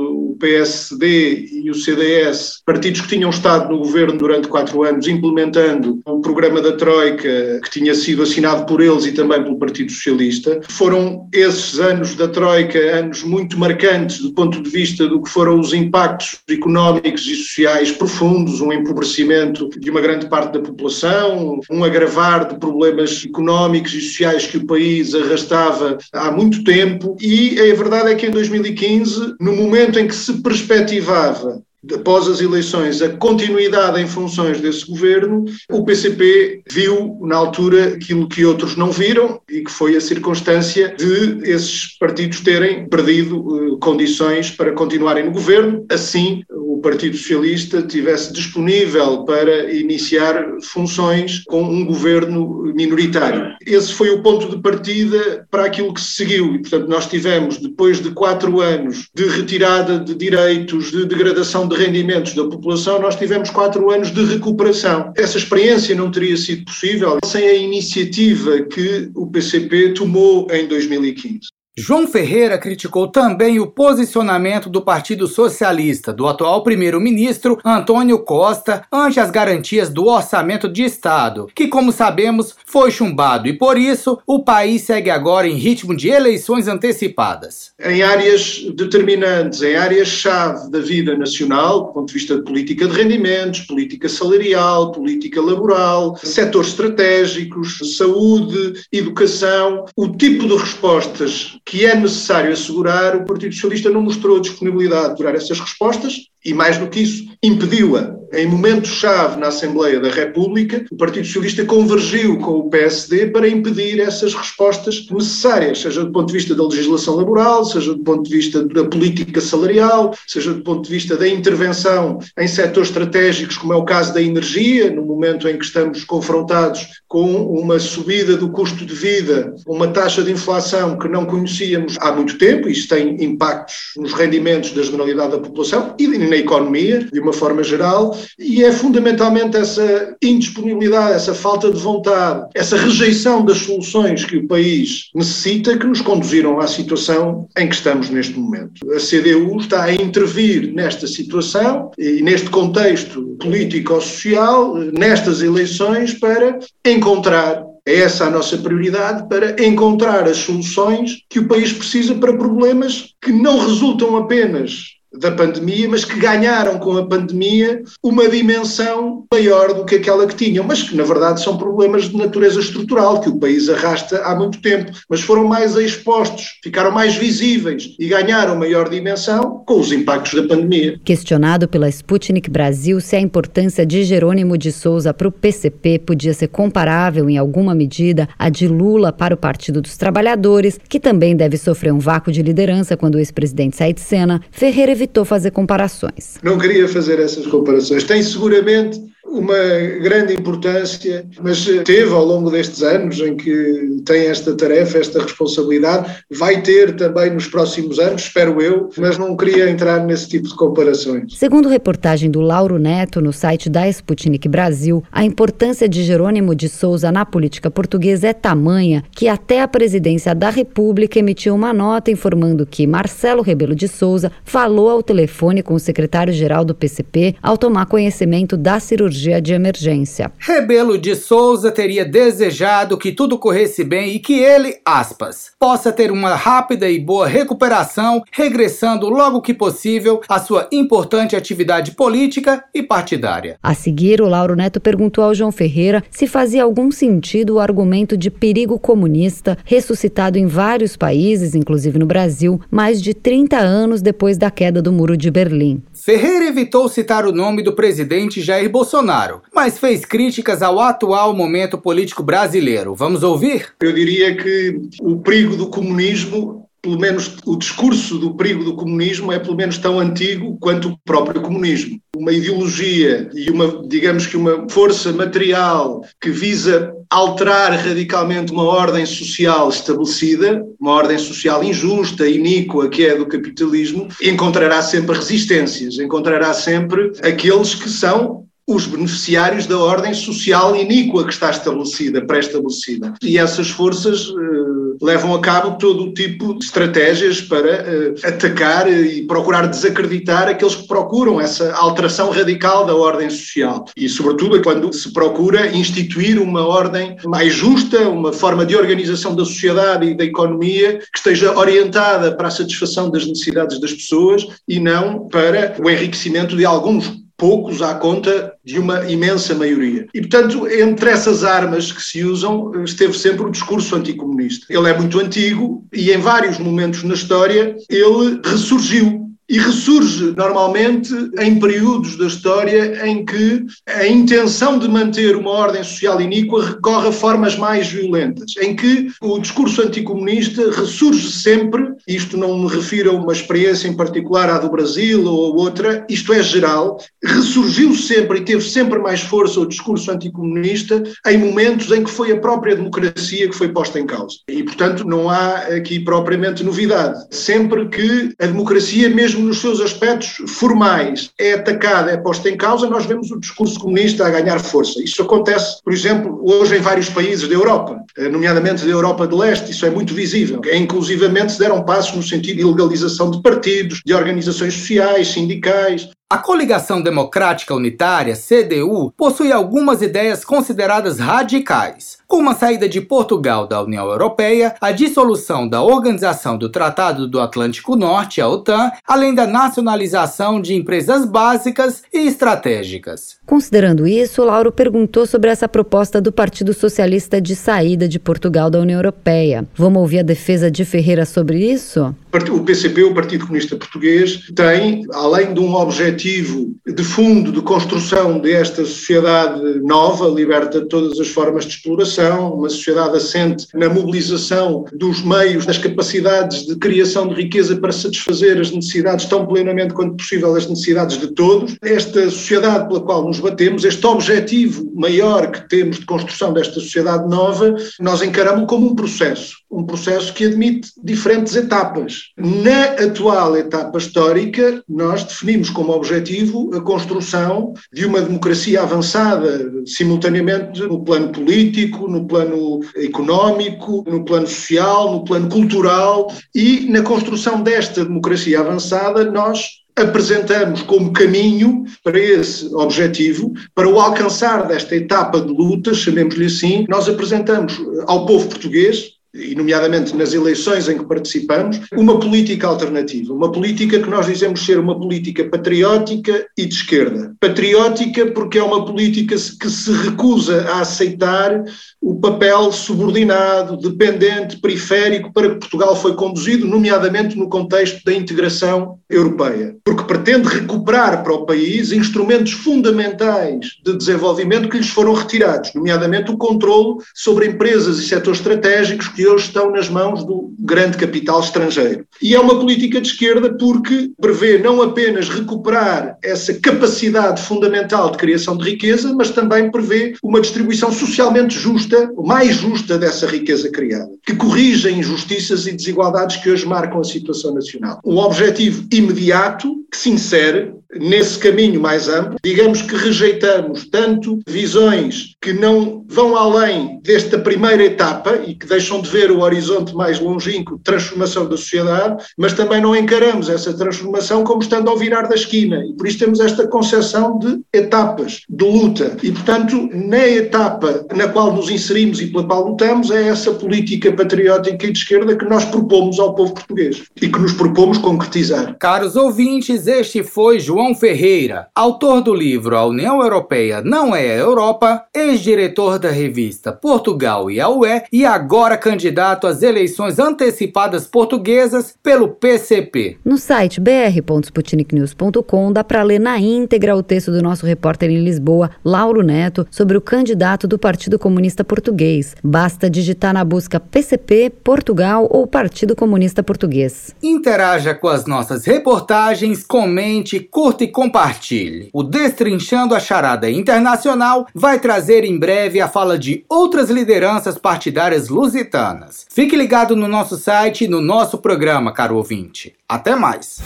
PSD 0.41 1.49
e 1.63 1.69
o 1.69 1.75
CDS, 1.75 2.61
partidos 2.65 3.01
que 3.01 3.09
tinham 3.09 3.29
estado 3.29 3.71
no 3.71 3.77
governo 3.77 4.17
durante 4.17 4.47
quatro 4.47 4.83
anos, 4.83 5.07
implementando 5.07 6.01
o 6.05 6.19
programa 6.19 6.59
da 6.61 6.73
Troika, 6.73 7.61
que 7.63 7.69
tinha 7.69 7.93
sido 7.93 8.23
assinado 8.23 8.65
por 8.65 8.81
eles 8.81 9.05
e 9.05 9.11
também 9.11 9.43
pelo 9.43 9.59
Partido 9.59 9.91
Socialista. 9.91 10.59
Foram 10.69 11.27
esses 11.31 11.79
anos 11.79 12.15
da 12.15 12.27
Troika 12.27 12.79
anos 12.79 13.23
muito 13.23 13.57
marcantes 13.57 14.19
do 14.19 14.33
ponto 14.33 14.61
de 14.61 14.69
vista 14.69 15.07
do 15.07 15.21
que 15.21 15.29
foram 15.29 15.59
os 15.59 15.73
impactos 15.73 16.39
económicos 16.49 17.25
e 17.27 17.35
sociais 17.35 17.91
profundos, 17.91 18.61
um 18.61 18.73
empobrecimento 18.73 19.69
de 19.77 19.89
uma 19.89 20.01
grande 20.01 20.27
parte 20.27 20.53
da 20.53 20.59
população, 20.59 21.59
um 21.69 21.83
agravar 21.83 22.47
de 22.47 22.59
problemas 22.59 23.23
económicos 23.25 23.93
e 23.93 24.01
sociais 24.01 24.47
que 24.47 24.57
o 24.57 24.65
país 24.65 25.13
arrastava 25.13 25.97
há 26.13 26.31
muito 26.31 26.63
tempo. 26.63 27.15
E 27.21 27.59
a 27.59 27.75
verdade 27.75 28.11
é 28.11 28.15
que 28.15 28.25
em 28.25 28.31
2015, 28.31 29.35
no 29.39 29.53
momento 29.53 29.99
em 29.99 30.07
que 30.07 30.15
se 30.15 30.30
perspectivava 30.39 31.61
após 31.93 32.27
as 32.27 32.41
eleições, 32.41 33.01
a 33.01 33.09
continuidade 33.09 33.99
em 33.99 34.07
funções 34.07 34.59
desse 34.61 34.85
governo, 34.85 35.45
o 35.69 35.83
PCP 35.83 36.61
viu, 36.71 37.17
na 37.21 37.35
altura, 37.35 37.95
aquilo 37.95 38.27
que 38.27 38.45
outros 38.45 38.75
não 38.75 38.91
viram 38.91 39.41
e 39.49 39.61
que 39.61 39.71
foi 39.71 39.95
a 39.95 40.01
circunstância 40.01 40.95
de 40.95 41.49
esses 41.49 41.97
partidos 41.97 42.41
terem 42.41 42.87
perdido 42.87 43.39
uh, 43.39 43.77
condições 43.79 44.51
para 44.51 44.73
continuarem 44.73 45.25
no 45.25 45.31
governo. 45.31 45.85
Assim, 45.89 46.43
o 46.49 46.79
Partido 46.81 47.17
Socialista 47.17 47.81
tivesse 47.81 48.33
disponível 48.33 49.23
para 49.23 49.71
iniciar 49.73 50.45
funções 50.63 51.43
com 51.45 51.63
um 51.63 51.85
governo 51.85 52.73
minoritário. 52.75 53.53
Esse 53.65 53.93
foi 53.93 54.09
o 54.09 54.21
ponto 54.21 54.49
de 54.49 54.61
partida 54.61 55.45
para 55.49 55.65
aquilo 55.65 55.93
que 55.93 56.01
se 56.01 56.13
seguiu. 56.13 56.55
E, 56.55 56.59
portanto, 56.59 56.87
nós 56.87 57.07
tivemos, 57.07 57.57
depois 57.57 58.01
de 58.01 58.11
quatro 58.11 58.59
anos 58.59 59.09
de 59.13 59.25
retirada 59.25 59.99
de 59.99 60.15
direitos, 60.15 60.91
de 60.91 61.05
degradação 61.05 61.67
de 61.71 61.83
rendimentos 61.83 62.33
da 62.33 62.43
população, 62.45 63.01
nós 63.01 63.15
tivemos 63.15 63.49
quatro 63.49 63.89
anos 63.89 64.11
de 64.11 64.23
recuperação. 64.25 65.13
Essa 65.15 65.37
experiência 65.37 65.95
não 65.95 66.11
teria 66.11 66.37
sido 66.37 66.65
possível 66.65 67.17
sem 67.25 67.47
a 67.47 67.55
iniciativa 67.55 68.61
que 68.61 69.09
o 69.15 69.27
PCP 69.27 69.93
tomou 69.93 70.47
em 70.51 70.67
2015. 70.67 71.49
João 71.83 72.05
Ferreira 72.05 72.59
criticou 72.59 73.07
também 73.07 73.59
o 73.59 73.65
posicionamento 73.65 74.69
do 74.69 74.83
Partido 74.83 75.27
Socialista, 75.27 76.13
do 76.13 76.27
atual 76.27 76.61
primeiro-ministro 76.61 77.57
Antônio 77.65 78.19
Costa, 78.19 78.85
ante 78.93 79.19
as 79.19 79.31
garantias 79.31 79.89
do 79.89 80.05
orçamento 80.05 80.69
de 80.69 80.83
Estado, 80.83 81.47
que, 81.55 81.67
como 81.67 81.91
sabemos, 81.91 82.55
foi 82.67 82.91
chumbado 82.91 83.47
e, 83.47 83.53
por 83.53 83.79
isso, 83.79 84.19
o 84.27 84.43
país 84.43 84.83
segue 84.83 85.09
agora 85.09 85.47
em 85.47 85.55
ritmo 85.55 85.97
de 85.97 86.09
eleições 86.09 86.67
antecipadas. 86.67 87.71
Em 87.83 88.03
áreas 88.03 88.63
determinantes, 88.75 89.63
em 89.63 89.75
áreas-chave 89.75 90.69
da 90.69 90.79
vida 90.79 91.17
nacional, 91.17 91.87
do 91.87 91.93
ponto 91.93 92.07
de 92.09 92.13
vista 92.13 92.35
de 92.35 92.43
política 92.43 92.87
de 92.87 92.95
rendimentos, 92.95 93.61
política 93.61 94.07
salarial, 94.07 94.91
política 94.91 95.41
laboral, 95.41 96.15
setores 96.17 96.69
estratégicos, 96.69 97.97
saúde, 97.97 98.73
educação, 98.91 99.85
o 99.97 100.09
tipo 100.09 100.47
de 100.47 100.57
respostas 100.57 101.57
que 101.71 101.85
é 101.85 101.95
necessário 101.95 102.51
assegurar, 102.51 103.15
o 103.15 103.23
Partido 103.23 103.53
Socialista 103.53 103.89
não 103.89 104.01
mostrou 104.01 104.41
disponibilidade 104.41 105.15
de 105.15 105.23
dar 105.23 105.35
essas 105.35 105.57
respostas 105.57 106.29
e, 106.43 106.53
mais 106.53 106.77
do 106.77 106.87
que 106.87 107.01
isso, 107.01 107.25
impediu-a. 107.43 108.21
Em 108.33 108.47
momento-chave 108.47 109.37
na 109.37 109.47
Assembleia 109.47 109.99
da 109.99 110.09
República, 110.09 110.85
o 110.89 110.95
Partido 110.95 111.25
Socialista 111.25 111.65
convergiu 111.65 112.37
com 112.39 112.59
o 112.59 112.69
PSD 112.69 113.27
para 113.27 113.47
impedir 113.47 113.99
essas 113.99 114.33
respostas 114.33 115.05
necessárias, 115.11 115.81
seja 115.81 116.05
do 116.05 116.13
ponto 116.13 116.27
de 116.27 116.33
vista 116.33 116.55
da 116.55 116.63
legislação 116.63 117.15
laboral, 117.15 117.65
seja 117.65 117.93
do 117.93 118.01
ponto 118.01 118.23
de 118.23 118.37
vista 118.37 118.63
da 118.63 118.85
política 118.85 119.41
salarial, 119.41 120.15
seja 120.25 120.53
do 120.53 120.61
ponto 120.61 120.83
de 120.83 120.89
vista 120.89 121.17
da 121.17 121.27
intervenção 121.27 122.19
em 122.39 122.47
setores 122.47 122.87
estratégicos, 122.87 123.57
como 123.57 123.73
é 123.73 123.75
o 123.75 123.83
caso 123.83 124.13
da 124.13 124.21
energia, 124.21 124.89
no 124.89 125.03
momento 125.03 125.49
em 125.49 125.57
que 125.57 125.65
estamos 125.65 126.05
confrontados 126.05 126.87
com 127.09 127.35
uma 127.47 127.79
subida 127.79 128.37
do 128.37 128.49
custo 128.49 128.85
de 128.85 128.95
vida, 128.95 129.53
uma 129.67 129.89
taxa 129.89 130.23
de 130.23 130.31
inflação 130.31 130.97
que 130.97 131.09
não 131.09 131.25
conhecíamos 131.25 131.97
há 131.99 132.13
muito 132.13 132.37
tempo, 132.37 132.69
isso 132.69 132.87
tem 132.87 133.21
impactos 133.21 133.75
nos 133.97 134.13
rendimentos 134.13 134.71
da 134.71 134.83
generalidade 134.83 135.31
da 135.31 135.39
população 135.39 135.93
e 135.99 136.07
na 136.31 136.37
economia, 136.37 137.07
de 137.11 137.19
uma 137.19 137.33
forma 137.33 137.61
geral, 137.61 138.17
e 138.39 138.63
é 138.63 138.71
fundamentalmente 138.71 139.57
essa 139.57 140.15
indisponibilidade, 140.21 141.15
essa 141.15 141.33
falta 141.33 141.69
de 141.69 141.77
vontade, 141.77 142.47
essa 142.55 142.77
rejeição 142.77 143.43
das 143.43 143.57
soluções 143.57 144.23
que 144.23 144.37
o 144.37 144.47
país 144.47 145.09
necessita 145.13 145.77
que 145.77 145.85
nos 145.85 146.01
conduziram 146.01 146.59
à 146.59 146.67
situação 146.67 147.47
em 147.57 147.67
que 147.67 147.75
estamos 147.75 148.09
neste 148.09 148.39
momento. 148.39 148.81
A 148.93 148.97
CDU 148.97 149.59
está 149.59 149.83
a 149.83 149.93
intervir 149.93 150.73
nesta 150.73 151.05
situação 151.05 151.91
e 151.97 152.21
neste 152.21 152.49
contexto 152.49 153.21
político-social, 153.39 154.75
nestas 154.75 155.41
eleições, 155.41 156.13
para 156.13 156.59
encontrar 156.85 157.63
é 157.83 158.01
essa 158.01 158.25
a 158.25 158.29
nossa 158.29 158.57
prioridade 158.59 159.27
para 159.27 159.65
encontrar 159.65 160.27
as 160.27 160.37
soluções 160.37 161.23
que 161.27 161.39
o 161.39 161.47
país 161.47 161.73
precisa 161.73 162.13
para 162.13 162.37
problemas 162.37 163.15
que 163.19 163.31
não 163.31 163.57
resultam 163.57 164.15
apenas 164.17 165.00
da 165.13 165.31
pandemia, 165.31 165.89
mas 165.89 166.05
que 166.05 166.17
ganharam 166.17 166.79
com 166.79 166.97
a 166.97 167.05
pandemia 167.05 167.83
uma 168.01 168.29
dimensão 168.29 169.25
maior 169.31 169.73
do 169.73 169.85
que 169.85 169.95
aquela 169.95 170.25
que 170.25 170.35
tinham, 170.35 170.63
mas 170.63 170.83
que 170.83 170.95
na 170.95 171.03
verdade 171.03 171.41
são 171.41 171.57
problemas 171.57 172.09
de 172.09 172.15
natureza 172.15 172.59
estrutural 172.59 173.19
que 173.19 173.29
o 173.29 173.37
país 173.37 173.69
arrasta 173.69 174.21
há 174.23 174.35
muito 174.35 174.61
tempo, 174.61 174.91
mas 175.09 175.21
foram 175.21 175.47
mais 175.47 175.75
expostos, 175.75 176.59
ficaram 176.63 176.91
mais 176.91 177.15
visíveis 177.15 177.95
e 177.99 178.07
ganharam 178.07 178.55
maior 178.55 178.89
dimensão 178.89 179.63
com 179.65 179.79
os 179.79 179.91
impactos 179.91 180.33
da 180.33 180.47
pandemia. 180.47 180.99
Questionado 181.03 181.67
pela 181.67 181.89
Sputnik 181.89 182.49
Brasil 182.49 183.01
se 183.01 183.15
a 183.15 183.19
importância 183.19 183.85
de 183.85 184.03
Jerônimo 184.03 184.57
de 184.57 184.71
Souza 184.71 185.13
para 185.13 185.27
o 185.27 185.31
PCP 185.31 185.99
podia 185.99 186.33
ser 186.33 186.47
comparável 186.47 187.29
em 187.29 187.37
alguma 187.37 187.75
medida 187.75 188.29
à 188.39 188.49
de 188.49 188.67
Lula 188.67 189.11
para 189.11 189.33
o 189.33 189.37
Partido 189.37 189.81
dos 189.81 189.97
Trabalhadores, 189.97 190.79
que 190.87 190.99
também 190.99 191.35
deve 191.35 191.57
sofrer 191.57 191.91
um 191.91 191.99
vácuo 191.99 192.31
de 192.31 192.41
liderança 192.41 192.95
quando 192.95 193.15
o 193.15 193.19
ex-presidente 193.19 193.75
sai 193.75 193.93
de 193.93 194.01
cena, 194.01 194.41
Ferreira 194.51 195.00
evitou 195.01 195.25
fazer 195.25 195.51
comparações. 195.51 196.37
Não 196.43 196.57
queria 196.57 196.87
fazer 196.87 197.19
essas 197.19 197.47
comparações. 197.47 198.03
Tem 198.03 198.21
seguramente 198.21 199.01
uma 199.31 199.55
grande 200.01 200.33
importância, 200.33 201.25
mas 201.41 201.63
teve 201.85 202.11
ao 202.11 202.25
longo 202.25 202.51
destes 202.51 202.83
anos 202.83 203.17
em 203.19 203.37
que 203.37 204.01
tem 204.05 204.25
esta 204.25 204.53
tarefa, 204.55 204.97
esta 204.97 205.21
responsabilidade, 205.21 206.23
vai 206.29 206.61
ter 206.61 206.95
também 206.97 207.31
nos 207.31 207.47
próximos 207.47 207.97
anos, 207.97 208.23
espero 208.23 208.61
eu, 208.61 208.89
mas 208.97 209.17
não 209.17 209.37
queria 209.37 209.69
entrar 209.69 210.05
nesse 210.05 210.27
tipo 210.27 210.49
de 210.49 210.55
comparações. 210.55 211.37
Segundo 211.37 211.69
reportagem 211.69 212.29
do 212.29 212.41
Lauro 212.41 212.77
Neto 212.77 213.21
no 213.21 213.31
site 213.31 213.69
da 213.69 213.87
Sputnik 213.87 214.49
Brasil, 214.49 215.01
a 215.11 215.23
importância 215.23 215.87
de 215.87 216.03
Jerônimo 216.03 216.53
de 216.53 216.67
Souza 216.67 217.09
na 217.11 217.25
política 217.25 217.71
portuguesa 217.71 218.27
é 218.27 218.33
tamanha 218.33 219.03
que 219.11 219.29
até 219.29 219.61
a 219.61 219.67
presidência 219.67 220.35
da 220.35 220.49
República 220.49 221.19
emitiu 221.19 221.55
uma 221.55 221.73
nota 221.73 222.11
informando 222.11 222.65
que 222.65 222.85
Marcelo 222.85 223.41
Rebelo 223.41 223.75
de 223.75 223.87
Souza 223.87 224.29
falou 224.43 224.89
ao 224.89 225.01
telefone 225.01 225.63
com 225.63 225.73
o 225.73 225.79
secretário-geral 225.79 226.65
do 226.65 226.75
PCP 226.75 227.35
ao 227.41 227.57
tomar 227.57 227.85
conhecimento 227.85 228.57
da 228.57 228.79
cirurgia 228.79 229.20
de 229.21 229.53
emergência. 229.53 230.31
Rebelo 230.39 230.97
de 230.97 231.15
Souza 231.15 231.71
teria 231.71 232.03
desejado 232.03 232.97
que 232.97 233.11
tudo 233.11 233.37
corresse 233.37 233.83
bem 233.83 234.15
e 234.15 234.19
que 234.19 234.39
ele, 234.39 234.77
aspas, 234.85 235.51
possa 235.59 235.91
ter 235.91 236.11
uma 236.11 236.35
rápida 236.35 236.89
e 236.89 236.99
boa 236.99 237.27
recuperação, 237.27 238.23
regressando 238.31 239.09
logo 239.09 239.41
que 239.41 239.53
possível 239.53 240.21
à 240.27 240.39
sua 240.39 240.67
importante 240.71 241.35
atividade 241.35 241.91
política 241.91 242.63
e 242.73 242.81
partidária. 242.81 243.57
A 243.61 243.73
seguir, 243.73 244.21
o 244.21 244.27
Lauro 244.27 244.55
Neto 244.55 244.79
perguntou 244.79 245.23
ao 245.23 245.35
João 245.35 245.51
Ferreira 245.51 246.03
se 246.09 246.25
fazia 246.25 246.63
algum 246.63 246.89
sentido 246.89 247.55
o 247.55 247.59
argumento 247.59 248.17
de 248.17 248.31
perigo 248.31 248.79
comunista 248.79 249.57
ressuscitado 249.65 250.37
em 250.37 250.47
vários 250.47 250.95
países, 250.97 251.53
inclusive 251.53 251.99
no 251.99 252.05
Brasil, 252.05 252.59
mais 252.69 253.01
de 253.01 253.13
30 253.13 253.57
anos 253.57 254.01
depois 254.01 254.37
da 254.37 254.49
queda 254.49 254.81
do 254.81 254.91
Muro 254.91 255.17
de 255.17 255.29
Berlim. 255.29 255.81
Ferreira 255.93 256.45
evitou 256.45 256.89
citar 256.89 257.25
o 257.25 257.31
nome 257.31 257.61
do 257.61 257.73
presidente 257.73 258.41
Jair 258.41 258.69
Bolsonaro, 258.69 259.10
mas 259.53 259.77
fez 259.77 260.05
críticas 260.05 260.61
ao 260.61 260.79
atual 260.79 261.35
momento 261.35 261.77
político 261.77 262.23
brasileiro. 262.23 262.95
Vamos 262.95 263.23
ouvir? 263.23 263.73
Eu 263.81 263.93
diria 263.93 264.35
que 264.35 264.79
o 265.01 265.17
perigo 265.17 265.55
do 265.55 265.67
comunismo 265.67 266.61
pelo 266.81 266.99
menos 266.99 267.35
o 267.45 267.55
discurso 267.55 268.17
do 268.17 268.33
perigo 268.33 268.63
do 268.63 268.75
comunismo 268.75 269.31
é 269.31 269.37
pelo 269.37 269.55
menos 269.55 269.77
tão 269.77 269.99
antigo 269.99 270.57
quanto 270.59 270.89
o 270.89 270.97
próprio 271.05 271.41
comunismo. 271.41 271.99
Uma 272.15 272.31
ideologia 272.31 273.29
e 273.33 273.49
uma, 273.51 273.87
digamos 273.87 274.25
que 274.25 274.35
uma 274.35 274.67
força 274.67 275.11
material 275.11 276.03
que 276.19 276.31
visa 276.31 276.91
alterar 277.09 277.71
radicalmente 277.73 278.51
uma 278.51 278.63
ordem 278.63 279.05
social 279.05 279.69
estabelecida, 279.69 280.65
uma 280.79 280.91
ordem 280.91 281.17
social 281.17 281.63
injusta, 281.63 282.27
iníqua, 282.27 282.89
que 282.89 283.05
é 283.05 283.15
do 283.15 283.27
capitalismo, 283.27 284.07
encontrará 284.21 284.81
sempre 284.81 285.15
resistências, 285.15 285.99
encontrará 285.99 286.53
sempre 286.53 287.11
aqueles 287.21 287.75
que 287.75 287.89
são 287.89 288.45
os 288.73 288.87
beneficiários 288.87 289.65
da 289.65 289.77
ordem 289.77 290.13
social 290.13 290.75
iníqua 290.75 291.25
que 291.25 291.33
está 291.33 291.49
estabelecida, 291.49 292.25
pré-estabelecida. 292.25 293.13
E 293.21 293.37
essas 293.37 293.69
forças 293.69 294.29
uh, 294.29 294.97
levam 295.01 295.33
a 295.33 295.41
cabo 295.41 295.77
todo 295.77 296.03
o 296.03 296.13
tipo 296.13 296.57
de 296.57 296.65
estratégias 296.65 297.41
para 297.41 297.83
uh, 297.83 298.27
atacar 298.27 298.91
e 298.91 299.23
procurar 299.23 299.67
desacreditar 299.67 300.47
aqueles 300.47 300.75
que 300.75 300.87
procuram 300.87 301.39
essa 301.39 301.73
alteração 301.73 302.29
radical 302.29 302.85
da 302.85 302.95
ordem 302.95 303.29
social. 303.29 303.85
E, 303.95 304.07
sobretudo, 304.07 304.61
quando 304.61 304.91
se 304.93 305.11
procura 305.11 305.75
instituir 305.75 306.41
uma 306.41 306.65
ordem 306.65 307.17
mais 307.25 307.53
justa, 307.53 308.09
uma 308.09 308.31
forma 308.31 308.65
de 308.65 308.75
organização 308.75 309.35
da 309.35 309.45
sociedade 309.45 310.07
e 310.07 310.15
da 310.15 310.23
economia 310.23 310.99
que 310.99 311.17
esteja 311.17 311.57
orientada 311.57 312.35
para 312.35 312.47
a 312.47 312.51
satisfação 312.51 313.09
das 313.09 313.25
necessidades 313.25 313.79
das 313.79 313.93
pessoas 313.93 314.47
e 314.67 314.79
não 314.79 315.27
para 315.27 315.75
o 315.79 315.89
enriquecimento 315.89 316.55
de 316.55 316.65
alguns 316.65 317.21
poucos 317.41 317.81
à 317.81 317.95
conta 317.95 318.50
de 318.63 318.79
uma 318.79 319.09
imensa 319.09 319.55
maioria. 319.55 320.07
E, 320.13 320.21
portanto, 320.21 320.67
entre 320.67 321.09
essas 321.09 321.43
armas 321.43 321.91
que 321.91 322.01
se 322.01 322.23
usam, 322.23 322.71
esteve 322.83 323.17
sempre 323.17 323.45
o 323.45 323.49
discurso 323.49 323.95
anticomunista. 323.95 324.65
Ele 324.69 324.89
é 324.89 324.97
muito 324.97 325.19
antigo 325.19 325.85
e, 325.91 326.11
em 326.11 326.17
vários 326.17 326.57
momentos 326.59 327.03
na 327.03 327.13
história, 327.13 327.75
ele 327.89 328.39
ressurgiu 328.43 329.20
e 329.51 329.59
ressurge 329.59 330.33
normalmente 330.37 331.13
em 331.37 331.59
períodos 331.59 332.15
da 332.15 332.27
história 332.27 333.05
em 333.05 333.25
que 333.25 333.65
a 333.85 334.07
intenção 334.07 334.79
de 334.79 334.87
manter 334.87 335.35
uma 335.35 335.51
ordem 335.51 335.83
social 335.83 336.21
iníqua 336.21 336.67
recorre 336.67 337.09
a 337.09 337.11
formas 337.11 337.57
mais 337.57 337.87
violentas, 337.87 338.53
em 338.61 338.73
que 338.73 339.11
o 339.21 339.37
discurso 339.39 339.81
anticomunista 339.81 340.71
ressurge 340.71 341.29
sempre, 341.29 341.85
isto 342.07 342.37
não 342.37 342.57
me 342.59 342.69
refiro 342.69 343.11
a 343.11 343.13
uma 343.13 343.33
experiência 343.33 343.89
em 343.89 343.93
particular, 343.93 344.49
à 344.49 344.57
do 344.57 344.71
Brasil 344.71 345.25
ou 345.25 345.51
a 345.51 345.63
outra, 345.63 346.05
isto 346.09 346.31
é 346.31 346.41
geral, 346.41 346.97
ressurgiu 347.21 347.93
sempre 347.93 348.39
e 348.39 348.45
teve 348.45 348.61
sempre 348.61 348.99
mais 348.99 349.19
força 349.19 349.59
o 349.59 349.67
discurso 349.67 350.09
anticomunista 350.11 351.03
em 351.27 351.37
momentos 351.37 351.91
em 351.91 352.05
que 352.05 352.09
foi 352.09 352.31
a 352.31 352.39
própria 352.39 352.77
democracia 352.77 353.49
que 353.49 353.55
foi 353.55 353.67
posta 353.67 353.99
em 353.99 354.05
causa. 354.05 354.37
E, 354.47 354.63
portanto, 354.63 355.05
não 355.05 355.29
há 355.29 355.57
aqui 355.75 355.99
propriamente 355.99 356.63
novidade. 356.63 357.19
Sempre 357.31 357.89
que 357.89 358.33
a 358.39 358.45
democracia, 358.45 359.09
mesmo 359.09 359.40
nos 359.41 359.59
seus 359.59 359.79
aspectos 359.81 360.37
formais, 360.51 361.31
é 361.39 361.53
atacada, 361.53 362.11
é 362.11 362.17
posta 362.17 362.49
em 362.49 362.57
causa, 362.57 362.89
nós 362.89 363.05
vemos 363.05 363.31
o 363.31 363.39
discurso 363.39 363.79
comunista 363.79 364.25
a 364.25 364.29
ganhar 364.29 364.59
força. 364.59 365.01
Isso 365.03 365.21
acontece, 365.21 365.81
por 365.83 365.93
exemplo, 365.93 366.41
hoje 366.43 366.77
em 366.77 366.81
vários 366.81 367.09
países 367.09 367.47
da 367.47 367.53
Europa, 367.53 367.99
eh, 368.17 368.29
nomeadamente 368.29 368.85
da 368.85 368.91
Europa 368.91 369.27
de 369.27 369.35
Leste, 369.35 369.71
isso 369.71 369.85
é 369.85 369.89
muito 369.89 370.13
visível. 370.13 370.61
Inclusivamente 370.73 371.53
se 371.53 371.59
deram 371.59 371.83
passos 371.83 372.15
no 372.15 372.23
sentido 372.23 372.57
de 372.57 372.63
legalização 372.63 373.31
de 373.31 373.41
partidos, 373.41 374.01
de 374.05 374.13
organizações 374.13 374.73
sociais, 374.73 375.27
sindicais, 375.29 376.09
a 376.31 376.37
Coligação 376.37 377.01
Democrática 377.01 377.75
Unitária, 377.75 378.37
CDU, 378.37 379.11
possui 379.17 379.51
algumas 379.51 380.01
ideias 380.01 380.45
consideradas 380.45 381.19
radicais, 381.19 382.19
como 382.25 382.49
a 382.49 382.55
saída 382.55 382.87
de 382.87 383.01
Portugal 383.01 383.67
da 383.67 383.83
União 383.83 384.07
Europeia, 384.07 384.73
a 384.79 384.93
dissolução 384.93 385.67
da 385.67 385.83
Organização 385.83 386.57
do 386.57 386.69
Tratado 386.69 387.27
do 387.27 387.41
Atlântico 387.41 387.97
Norte, 387.97 388.39
a 388.39 388.47
OTAN, 388.47 388.93
além 389.05 389.35
da 389.35 389.45
nacionalização 389.45 390.61
de 390.61 390.73
empresas 390.73 391.25
básicas 391.25 392.01
e 392.13 392.19
estratégicas. 392.19 393.35
Considerando 393.45 394.07
isso, 394.07 394.41
Lauro 394.45 394.71
perguntou 394.71 395.25
sobre 395.25 395.49
essa 395.49 395.67
proposta 395.67 396.21
do 396.21 396.31
Partido 396.31 396.73
Socialista 396.73 397.41
de 397.41 397.57
saída 397.57 398.07
de 398.07 398.17
Portugal 398.17 398.69
da 398.69 398.79
União 398.79 398.99
Europeia. 398.99 399.67
Vamos 399.75 399.99
ouvir 399.99 400.19
a 400.19 400.23
defesa 400.23 400.71
de 400.71 400.85
Ferreira 400.85 401.25
sobre 401.25 401.59
isso? 401.59 402.15
O 402.53 402.63
PCP, 402.63 403.03
o 403.03 403.13
Partido 403.13 403.45
Comunista 403.45 403.75
Português, 403.75 404.43
tem, 404.55 405.05
além 405.13 405.53
de 405.53 405.59
um 405.59 405.73
objetivo 405.73 406.73
de 406.87 407.03
fundo 407.03 407.51
de 407.51 407.61
construção 407.61 408.39
desta 408.39 408.85
sociedade 408.85 409.81
nova, 409.81 410.27
liberta 410.29 410.79
de 410.79 410.87
todas 410.87 411.19
as 411.19 411.27
formas 411.27 411.65
de 411.65 411.75
exploração, 411.75 412.53
uma 412.53 412.69
sociedade 412.69 413.17
assente 413.17 413.67
na 413.73 413.89
mobilização 413.89 414.85
dos 414.93 415.21
meios, 415.21 415.65
das 415.65 415.77
capacidades 415.77 416.65
de 416.65 416.77
criação 416.77 417.27
de 417.27 417.35
riqueza 417.35 417.75
para 417.75 417.91
satisfazer 417.91 418.59
as 418.61 418.71
necessidades 418.71 419.25
tão 419.25 419.45
plenamente 419.45 419.93
quanto 419.93 420.15
possível, 420.15 420.55
as 420.55 420.67
necessidades 420.67 421.17
de 421.19 421.27
todos. 421.33 421.75
Esta 421.81 422.29
sociedade 422.29 422.87
pela 422.87 423.01
qual 423.01 423.25
nos 423.25 423.41
batemos, 423.41 423.83
este 423.83 424.05
objetivo 424.05 424.89
maior 424.95 425.51
que 425.51 425.67
temos 425.67 425.99
de 425.99 426.05
construção 426.05 426.53
desta 426.53 426.75
sociedade 426.75 427.29
nova, 427.29 427.75
nós 427.99 428.21
encaramos 428.21 428.67
como 428.67 428.87
um 428.87 428.95
processo, 428.95 429.55
um 429.69 429.83
processo 429.83 430.33
que 430.33 430.45
admite 430.45 430.91
diferentes 431.03 431.55
etapas 431.55 432.20
na 432.37 432.83
atual 433.03 433.55
etapa 433.57 433.97
histórica, 433.97 434.83
nós 434.87 435.23
definimos 435.23 435.69
como 435.69 435.93
objetivo 435.93 436.71
a 436.73 436.81
construção 436.81 437.73
de 437.93 438.05
uma 438.05 438.21
democracia 438.21 438.81
avançada, 438.81 439.71
simultaneamente 439.85 440.81
no 440.81 441.03
plano 441.03 441.31
político, 441.31 442.07
no 442.07 442.25
plano 442.25 442.81
económico, 442.95 444.03
no 444.07 444.23
plano 444.23 444.47
social, 444.47 445.13
no 445.13 445.23
plano 445.23 445.49
cultural, 445.49 446.31
e 446.53 446.87
na 446.89 447.01
construção 447.01 447.61
desta 447.61 448.03
democracia 448.03 448.59
avançada, 448.59 449.29
nós 449.29 449.81
apresentamos 449.95 450.81
como 450.83 451.11
caminho 451.13 451.83
para 452.03 452.17
esse 452.17 452.73
objetivo, 452.73 453.53
para 453.75 453.87
o 453.87 453.99
alcançar 453.99 454.67
desta 454.67 454.95
etapa 454.95 455.39
de 455.41 455.51
luta, 455.51 455.93
chamemos-lhe 455.93 456.45
assim, 456.45 456.85
nós 456.89 457.07
apresentamos 457.07 457.79
ao 458.07 458.25
povo 458.25 458.47
português, 458.47 459.20
e 459.33 459.55
nomeadamente 459.55 460.15
nas 460.15 460.33
eleições 460.33 460.89
em 460.89 460.97
que 460.97 461.05
participamos, 461.05 461.79
uma 461.93 462.19
política 462.19 462.67
alternativa, 462.67 463.33
uma 463.33 463.51
política 463.51 463.99
que 463.99 464.09
nós 464.09 464.25
dizemos 464.25 464.65
ser 464.65 464.77
uma 464.77 464.99
política 464.99 465.47
patriótica 465.47 466.45
e 466.57 466.65
de 466.65 466.73
esquerda. 466.73 467.33
Patriótica 467.39 468.31
porque 468.31 468.57
é 468.57 468.63
uma 468.63 468.85
política 468.85 469.35
que 469.35 469.69
se 469.69 469.91
recusa 469.91 470.67
a 470.69 470.81
aceitar 470.81 471.63
o 472.01 472.15
papel 472.15 472.71
subordinado, 472.71 473.77
dependente, 473.77 474.57
periférico 474.57 475.31
para 475.31 475.49
que 475.49 475.59
Portugal 475.59 475.95
foi 475.95 476.15
conduzido, 476.15 476.67
nomeadamente 476.67 477.37
no 477.37 477.47
contexto 477.47 478.03
da 478.03 478.11
integração 478.11 478.97
europeia, 479.07 479.75
porque 479.83 480.03
pretende 480.03 480.47
recuperar 480.47 481.23
para 481.23 481.33
o 481.33 481.45
país 481.45 481.91
instrumentos 481.91 482.53
fundamentais 482.53 483.77
de 483.85 483.95
desenvolvimento 483.95 484.67
que 484.67 484.77
lhes 484.77 484.89
foram 484.89 485.13
retirados, 485.13 485.73
nomeadamente 485.75 486.31
o 486.31 486.37
controle 486.37 486.97
sobre 487.13 487.47
empresas 487.47 487.99
e 487.99 488.07
setores 488.07 488.39
estratégicos 488.39 489.07
que 489.09 489.27
hoje 489.27 489.45
estão 489.45 489.69
nas 489.69 489.87
mãos 489.87 490.25
do 490.25 490.51
grande 490.57 490.97
capital 490.97 491.39
estrangeiro. 491.39 492.05
E 492.21 492.33
é 492.33 492.39
uma 492.39 492.59
política 492.59 492.99
de 492.99 493.09
esquerda 493.09 493.53
porque 493.53 494.11
prevê 494.19 494.57
não 494.57 494.81
apenas 494.81 495.29
recuperar 495.29 496.17
essa 496.23 496.53
capacidade 496.53 497.41
fundamental 497.43 498.11
de 498.11 498.17
criação 498.17 498.57
de 498.57 498.69
riqueza, 498.71 499.13
mas 499.13 499.29
também 499.29 499.69
prevê 499.69 500.15
uma 500.23 500.41
distribuição 500.41 500.91
socialmente 500.91 501.59
justa, 501.59 501.90
mais 502.17 502.55
justa 502.57 502.97
dessa 502.97 503.27
riqueza 503.27 503.69
criada, 503.69 504.11
que 504.25 504.35
corrija 504.35 504.89
injustiças 504.89 505.67
e 505.67 505.71
desigualdades 505.71 506.37
que 506.37 506.49
hoje 506.49 506.65
marcam 506.65 506.99
a 506.99 507.03
situação 507.03 507.53
nacional. 507.53 507.99
Um 508.05 508.17
objetivo 508.17 508.85
imediato 508.91 509.85
que 509.91 509.97
se 509.97 510.09
insere 510.09 510.73
nesse 510.99 511.37
caminho 511.37 511.79
mais 511.79 512.07
amplo, 512.07 512.37
digamos 512.43 512.81
que 512.81 512.95
rejeitamos 512.95 513.85
tanto 513.89 514.39
visões 514.47 515.35
que 515.41 515.53
não 515.53 516.03
vão 516.07 516.35
além 516.35 516.99
desta 517.01 517.39
primeira 517.39 517.83
etapa 517.83 518.41
e 518.45 518.55
que 518.55 518.67
deixam 518.67 519.01
de 519.01 519.09
ver 519.09 519.31
o 519.31 519.39
horizonte 519.39 519.95
mais 519.95 520.19
longínquo 520.19 520.77
de 520.77 520.83
transformação 520.83 521.47
da 521.47 521.57
sociedade, 521.57 522.23
mas 522.37 522.53
também 522.53 522.81
não 522.81 522.95
encaramos 522.95 523.49
essa 523.49 523.73
transformação 523.73 524.43
como 524.43 524.61
estando 524.61 524.89
ao 524.89 524.97
virar 524.97 525.23
da 525.23 525.35
esquina 525.35 525.83
e 525.85 525.93
por 525.93 526.07
isso 526.07 526.19
temos 526.19 526.39
esta 526.39 526.67
concepção 526.67 527.39
de 527.39 527.61
etapas, 527.73 528.41
de 528.49 528.65
luta. 528.65 529.17
E 529.23 529.31
portanto, 529.31 529.89
na 529.93 530.27
etapa 530.27 531.05
na 531.15 531.27
qual 531.27 531.53
nos 531.53 531.69
inserimos 531.69 532.21
e 532.21 532.27
pela 532.27 532.43
qual 532.43 532.69
lutamos, 532.69 533.11
é 533.11 533.27
essa 533.27 533.51
política 533.53 534.11
patriótica 534.11 534.85
e 534.85 534.91
de 534.91 534.97
esquerda 534.97 535.35
que 535.35 535.45
nós 535.45 535.65
propomos 535.65 536.19
ao 536.19 536.35
povo 536.35 536.53
português 536.53 537.03
e 537.21 537.27
que 537.27 537.39
nos 537.39 537.53
propomos 537.53 537.97
concretizar. 537.97 538.75
Caros 538.79 539.15
ouvintes, 539.15 539.87
este 539.87 540.23
foi 540.23 540.59
João 540.59 540.80
João 540.81 540.95
Ferreira, 540.95 541.67
autor 541.75 542.21
do 542.21 542.33
livro 542.33 542.75
A 542.75 542.83
União 542.87 543.21
Europeia 543.21 543.83
Não 543.83 544.15
é 544.15 544.31
a 544.31 544.37
Europa, 544.37 545.03
ex-diretor 545.15 545.99
da 545.99 546.09
revista 546.09 546.71
Portugal 546.71 547.51
e 547.51 547.61
a 547.61 547.69
UE 547.69 548.01
e 548.11 548.25
agora 548.25 548.75
candidato 548.75 549.45
às 549.45 549.61
eleições 549.61 550.17
antecipadas 550.17 551.05
portuguesas 551.05 551.93
pelo 552.01 552.29
PCP. 552.29 553.19
No 553.23 553.37
site 553.37 553.79
br.sputniknews.com 553.79 555.71
dá 555.71 555.83
para 555.83 556.01
ler 556.01 556.19
na 556.19 556.39
íntegra 556.39 556.95
o 556.95 557.03
texto 557.03 557.31
do 557.31 557.43
nosso 557.43 557.63
repórter 557.63 558.09
em 558.09 558.23
Lisboa, 558.23 558.71
Lauro 558.83 559.21
Neto, 559.21 559.67
sobre 559.69 559.95
o 559.95 560.01
candidato 560.01 560.67
do 560.67 560.79
Partido 560.79 561.19
Comunista 561.19 561.63
Português. 561.63 562.35
Basta 562.43 562.89
digitar 562.89 563.35
na 563.35 563.45
busca 563.45 563.79
PCP, 563.79 564.51
Portugal 564.63 565.27
ou 565.29 565.45
Partido 565.45 565.95
Comunista 565.95 566.41
Português. 566.41 567.15
Interaja 567.21 567.93
com 567.93 568.07
as 568.07 568.25
nossas 568.25 568.65
reportagens, 568.65 569.63
comente, 569.63 570.39
curta 570.39 570.70
curta 570.71 570.83
e 570.83 570.87
compartilhe. 570.87 571.89
O 571.93 572.01
Destrinchando 572.01 572.95
a 572.95 572.99
Charada 572.99 573.49
Internacional 573.49 574.47
vai 574.55 574.79
trazer 574.79 575.25
em 575.25 575.37
breve 575.37 575.81
a 575.81 575.87
fala 575.87 576.17
de 576.17 576.45
outras 576.47 576.89
lideranças 576.89 577.57
partidárias 577.57 578.29
lusitanas. 578.29 579.25
Fique 579.29 579.55
ligado 579.55 579.95
no 579.95 580.07
nosso 580.07 580.37
site 580.37 580.85
e 580.85 580.87
no 580.87 581.01
nosso 581.01 581.37
programa, 581.37 581.91
caro 581.91 582.15
ouvinte. 582.15 582.73
Até 582.87 583.15
mais! 583.15 583.61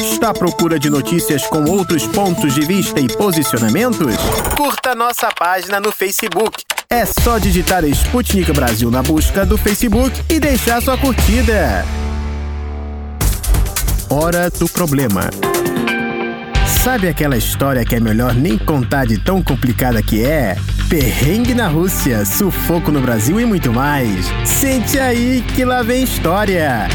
Está 0.00 0.30
à 0.30 0.32
procura 0.32 0.78
de 0.78 0.88
notícias 0.88 1.44
com 1.46 1.64
outros 1.64 2.06
pontos 2.06 2.54
de 2.54 2.60
vista 2.62 3.00
e 3.00 3.08
posicionamentos? 3.08 4.14
Curta 4.56 4.94
nossa 4.94 5.28
página 5.36 5.80
no 5.80 5.90
Facebook 5.90 6.62
é 6.92 7.06
só 7.06 7.38
digitar 7.38 7.84
Sputnik 7.84 8.52
Brasil 8.52 8.90
na 8.90 9.02
busca 9.02 9.46
do 9.46 9.56
Facebook 9.56 10.20
e 10.28 10.38
deixar 10.38 10.82
sua 10.82 10.98
curtida. 10.98 11.86
Hora 14.10 14.50
do 14.50 14.68
problema. 14.68 15.30
Sabe 16.84 17.08
aquela 17.08 17.38
história 17.38 17.82
que 17.82 17.94
é 17.94 18.00
melhor 18.00 18.34
nem 18.34 18.58
contar 18.58 19.06
de 19.06 19.16
tão 19.16 19.42
complicada 19.42 20.02
que 20.02 20.22
é? 20.22 20.54
Perrengue 20.90 21.54
na 21.54 21.66
Rússia, 21.66 22.26
sufoco 22.26 22.90
no 22.90 23.00
Brasil 23.00 23.40
e 23.40 23.46
muito 23.46 23.72
mais. 23.72 24.26
Sente 24.44 24.98
aí 24.98 25.42
que 25.54 25.64
lá 25.64 25.82
vem 25.82 26.02
história. 26.02 26.88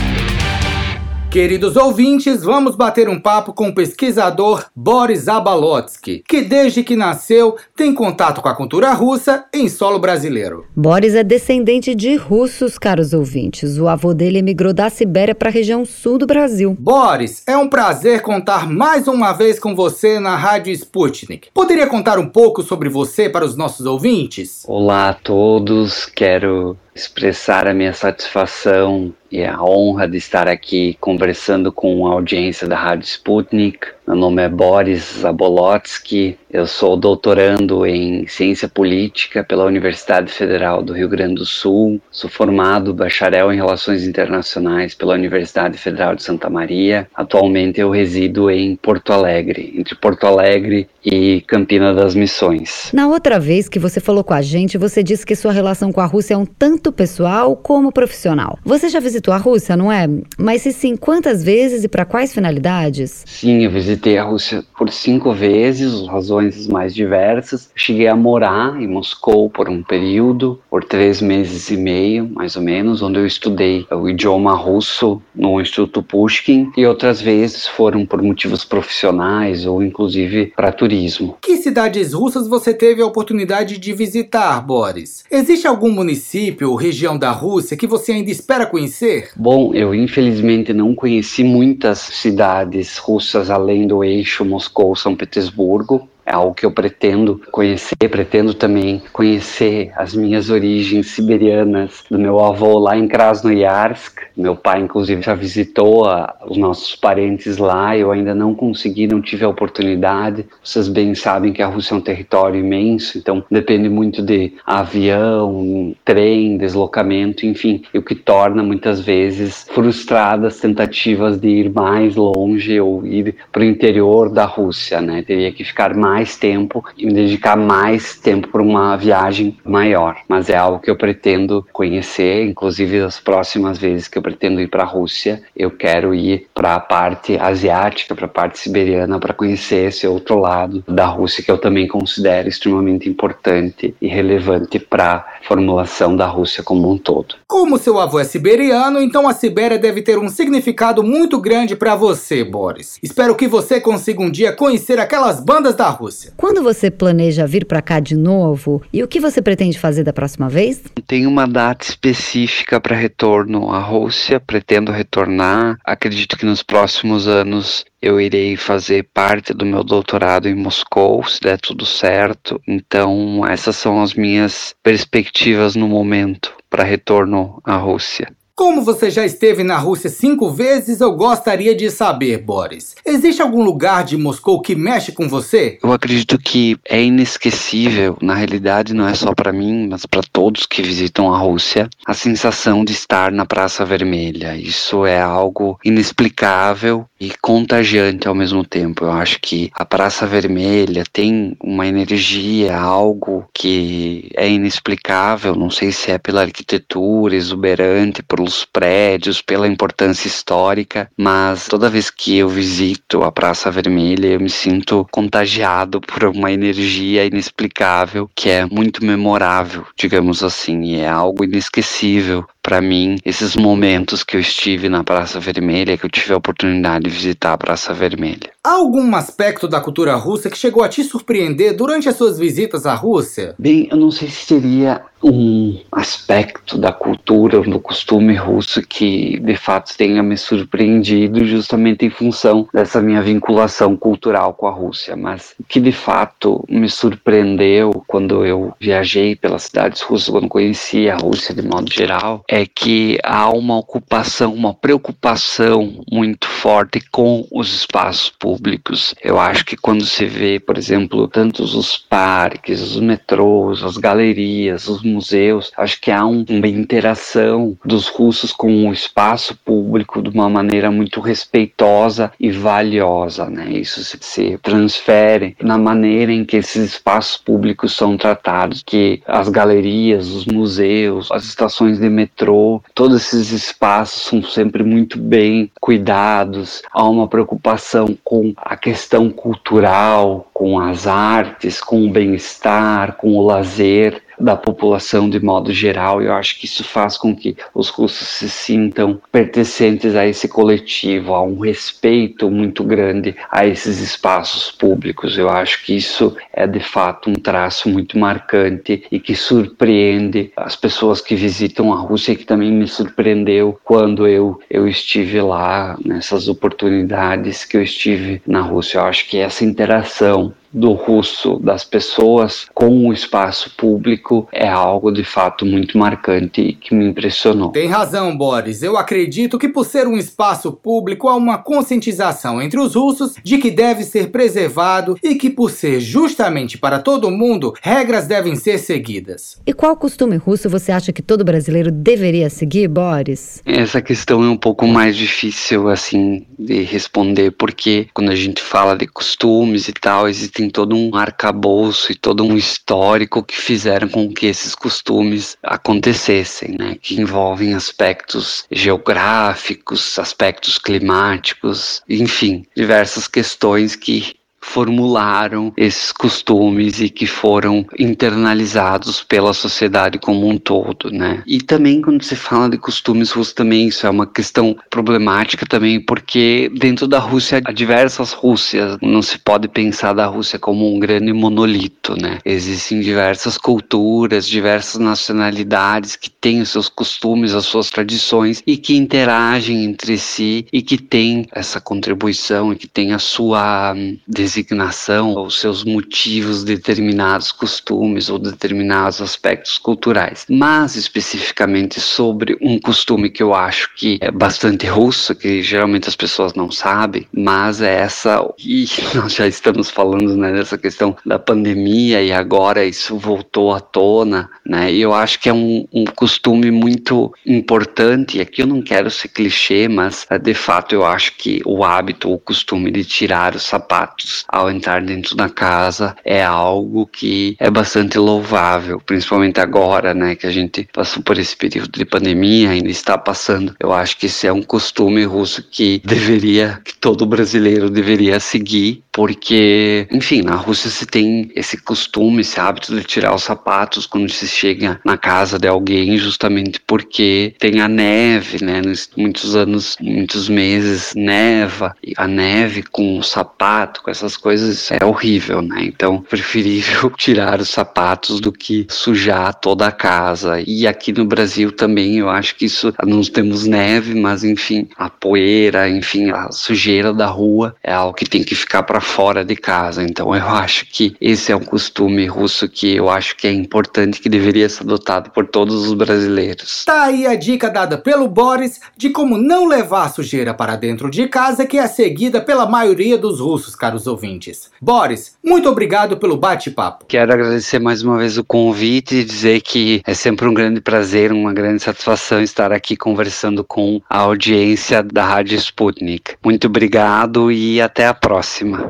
Queridos 1.29 1.75
ouvintes, 1.75 2.41
vamos 2.41 2.77
bater 2.77 3.09
um 3.09 3.19
papo 3.19 3.51
com 3.51 3.67
o 3.67 3.75
pesquisador 3.75 4.65
Boris 4.73 5.27
Abalotsky, 5.27 6.23
que 6.25 6.41
desde 6.41 6.83
que 6.83 6.95
nasceu 6.95 7.57
tem 7.75 7.93
contato 7.93 8.41
com 8.41 8.47
a 8.47 8.55
cultura 8.55 8.93
russa 8.93 9.43
em 9.53 9.67
solo 9.67 9.99
brasileiro. 9.99 10.65
Boris 10.73 11.13
é 11.13 11.25
descendente 11.25 11.93
de 11.93 12.15
russos, 12.15 12.77
caros 12.77 13.13
ouvintes. 13.13 13.77
O 13.77 13.89
avô 13.89 14.13
dele 14.13 14.39
emigrou 14.39 14.73
da 14.73 14.89
Sibéria 14.89 15.35
para 15.35 15.49
a 15.49 15.51
região 15.51 15.83
sul 15.83 16.17
do 16.17 16.25
Brasil. 16.25 16.77
Boris, 16.79 17.43
é 17.45 17.57
um 17.57 17.67
prazer 17.67 18.21
contar 18.21 18.67
mais 18.67 19.05
uma 19.05 19.33
vez 19.33 19.59
com 19.59 19.75
você 19.75 20.21
na 20.21 20.37
Rádio 20.37 20.71
Sputnik. 20.71 21.49
Poderia 21.53 21.87
contar 21.87 22.17
um 22.17 22.27
pouco 22.29 22.63
sobre 22.63 22.87
você 22.87 23.27
para 23.27 23.45
os 23.45 23.57
nossos 23.57 23.85
ouvintes? 23.85 24.63
Olá 24.65 25.09
a 25.09 25.13
todos, 25.13 26.05
quero 26.05 26.77
expressar 26.97 27.67
a 27.67 27.73
minha 27.73 27.93
satisfação 27.93 29.13
e 29.31 29.43
a 29.43 29.61
honra 29.61 30.07
de 30.07 30.17
estar 30.17 30.47
aqui 30.47 30.97
conversando 30.99 31.71
com 31.71 32.07
a 32.07 32.13
audiência 32.13 32.67
da 32.67 32.77
Rádio 32.77 33.05
Sputnik. 33.05 33.87
Meu 34.07 34.15
nome 34.15 34.41
é 34.41 34.47
Boris 34.47 35.19
Zabolotsky, 35.19 36.37
eu 36.49 36.65
sou 36.65 36.95
doutorando 36.95 37.85
em 37.85 38.25
Ciência 38.25 38.69
Política 38.69 39.43
pela 39.43 39.65
Universidade 39.65 40.31
Federal 40.31 40.81
do 40.81 40.93
Rio 40.93 41.09
Grande 41.09 41.35
do 41.35 41.45
Sul, 41.45 41.99
sou 42.09 42.29
formado 42.29 42.93
bacharel 42.93 43.51
em 43.51 43.57
Relações 43.57 44.07
Internacionais 44.07 44.95
pela 44.95 45.13
Universidade 45.13 45.77
Federal 45.77 46.15
de 46.15 46.23
Santa 46.23 46.49
Maria. 46.49 47.05
Atualmente 47.13 47.81
eu 47.81 47.89
resido 47.89 48.49
em 48.49 48.77
Porto 48.77 49.11
Alegre, 49.11 49.73
entre 49.75 49.93
Porto 49.95 50.25
Alegre 50.25 50.87
e 51.05 51.41
Campina 51.41 51.93
das 51.93 52.15
Missões. 52.15 52.89
Na 52.93 53.09
outra 53.09 53.37
vez 53.37 53.67
que 53.67 53.77
você 53.77 53.99
falou 53.99 54.23
com 54.23 54.33
a 54.33 54.41
gente, 54.41 54.77
você 54.77 55.03
disse 55.03 55.25
que 55.25 55.35
sua 55.35 55.51
relação 55.51 55.91
com 55.91 55.99
a 55.99 56.05
Rússia 56.05 56.33
é 56.35 56.37
um 56.37 56.45
tanto 56.45 56.86
pessoal 56.91 57.55
como 57.55 57.91
profissional. 57.91 58.59
Você 58.63 58.89
já 58.89 58.99
visitou 58.99 59.33
a 59.33 59.37
Rússia, 59.37 59.75
não 59.75 59.91
é? 59.91 60.07
Mas 60.37 60.61
se 60.61 60.71
sim, 60.71 60.95
quantas 60.95 61.43
vezes 61.43 61.83
e 61.83 61.87
para 61.87 62.05
quais 62.05 62.33
finalidades? 62.33 63.23
Sim, 63.25 63.63
eu 63.63 63.71
visitei 63.71 64.17
a 64.17 64.23
Rússia 64.23 64.63
por 64.77 64.91
cinco 64.91 65.33
vezes, 65.33 66.07
razões 66.07 66.67
mais 66.67 66.93
diversas. 66.93 67.69
Cheguei 67.75 68.07
a 68.07 68.15
morar 68.15 68.81
em 68.81 68.87
Moscou 68.87 69.49
por 69.49 69.69
um 69.69 69.83
período, 69.83 70.59
por 70.69 70.83
três 70.83 71.21
meses 71.21 71.69
e 71.69 71.77
meio, 71.77 72.29
mais 72.33 72.55
ou 72.55 72.61
menos, 72.61 73.01
onde 73.01 73.19
eu 73.19 73.25
estudei 73.25 73.85
o 73.91 74.09
idioma 74.09 74.53
russo 74.53 75.21
no 75.35 75.59
Instituto 75.61 76.01
Pushkin 76.01 76.71
e 76.77 76.85
outras 76.85 77.21
vezes 77.21 77.67
foram 77.67 78.05
por 78.05 78.21
motivos 78.21 78.63
profissionais 78.63 79.65
ou 79.65 79.83
inclusive 79.83 80.53
para 80.55 80.71
turismo. 80.71 81.37
Que 81.41 81.57
cidades 81.57 82.13
russas 82.13 82.47
você 82.47 82.73
teve 82.73 83.01
a 83.01 83.05
oportunidade 83.05 83.77
de 83.77 83.93
visitar, 83.93 84.61
Boris? 84.61 85.23
Existe 85.29 85.67
algum 85.67 85.91
município 85.91 86.69
ou 86.69 86.75
região 86.77 87.17
da 87.17 87.31
Rússia 87.31 87.75
que 87.75 87.87
você 87.87 88.13
ainda 88.13 88.31
espera 88.31 88.65
conhecer? 88.65 89.31
Bom, 89.35 89.73
eu 89.73 89.93
infelizmente 89.93 90.73
não 90.73 90.95
conheci 90.95 91.43
muitas 91.43 91.99
cidades 91.99 92.97
russas 92.97 93.49
além 93.49 93.85
do 93.85 94.03
eixo 94.03 94.45
Moscou-São 94.45 95.15
Petersburgo 95.15 96.07
é 96.27 96.33
algo 96.33 96.53
que 96.53 96.65
eu 96.65 96.71
pretendo 96.71 97.41
conhecer, 97.51 97.95
pretendo 98.11 98.53
também 98.53 99.01
conhecer 99.13 99.91
as 99.95 100.13
minhas 100.13 100.49
origens 100.49 101.07
siberianas 101.07 102.03
do 102.11 102.19
meu 102.19 102.37
avô 102.41 102.77
lá 102.77 102.97
em 102.97 103.07
Krasnoyarsk. 103.07 104.19
Meu 104.35 104.53
pai, 104.53 104.81
inclusive, 104.81 105.21
já 105.21 105.33
visitou 105.33 106.05
a, 106.05 106.35
os 106.45 106.57
nossos 106.57 106.97
parentes 106.97 107.57
lá. 107.57 107.97
Eu 107.97 108.11
ainda 108.11 108.35
não 108.35 108.53
consegui, 108.53 109.07
não 109.07 109.21
tive 109.21 109.45
a 109.45 109.49
oportunidade. 109.49 110.45
Vocês 110.61 110.89
bem 110.89 111.15
sabem 111.15 111.53
que 111.53 111.61
a 111.61 111.67
Rússia 111.67 111.93
é 111.93 111.97
um 111.97 112.01
território 112.01 112.59
imenso, 112.59 113.17
então 113.17 113.41
depende 113.49 113.87
muito 113.87 114.21
de 114.21 114.53
avião, 114.65 115.95
trem, 116.03 116.57
deslocamento, 116.57 117.45
enfim, 117.45 117.83
o 117.95 118.01
que 118.01 118.15
torna 118.15 118.61
muitas 118.61 118.99
vezes 118.99 119.65
frustradas 119.71 120.59
tentativas 120.59 121.39
de 121.39 121.47
ir 121.47 121.69
mais 121.71 122.17
longe 122.17 122.79
ou 122.81 123.05
ir 123.05 123.35
para 123.49 123.61
o 123.61 123.65
interior 123.65 124.29
da 124.29 124.43
Rússia, 124.43 124.99
né? 124.99 125.23
Teria 125.25 125.53
que 125.53 125.63
ficar 125.63 125.95
mais 125.95 126.16
mais 126.17 126.35
tempo 126.35 126.83
e 126.97 127.05
me 127.05 127.13
dedicar 127.13 127.55
mais 127.55 128.15
tempo 128.15 128.47
para 128.47 128.61
uma 128.61 128.95
viagem 128.97 129.55
maior. 129.63 130.17
Mas 130.27 130.49
é 130.49 130.57
algo 130.57 130.79
que 130.79 130.89
eu 130.89 130.95
pretendo 130.95 131.65
conhecer, 131.71 132.43
inclusive 132.43 133.01
as 133.01 133.19
próximas 133.19 133.77
vezes 133.77 134.07
que 134.07 134.17
eu 134.17 134.21
pretendo 134.21 134.59
ir 134.59 134.67
para 134.67 134.81
a 134.81 134.85
Rússia, 134.85 135.43
eu 135.55 135.69
quero 135.69 136.15
ir 136.15 136.47
para 136.55 136.73
a 136.73 136.79
parte 136.79 137.37
asiática, 137.37 138.15
para 138.15 138.25
a 138.25 138.29
parte 138.29 138.57
siberiana, 138.57 139.19
para 139.19 139.33
conhecer 139.33 139.89
esse 139.89 140.07
outro 140.07 140.39
lado 140.39 140.83
da 140.87 141.05
Rússia 141.05 141.43
que 141.43 141.51
eu 141.51 141.57
também 141.59 141.87
considero 141.87 142.49
extremamente 142.49 143.07
importante 143.07 143.93
e 144.01 144.07
relevante 144.07 144.79
para 144.79 145.36
formulação 145.45 146.15
da 146.15 146.27
Rússia 146.27 146.63
como 146.63 146.91
um 146.91 146.97
todo. 146.97 147.35
Como 147.47 147.77
seu 147.77 147.99
avô 147.99 148.19
é 148.19 148.23
siberiano, 148.23 149.01
então 149.01 149.27
a 149.27 149.33
Sibéria 149.33 149.77
deve 149.77 150.01
ter 150.01 150.17
um 150.17 150.29
significado 150.29 151.03
muito 151.03 151.39
grande 151.39 151.75
para 151.75 151.95
você, 151.95 152.43
Boris. 152.43 152.99
Espero 153.01 153.35
que 153.35 153.47
você 153.47 153.79
consiga 153.79 154.21
um 154.21 154.29
dia 154.29 154.51
conhecer 154.51 154.99
aquelas 154.99 155.39
bandas 155.39 155.75
da 155.75 155.89
Rússia. 155.89 156.33
Quando 156.37 156.61
você 156.61 156.91
planeja 156.91 157.45
vir 157.45 157.65
para 157.65 157.81
cá 157.81 157.99
de 157.99 158.15
novo 158.15 158.81
e 158.91 159.03
o 159.03 159.07
que 159.07 159.19
você 159.19 159.41
pretende 159.41 159.79
fazer 159.79 160.03
da 160.03 160.13
próxima 160.13 160.49
vez? 160.49 160.81
Tem 161.05 161.25
uma 161.25 161.47
data 161.47 161.85
específica 161.85 162.79
para 162.79 162.95
retorno 162.95 163.71
à 163.71 163.79
Rússia, 163.79 164.39
pretendo 164.39 164.91
retornar. 164.91 165.77
Acredito 165.83 166.37
que 166.37 166.45
nos 166.45 166.63
próximos 166.63 167.27
anos 167.27 167.85
eu 168.01 168.21
irei 168.21 168.55
fazer 168.55 169.09
parte 169.13 169.53
do 169.53 169.65
meu 169.65 169.83
doutorado 169.83 170.47
em 170.47 170.55
Moscou, 170.55 171.23
se 171.23 171.41
der 171.41 171.59
tudo 171.59 171.85
certo. 171.85 172.61
Então, 172.67 173.45
essas 173.45 173.75
são 173.75 174.01
as 174.01 174.13
minhas 174.13 174.75
perspectivas 174.83 175.75
no 175.75 175.87
momento 175.87 176.55
para 176.69 176.83
retorno 176.83 177.59
à 177.63 177.75
Rússia. 177.75 178.31
Como 178.57 178.81
você 178.81 179.11
já 179.11 179.23
esteve 179.23 179.63
na 179.63 179.77
Rússia 179.77 180.09
cinco 180.09 180.49
vezes, 180.49 180.99
eu 180.99 181.13
gostaria 181.13 181.75
de 181.75 181.91
saber, 181.91 182.39
Boris. 182.39 182.95
Existe 183.05 183.39
algum 183.39 183.63
lugar 183.63 184.03
de 184.03 184.17
Moscou 184.17 184.59
que 184.59 184.75
mexe 184.75 185.11
com 185.11 185.29
você? 185.29 185.77
Eu 185.83 185.93
acredito 185.93 186.39
que 186.39 186.75
é 186.89 187.03
inesquecível, 187.03 188.17
na 188.19 188.33
realidade 188.33 188.95
não 188.95 189.07
é 189.07 189.13
só 189.13 189.31
para 189.35 189.53
mim, 189.53 189.87
mas 189.87 190.07
para 190.07 190.23
todos 190.33 190.65
que 190.65 190.81
visitam 190.81 191.31
a 191.31 191.37
Rússia, 191.37 191.87
a 192.03 192.15
sensação 192.15 192.83
de 192.83 192.93
estar 192.93 193.31
na 193.31 193.45
Praça 193.45 193.85
Vermelha. 193.85 194.57
Isso 194.57 195.05
é 195.05 195.21
algo 195.21 195.79
inexplicável 195.85 197.05
e 197.19 197.29
contagiante 197.39 198.27
ao 198.27 198.33
mesmo 198.33 198.65
tempo. 198.65 199.05
Eu 199.05 199.11
acho 199.11 199.39
que 199.39 199.69
a 199.71 199.85
Praça 199.85 200.25
Vermelha 200.25 201.03
tem 201.13 201.55
uma 201.61 201.85
energia, 201.85 202.75
algo 202.75 203.47
que 203.53 204.31
é 204.35 204.49
inexplicável, 204.49 205.55
não 205.55 205.69
sei 205.69 205.91
se 205.91 206.09
é 206.09 206.17
pela 206.17 206.41
arquitetura 206.41 207.35
exuberante, 207.35 208.23
por 208.23 208.46
pelos 208.47 208.63
prédios, 208.63 209.41
pela 209.41 209.67
importância 209.67 210.27
histórica, 210.27 211.09
mas 211.17 211.67
toda 211.67 211.89
vez 211.89 212.09
que 212.09 212.37
eu 212.37 212.47
visito 212.47 213.23
a 213.23 213.31
Praça 213.31 213.69
Vermelha, 213.69 214.27
eu 214.27 214.39
me 214.39 214.49
sinto 214.49 215.05
contagiado 215.11 215.99
por 215.99 216.23
uma 216.25 216.51
energia 216.51 217.25
inexplicável 217.25 218.29
que 218.33 218.49
é 218.49 218.65
muito 218.65 219.03
memorável, 219.03 219.85
digamos 219.97 220.43
assim, 220.43 220.81
e 220.83 220.99
é 220.99 221.09
algo 221.09 221.43
inesquecível 221.43 222.45
para 222.67 222.81
mim 222.81 223.15
esses 223.23 223.55
momentos 223.55 224.25
que 224.25 224.35
eu 224.35 224.41
estive 224.41 224.89
na 224.89 225.01
Praça 225.01 225.39
Vermelha, 225.39 225.97
que 225.97 226.05
eu 226.05 226.09
tive 226.09 226.33
a 226.33 226.37
oportunidade 226.37 227.05
de 227.05 227.09
visitar 227.09 227.53
a 227.53 227.57
Praça 227.57 227.93
Vermelha. 227.93 228.51
Há 228.61 228.71
algum 228.71 229.15
aspecto 229.15 229.69
da 229.69 229.79
cultura 229.79 230.13
russa 230.15 230.49
que 230.49 230.57
chegou 230.57 230.83
a 230.83 230.89
te 230.89 231.01
surpreender 231.01 231.73
durante 231.73 232.09
as 232.09 232.17
suas 232.17 232.37
visitas 232.37 232.85
à 232.85 232.93
Rússia? 232.93 233.55
Bem, 233.57 233.87
eu 233.89 233.95
não 233.95 234.11
sei 234.11 234.27
se 234.27 234.45
seria 234.45 235.01
um 235.23 235.79
aspecto 235.91 236.77
da 236.77 236.91
cultura, 236.91 237.61
do 237.61 237.79
costume 237.79 238.35
russo 238.35 238.81
que 238.81 239.39
de 239.39 239.55
fato 239.55 239.95
tenha 239.97 240.21
me 240.21 240.37
surpreendido 240.37 241.45
justamente 241.45 242.05
em 242.05 242.09
função 242.09 242.67
dessa 242.73 243.01
minha 243.01 243.21
vinculação 243.21 243.95
cultural 243.95 244.53
com 244.53 244.67
a 244.67 244.71
Rússia, 244.71 245.15
mas 245.15 245.55
o 245.59 245.63
que 245.63 245.79
de 245.79 245.91
fato 245.91 246.63
me 246.69 246.89
surpreendeu 246.89 248.03
quando 248.05 248.45
eu 248.45 248.73
viajei 248.79 249.35
pelas 249.35 249.63
cidades 249.63 250.01
russas, 250.01 250.29
quando 250.29 250.47
conheci 250.47 251.09
a 251.09 251.15
Rússia 251.15 251.55
de 251.55 251.61
modo 251.61 251.91
geral, 251.91 252.43
é 252.47 252.56
que 252.65 253.19
há 253.23 253.49
uma 253.49 253.77
ocupação, 253.77 254.53
uma 254.53 254.73
preocupação 254.73 256.03
muito 256.11 256.47
forte 256.47 256.99
com 257.11 257.47
os 257.51 257.73
espaços 257.73 258.29
públicos. 258.29 259.13
Eu 259.23 259.39
acho 259.39 259.63
que 259.65 259.75
quando 259.75 260.05
se 260.05 260.25
vê, 260.25 260.59
por 260.59 260.77
exemplo, 260.77 261.27
tantos 261.27 261.75
os 261.75 261.97
parques, 261.97 262.81
os 262.81 262.99
metrôs, 262.99 263.83
as 263.83 263.97
galerias, 263.97 264.87
os 264.87 265.03
museus, 265.03 265.71
acho 265.77 266.01
que 266.01 266.11
há 266.11 266.25
um, 266.25 266.45
uma 266.49 266.67
interação 266.67 267.77
dos 267.85 268.07
russos 268.07 268.51
com 268.51 268.89
o 268.89 268.93
espaço 268.93 269.55
público 269.63 270.21
de 270.21 270.29
uma 270.29 270.49
maneira 270.49 270.89
muito 270.89 271.19
respeitosa 271.19 272.31
e 272.39 272.51
valiosa, 272.51 273.49
né? 273.49 273.69
Isso 273.69 274.03
se, 274.03 274.17
se 274.21 274.57
transfere 274.63 275.55
na 275.61 275.77
maneira 275.77 276.31
em 276.31 276.43
que 276.43 276.57
esses 276.57 276.93
espaços 276.93 277.37
públicos 277.37 277.95
são 277.95 278.17
tratados, 278.17 278.83
que 278.83 279.21
as 279.27 279.49
galerias, 279.49 280.29
os 280.29 280.45
museus, 280.45 281.31
as 281.31 281.45
estações 281.45 281.99
de 281.99 282.09
metrô 282.09 282.46
metrô, 282.47 282.81
todos 282.95 283.17
esses 283.17 283.51
espaços 283.51 284.23
são 284.23 284.41
sempre 284.41 284.83
muito 284.83 285.19
bem 285.19 285.69
cuidados, 285.81 286.81
há 286.91 287.07
uma 287.07 287.27
preocupação 287.27 288.17
com 288.23 288.53
a 288.55 288.77
questão 288.77 289.29
cultural, 289.29 290.49
com 290.53 290.79
as 290.79 291.05
artes, 291.05 291.81
com 291.81 292.05
o 292.05 292.09
bem-estar, 292.09 293.17
com 293.17 293.35
o 293.35 293.45
lazer 293.45 294.23
da 294.39 294.55
população 294.55 295.29
de 295.29 295.43
modo 295.43 295.71
geral. 295.71 296.21
Eu 296.21 296.33
acho 296.33 296.59
que 296.59 296.65
isso 296.65 296.83
faz 296.83 297.17
com 297.17 297.35
que 297.35 297.55
os 297.73 297.89
russos 297.89 298.27
se 298.27 298.49
sintam 298.49 299.19
pertencentes 299.31 300.15
a 300.15 300.25
esse 300.25 300.47
coletivo, 300.47 301.33
a 301.33 301.41
um 301.41 301.59
respeito 301.59 302.49
muito 302.49 302.83
grande 302.83 303.35
a 303.51 303.65
esses 303.65 303.99
espaços 303.99 304.71
públicos. 304.71 305.37
Eu 305.37 305.49
acho 305.49 305.83
que 305.85 305.95
isso 305.95 306.35
é 306.53 306.67
de 306.67 306.79
fato 306.79 307.29
um 307.29 307.33
traço 307.33 307.89
muito 307.89 308.17
marcante 308.17 309.03
e 309.11 309.19
que 309.19 309.35
surpreende 309.35 310.51
as 310.55 310.75
pessoas 310.75 311.21
que 311.21 311.35
visitam 311.35 311.91
a 311.93 311.97
Rússia, 311.97 312.35
que 312.35 312.45
também 312.45 312.71
me 312.71 312.87
surpreendeu 312.87 313.79
quando 313.83 314.27
eu, 314.27 314.59
eu 314.69 314.87
estive 314.87 315.41
lá, 315.41 315.97
nessas 316.03 316.47
oportunidades 316.47 317.65
que 317.65 317.77
eu 317.77 317.81
estive 317.81 318.41
na 318.45 318.61
Rússia. 318.61 318.99
Eu 318.99 319.03
acho 319.03 319.27
que 319.27 319.37
essa 319.37 319.63
interação 319.63 320.53
do 320.77 320.93
russo 320.93 321.57
das 321.59 321.83
pessoas 321.83 322.67
com 322.73 323.07
o 323.07 323.13
espaço 323.13 323.71
público 323.75 324.47
é 324.51 324.67
algo 324.67 325.11
de 325.11 325.23
fato 325.23 325.65
muito 325.65 325.97
marcante 325.97 326.61
e 326.61 326.73
que 326.73 326.93
me 326.93 327.07
impressionou. 327.07 327.71
Tem 327.71 327.87
razão, 327.87 328.37
Boris. 328.37 328.83
Eu 328.83 328.95
acredito 328.95 329.57
que 329.57 329.67
por 329.67 329.85
ser 329.85 330.07
um 330.07 330.15
espaço 330.15 330.71
público 330.71 331.27
há 331.27 331.35
uma 331.35 331.57
conscientização 331.57 332.61
entre 332.61 332.79
os 332.79 332.95
russos 332.95 333.35
de 333.43 333.57
que 333.57 333.71
deve 333.71 334.03
ser 334.03 334.29
preservado 334.31 335.17
e 335.23 335.35
que 335.35 335.49
por 335.49 335.71
ser 335.71 335.99
justamente 335.99 336.77
para 336.77 336.99
todo 336.99 337.31
mundo, 337.31 337.73
regras 337.81 338.27
devem 338.27 338.55
ser 338.55 338.77
seguidas. 338.77 339.59
E 339.65 339.73
qual 339.73 339.95
costume 339.95 340.37
russo 340.37 340.69
você 340.69 340.91
acha 340.91 341.11
que 341.11 341.21
todo 341.21 341.43
brasileiro 341.43 341.91
deveria 341.91 342.49
seguir, 342.49 342.87
Boris? 342.87 343.61
Essa 343.65 344.01
questão 344.01 344.43
é 344.43 344.49
um 344.49 344.57
pouco 344.57 344.85
mais 344.85 345.15
difícil 345.15 345.89
assim 345.89 346.45
de 346.57 346.83
responder 346.83 347.51
porque 347.51 348.07
quando 348.13 348.29
a 348.29 348.35
gente 348.35 348.61
fala 348.61 348.95
de 348.95 349.07
costumes 349.07 349.87
e 349.87 349.93
tal, 349.93 350.27
existem 350.27 350.66
todo 350.69 350.95
um 350.95 351.15
arcabouço 351.15 352.11
e 352.11 352.15
todo 352.15 352.43
um 352.43 352.55
histórico 352.55 353.43
que 353.43 353.59
fizeram 353.59 354.07
com 354.07 354.31
que 354.31 354.45
esses 354.45 354.73
costumes 354.75 355.57
acontecessem, 355.63 356.75
né? 356.77 356.97
Que 357.01 357.19
envolvem 357.19 357.73
aspectos 357.73 358.65
geográficos, 358.71 360.17
aspectos 360.19 360.77
climáticos, 360.77 362.01
enfim, 362.07 362.65
diversas 362.75 363.27
questões 363.27 363.95
que 363.95 364.36
formularam 364.59 365.73
esses 365.77 366.11
costumes 366.11 366.99
e 366.99 367.09
que 367.09 367.25
foram 367.25 367.85
internalizados 367.97 369.23
pela 369.23 369.53
sociedade 369.53 370.19
como 370.19 370.47
um 370.47 370.57
todo, 370.57 371.09
né? 371.11 371.43
E 371.45 371.59
também 371.59 372.01
quando 372.01 372.23
se 372.23 372.35
fala 372.35 372.69
de 372.69 372.77
costumes 372.77 373.31
russos 373.31 373.53
também 373.53 373.87
isso 373.87 374.05
é 374.05 374.09
uma 374.09 374.27
questão 374.27 374.75
problemática 374.89 375.65
também 375.65 375.99
porque 375.99 376.71
dentro 376.77 377.07
da 377.07 377.19
Rússia 377.19 377.61
há 377.63 377.71
diversas 377.71 378.33
Rússias, 378.33 378.97
não 379.01 379.21
se 379.21 379.37
pode 379.39 379.67
pensar 379.67 380.13
da 380.13 380.25
Rússia 380.25 380.59
como 380.59 380.93
um 380.93 380.99
grande 380.99 381.33
monolito, 381.33 382.15
né? 382.19 382.39
Existem 382.45 382.99
diversas 382.99 383.57
culturas, 383.57 384.47
diversas 384.47 384.99
nacionalidades 384.99 386.15
que 386.15 386.29
têm 386.29 386.61
os 386.61 386.69
seus 386.69 386.89
costumes, 386.89 387.53
as 387.53 387.65
suas 387.65 387.89
tradições 387.89 388.61
e 388.65 388.77
que 388.77 388.95
interagem 388.95 389.85
entre 389.85 390.17
si 390.17 390.67
e 390.71 390.81
que 390.81 390.97
têm 390.97 391.45
essa 391.51 391.79
contribuição 391.79 392.73
e 392.73 392.75
que 392.75 392.87
têm 392.87 393.13
a 393.13 393.19
sua 393.19 393.93
hum, 393.95 394.17
designação 394.47 395.33
ou 395.33 395.49
seus 395.51 395.83
motivos 395.83 396.63
determinados 396.63 397.51
costumes 397.51 398.29
ou 398.29 398.39
determinados 398.39 399.21
aspectos 399.21 399.77
culturais. 399.77 400.45
Mas 400.49 400.95
especificamente 400.95 401.99
sobre 401.99 402.57
um 402.61 402.79
costume 402.79 403.29
que 403.29 403.43
eu 403.43 403.53
acho 403.53 403.89
que 403.95 404.17
é 404.21 404.31
bastante 404.31 404.87
russo, 404.87 405.35
que 405.35 405.61
geralmente 405.61 406.07
as 406.07 406.15
pessoas 406.15 406.53
não 406.53 406.71
sabem, 406.71 407.27
mas 407.33 407.81
é 407.81 407.93
essa 407.95 408.37
e 408.57 408.85
nós 409.13 409.33
já 409.33 409.45
estamos 409.45 409.89
falando 409.89 410.37
né, 410.37 410.63
questão 410.81 411.15
da 411.25 411.37
pandemia 411.37 412.23
e 412.23 412.31
agora 412.31 412.85
isso 412.85 413.17
voltou 413.17 413.73
à 413.73 413.79
tona, 413.79 414.49
né? 414.65 414.91
E 414.93 415.01
eu 415.01 415.13
acho 415.13 415.39
que 415.39 415.49
é 415.49 415.53
um, 415.53 415.85
um 415.91 416.05
costume 416.05 416.71
muito 416.71 417.33
importante. 417.45 418.37
E 418.37 418.41
aqui 418.41 418.61
eu 418.61 418.67
não 418.67 418.81
quero 418.81 419.09
ser 419.09 419.27
clichê, 419.29 419.87
mas 419.87 420.25
de 420.41 420.53
fato 420.53 420.93
eu 420.93 421.05
acho 421.05 421.35
que 421.35 421.61
o 421.65 421.83
hábito, 421.83 422.31
o 422.31 422.39
costume 422.39 422.91
de 422.91 423.03
tirar 423.03 423.55
os 423.55 423.63
sapatos 423.63 424.36
ao 424.47 424.69
entrar 424.69 425.01
dentro 425.01 425.35
da 425.35 425.49
casa 425.49 426.15
é 426.23 426.43
algo 426.43 427.07
que 427.07 427.55
é 427.59 427.69
bastante 427.69 428.17
louvável, 428.17 429.01
principalmente 429.05 429.59
agora, 429.59 430.13
né, 430.13 430.35
que 430.35 430.47
a 430.47 430.51
gente 430.51 430.87
passou 430.93 431.23
por 431.23 431.37
esse 431.37 431.55
período 431.55 431.91
de 431.91 432.05
pandemia, 432.05 432.69
ainda 432.69 432.89
está 432.89 433.17
passando. 433.17 433.75
Eu 433.79 433.93
acho 433.93 434.17
que 434.17 434.25
esse 434.25 434.47
é 434.47 434.53
um 434.53 434.63
costume 434.63 435.23
russo 435.23 435.63
que 435.69 436.01
deveria, 436.05 436.81
que 436.83 436.95
todo 436.95 437.25
brasileiro 437.25 437.89
deveria 437.89 438.39
seguir, 438.39 439.03
porque, 439.11 440.07
enfim, 440.11 440.43
na 440.43 440.55
Rússia 440.55 440.91
se 440.91 441.05
tem 441.05 441.51
esse 441.55 441.77
costume, 441.77 442.41
esse 442.41 442.59
hábito 442.59 442.95
de 442.95 443.03
tirar 443.03 443.33
os 443.33 443.43
sapatos 443.43 444.05
quando 444.05 444.29
se 444.29 444.47
chega 444.47 444.99
na 445.03 445.17
casa 445.17 445.57
de 445.57 445.67
alguém, 445.67 446.17
justamente 446.17 446.79
porque 446.85 447.55
tem 447.57 447.81
a 447.81 447.87
neve, 447.87 448.63
né, 448.63 448.81
muitos 449.15 449.55
anos, 449.55 449.97
muitos 449.99 450.47
meses 450.47 451.13
neva, 451.15 451.95
e 452.03 452.13
a 452.15 452.27
neve 452.27 452.83
com 452.83 453.17
o 453.17 453.23
sapato, 453.23 454.03
com 454.03 454.11
essas 454.11 454.26
essas 454.27 454.35
coisas 454.35 454.91
é 454.91 455.03
horrível, 455.03 455.61
né? 455.61 455.85
Então, 455.85 456.21
preferível 456.21 457.09
tirar 457.17 457.61
os 457.61 457.69
sapatos 457.69 458.41
do 458.41 458.51
que 458.51 458.85
sujar 458.89 459.53
toda 459.53 459.87
a 459.87 459.91
casa. 459.91 460.61
E 460.65 460.85
aqui 460.85 461.13
no 461.13 461.25
Brasil 461.25 461.71
também, 461.71 462.17
eu 462.17 462.29
acho 462.29 462.55
que 462.55 462.65
isso, 462.65 462.93
não 463.05 463.21
temos 463.21 463.65
neve, 463.65 464.13
mas 464.13 464.43
enfim, 464.43 464.89
a 464.97 465.09
poeira, 465.09 465.89
enfim, 465.89 466.29
a 466.29 466.51
sujeira 466.51 467.13
da 467.13 467.27
rua 467.27 467.75
é 467.81 467.93
algo 467.93 468.13
que 468.13 468.25
tem 468.25 468.43
que 468.43 468.53
ficar 468.53 468.83
para 468.83 468.99
fora 468.99 469.45
de 469.45 469.55
casa. 469.55 470.03
Então, 470.03 470.35
eu 470.35 470.43
acho 470.47 470.85
que 470.87 471.15
esse 471.21 471.51
é 471.51 471.55
um 471.55 471.63
costume 471.63 472.25
russo 472.25 472.67
que 472.67 472.95
eu 472.95 473.09
acho 473.09 473.35
que 473.37 473.47
é 473.47 473.51
importante, 473.51 474.19
que 474.19 474.29
deveria 474.29 474.67
ser 474.67 474.83
adotado 474.83 475.31
por 475.31 475.47
todos 475.47 475.87
os 475.87 475.93
brasileiros. 475.93 476.83
Tá 476.85 477.03
aí 477.03 477.25
a 477.25 477.35
dica 477.35 477.69
dada 477.69 477.97
pelo 477.97 478.27
Boris 478.27 478.79
de 478.97 479.09
como 479.09 479.37
não 479.37 479.65
levar 479.65 480.05
a 480.05 480.09
sujeira 480.09 480.53
para 480.53 480.75
dentro 480.75 481.09
de 481.09 481.27
casa, 481.27 481.65
que 481.65 481.77
é 481.77 481.87
seguida 481.87 482.41
pela 482.41 482.65
maioria 482.65 483.17
dos 483.17 483.39
russos, 483.39 483.75
caros 483.75 484.07
ouvintes. 484.17 484.71
Boris, 484.81 485.37
muito 485.43 485.69
obrigado 485.69 486.17
pelo 486.17 486.35
bate-papo. 486.35 487.05
Quero 487.07 487.31
agradecer 487.31 487.79
mais 487.79 488.01
uma 488.01 488.17
vez 488.17 488.37
o 488.37 488.43
convite 488.43 489.17
e 489.17 489.23
dizer 489.23 489.61
que 489.61 490.01
é 490.05 490.13
sempre 490.13 490.47
um 490.47 490.53
grande 490.53 490.81
prazer, 490.81 491.31
uma 491.31 491.53
grande 491.53 491.83
satisfação 491.83 492.41
estar 492.41 492.71
aqui 492.71 492.97
conversando 492.97 493.63
com 493.63 494.01
a 494.09 494.19
audiência 494.19 495.03
da 495.03 495.23
Rádio 495.23 495.55
Sputnik. 495.57 496.35
Muito 496.43 496.67
obrigado 496.67 497.51
e 497.51 497.79
até 497.79 498.07
a 498.07 498.13
próxima. 498.13 498.89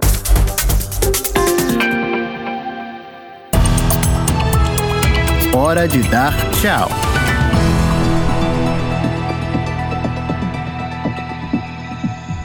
Hora 5.53 5.88
de 5.88 5.99
dar 6.03 6.34
tchau. 6.61 7.06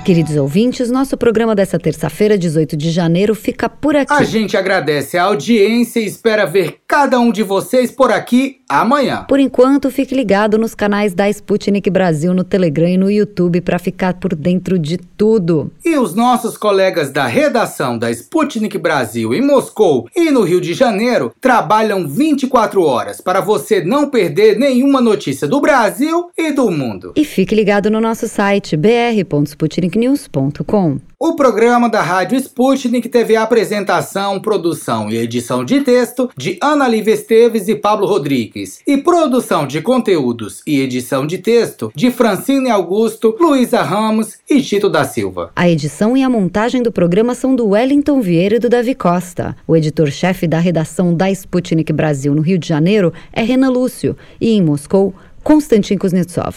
Queridos 0.04 0.34
ouvintes, 0.34 0.90
nosso 0.90 1.16
programa 1.16 1.54
dessa 1.54 1.78
terça-feira, 1.78 2.36
18 2.36 2.76
de 2.76 2.90
janeiro, 2.90 3.36
fica 3.36 3.68
por 3.68 3.94
aqui. 3.94 4.12
A 4.12 4.24
gente 4.24 4.56
agradece 4.56 5.16
a 5.16 5.22
audiência 5.22 6.00
e 6.00 6.06
espera 6.06 6.44
ver 6.44 6.78
cada 6.88 7.20
um 7.20 7.30
de 7.30 7.44
vocês 7.44 7.92
por 7.92 8.10
aqui 8.10 8.62
amanhã. 8.68 9.24
Por 9.28 9.38
enquanto, 9.38 9.90
fique 9.92 10.12
ligado 10.12 10.58
nos 10.58 10.74
canais 10.74 11.14
da 11.14 11.28
Sputnik 11.28 11.88
Brasil 11.88 12.34
no 12.34 12.42
Telegram 12.42 12.88
e 12.88 12.96
no 12.96 13.08
YouTube 13.08 13.60
para 13.60 13.78
ficar 13.78 14.14
por 14.14 14.34
dentro 14.34 14.76
de 14.76 14.96
tudo. 14.98 15.70
E 15.84 15.96
os 15.96 16.14
nossos 16.16 16.56
colegas 16.56 17.10
da 17.10 17.28
redação 17.28 17.96
da 17.96 18.10
Sputnik 18.10 18.76
Brasil 18.78 19.32
em 19.32 19.40
Moscou 19.40 20.08
e 20.16 20.32
no 20.32 20.42
Rio 20.42 20.60
de 20.60 20.74
Janeiro 20.74 21.32
trabalham 21.40 22.08
24 22.08 22.82
horas 22.82 23.20
para 23.20 23.40
você 23.40 23.84
não 23.84 24.10
perder 24.10 24.58
nenhuma 24.58 25.00
notícia 25.00 25.46
do 25.46 25.60
Brasil 25.60 26.28
e 26.36 26.50
do 26.50 26.70
mundo. 26.72 27.12
E 27.14 27.24
fique 27.24 27.54
ligado 27.54 27.88
no 27.88 28.00
nosso 28.00 28.26
site 28.26 28.76
br.sputnik 28.76 29.91
sputniknews.com. 29.92 30.98
O 31.18 31.36
programa 31.36 31.88
da 31.88 32.02
Rádio 32.02 32.36
Sputnik 32.38 33.08
teve 33.08 33.36
a 33.36 33.42
apresentação, 33.42 34.40
produção 34.40 35.08
e 35.08 35.16
edição 35.16 35.64
de 35.64 35.80
texto 35.82 36.28
de 36.36 36.58
Ana 36.60 36.88
Lívia 36.88 37.14
Esteves 37.14 37.68
e 37.68 37.76
Pablo 37.76 38.06
Rodrigues, 38.06 38.80
e 38.86 38.96
produção 38.96 39.66
de 39.66 39.80
conteúdos 39.80 40.62
e 40.66 40.80
edição 40.80 41.24
de 41.24 41.38
texto 41.38 41.92
de 41.94 42.10
Francine 42.10 42.70
Augusto, 42.70 43.36
Luísa 43.38 43.82
Ramos 43.82 44.38
e 44.50 44.60
Tito 44.60 44.88
da 44.88 45.04
Silva. 45.04 45.52
A 45.54 45.68
edição 45.68 46.16
e 46.16 46.22
a 46.22 46.30
montagem 46.30 46.82
do 46.82 46.90
programa 46.90 47.34
são 47.34 47.54
do 47.54 47.68
Wellington 47.68 48.20
Vieira 48.20 48.56
e 48.56 48.58
do 48.58 48.68
Davi 48.68 48.94
Costa. 48.94 49.56
O 49.66 49.76
editor-chefe 49.76 50.48
da 50.48 50.58
redação 50.58 51.14
da 51.14 51.30
Sputnik 51.30 51.92
Brasil 51.92 52.34
no 52.34 52.42
Rio 52.42 52.58
de 52.58 52.66
Janeiro 52.66 53.12
é 53.32 53.42
Renan 53.42 53.70
Lúcio 53.70 54.16
e 54.40 54.50
em 54.50 54.62
Moscou, 54.62 55.14
Konstantin 55.44 55.96
Kuznetsov. 55.96 56.56